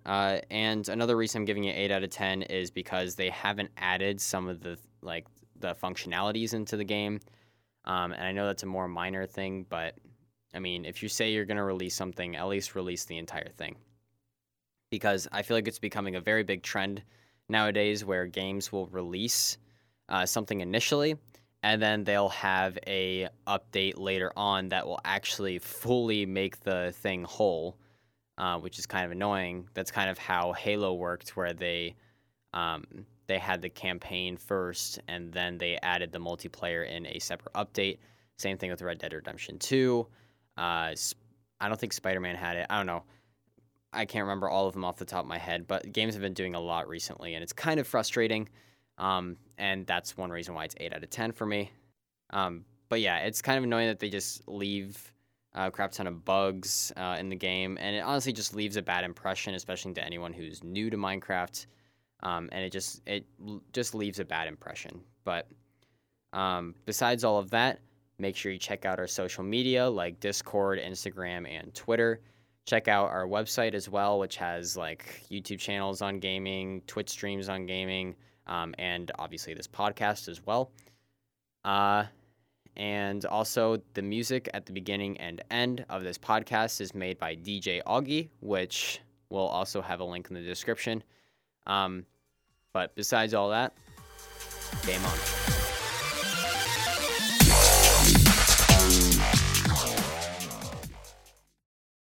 Uh, 0.07 0.41
and 0.51 0.89
another 0.89 1.17
reason 1.17 1.41
I'm 1.41 1.45
giving 1.45 1.65
it 1.65 1.77
8 1.77 1.91
out 1.91 2.03
of 2.05 2.11
10 2.11 2.43
is 2.43 2.71
because 2.71 3.15
they 3.15 3.29
haven't 3.31 3.71
added 3.77 4.21
some 4.21 4.49
of 4.49 4.61
the 4.61 4.79
like 5.03 5.27
the 5.59 5.75
functionalities 5.75 6.55
into 6.55 6.77
the 6.77 6.85
game. 6.85 7.21
Um, 7.85 8.13
and 8.13 8.23
I 8.23 8.33
know 8.33 8.47
that's 8.47 8.63
a 8.63 8.67
more 8.67 8.89
minor 8.89 9.27
thing, 9.27 9.67
but 9.69 9.95
I 10.55 10.59
mean, 10.59 10.85
if 10.85 11.03
you 11.03 11.09
say 11.09 11.33
you're 11.33 11.45
going 11.45 11.57
to 11.57 11.65
release 11.65 11.95
something, 11.95 12.37
at 12.37 12.49
least 12.49 12.75
release 12.75 13.05
the 13.05 13.19
entire 13.19 13.51
thing. 13.57 13.77
Because 14.91 15.29
I 15.31 15.43
feel 15.43 15.57
like 15.57 15.69
it's 15.69 15.79
becoming 15.79 16.17
a 16.17 16.21
very 16.21 16.43
big 16.43 16.63
trend 16.63 17.03
nowadays 17.49 18.05
where 18.05 18.27
games 18.27 18.73
will 18.73 18.87
release 18.89 19.59
uh, 20.09 20.27
something 20.27 20.61
initially 20.61 21.17
and 21.63 21.81
then 21.81 22.05
they'll 22.05 22.31
have 22.31 22.79
a 22.87 23.29
update 23.47 23.99
later 23.99 24.33
on 24.37 24.69
that 24.71 24.87
will 24.87 25.01
actually 25.05 25.59
fully 25.59 26.25
make 26.25 26.61
the 26.61 26.93
thing 26.97 27.23
whole, 27.25 27.77
uh, 28.39 28.59
which 28.59 28.79
is 28.79 28.87
kind 28.87 29.05
of 29.05 29.13
annoying. 29.13 29.69
That's 29.75 29.91
kind 29.91 30.09
of 30.09 30.17
how 30.17 30.53
Halo 30.55 30.95
worked, 30.95 31.37
where 31.37 31.53
they 31.53 31.95
um, 32.55 32.85
they 33.27 33.39
had 33.39 33.63
the 33.63 33.69
campaign 33.69 34.37
first 34.37 34.99
and 35.07 35.33
then 35.33 35.57
they 35.57 35.79
added 35.83 36.11
the 36.11 36.19
multiplayer 36.19 36.89
in 36.89 37.07
a 37.07 37.19
separate 37.21 37.55
update. 37.55 37.99
Same 38.39 38.59
thing 38.59 38.71
with 38.71 38.83
Red 38.83 38.99
Dead 38.99 39.13
Redemption 39.13 39.59
2. 39.59 40.05
Uh, 40.57 40.95
I 41.61 41.69
don't 41.69 41.79
think 41.79 41.93
Spider 41.93 42.21
Man 42.21 42.37
had 42.37 42.57
it. 42.57 42.67
I 42.71 42.77
don't 42.77 42.87
know. 42.87 43.05
I 43.93 44.05
can't 44.05 44.23
remember 44.23 44.49
all 44.49 44.67
of 44.67 44.73
them 44.73 44.85
off 44.85 44.99
the 44.99 45.05
top 45.05 45.25
of 45.25 45.29
my 45.29 45.39
head, 45.39 45.67
but 45.67 45.93
games 45.93 46.15
have 46.15 46.23
been 46.23 46.35
doing 46.35 46.55
a 46.55 46.61
lot 46.61 46.89
recently, 46.89 47.35
and 47.35 47.43
it's 47.43 47.53
kind 47.53 47.81
of 47.81 47.87
frustrating. 47.87 48.49
Um, 48.99 49.37
and 49.59 49.87
that's 49.87 50.17
one 50.17 50.31
reason 50.31 50.55
why 50.55 50.65
it's 50.65 50.77
8 50.79 50.93
out 50.95 51.03
of 51.03 51.11
10 51.11 51.33
for 51.33 51.47
me. 51.47 51.73
Um, 52.31 52.65
but 52.89 53.01
yeah, 53.01 53.19
it's 53.19 53.43
kind 53.43 53.59
of 53.59 53.65
annoying 53.65 53.89
that 53.89 53.99
they 53.99 54.11
just 54.11 54.47
leave 54.47 55.13
a 55.55 55.71
crap 55.71 55.91
ton 55.93 56.07
of 56.07 56.25
bugs 56.25 56.93
uh, 56.97 57.17
in 57.19 57.29
the 57.29 57.37
game, 57.37 57.79
and 57.81 57.97
it 57.97 58.01
honestly 58.01 58.33
just 58.33 58.55
leaves 58.55 58.77
a 58.77 58.83
bad 58.83 59.05
impression, 59.05 59.55
especially 59.55 59.93
to 59.95 60.05
anyone 60.05 60.33
who's 60.33 60.63
new 60.63 60.91
to 60.91 60.97
Minecraft. 60.97 61.67
Um, 62.23 62.51
and 62.53 62.63
it 62.63 62.71
just 62.71 63.01
it 63.07 63.25
just 63.73 63.95
leaves 63.95 64.19
a 64.21 64.25
bad 64.25 64.47
impression. 64.47 65.01
But 65.25 65.49
um, 66.33 66.75
besides 66.85 67.25
all 67.25 67.39
of 67.39 67.51
that, 67.51 67.81
make 68.21 68.37
sure 68.37 68.53
you 68.53 68.59
check 68.59 68.85
out 68.85 68.99
our 68.99 69.07
social 69.07 69.43
media 69.43 69.89
like 69.89 70.21
Discord, 70.21 70.79
Instagram, 70.79 71.49
and 71.49 71.75
Twitter. 71.75 72.21
Check 72.67 72.89
out 72.89 73.11
our 73.11 73.27
website 73.27 73.75
as 73.75 73.89
well, 73.89 74.19
which 74.19 74.37
has 74.37 74.77
like 74.77 75.25
YouTube 75.31 75.59
channels 75.59 76.03
on 76.03 76.19
gaming, 76.19 76.83
Twitch 76.87 77.09
streams 77.09 77.49
on 77.49 77.67
gaming 77.67 78.15
um, 78.47 78.75
and 78.79 79.11
obviously 79.19 79.55
this 79.55 79.67
podcast 79.67 80.29
as 80.29 80.45
well. 80.45 80.71
Uh, 81.65 82.05
and 82.77 83.25
also, 83.27 83.79
the 83.95 84.03
music 84.03 84.49
at 84.55 84.65
the 84.67 84.73
beginning 84.73 85.17
and 85.19 85.43
end 85.51 85.85
of 85.91 86.03
this 86.03 86.19
podcast 86.19 86.81
is 86.81 86.95
made 86.95 87.19
by 87.19 87.35
DJ 87.35 87.83
Augie, 87.85 88.29
which 88.41 89.01
we'll 89.29 89.47
also 89.47 89.83
have 89.83 90.01
a 90.01 90.05
link 90.05 90.29
in 90.29 90.35
the 90.35 90.43
description. 90.43 91.03
Um, 91.67 92.07
but 92.73 92.95
besides 92.95 93.35
all 93.35 93.51
that, 93.51 93.75
game 94.87 95.05
on. 95.05 95.40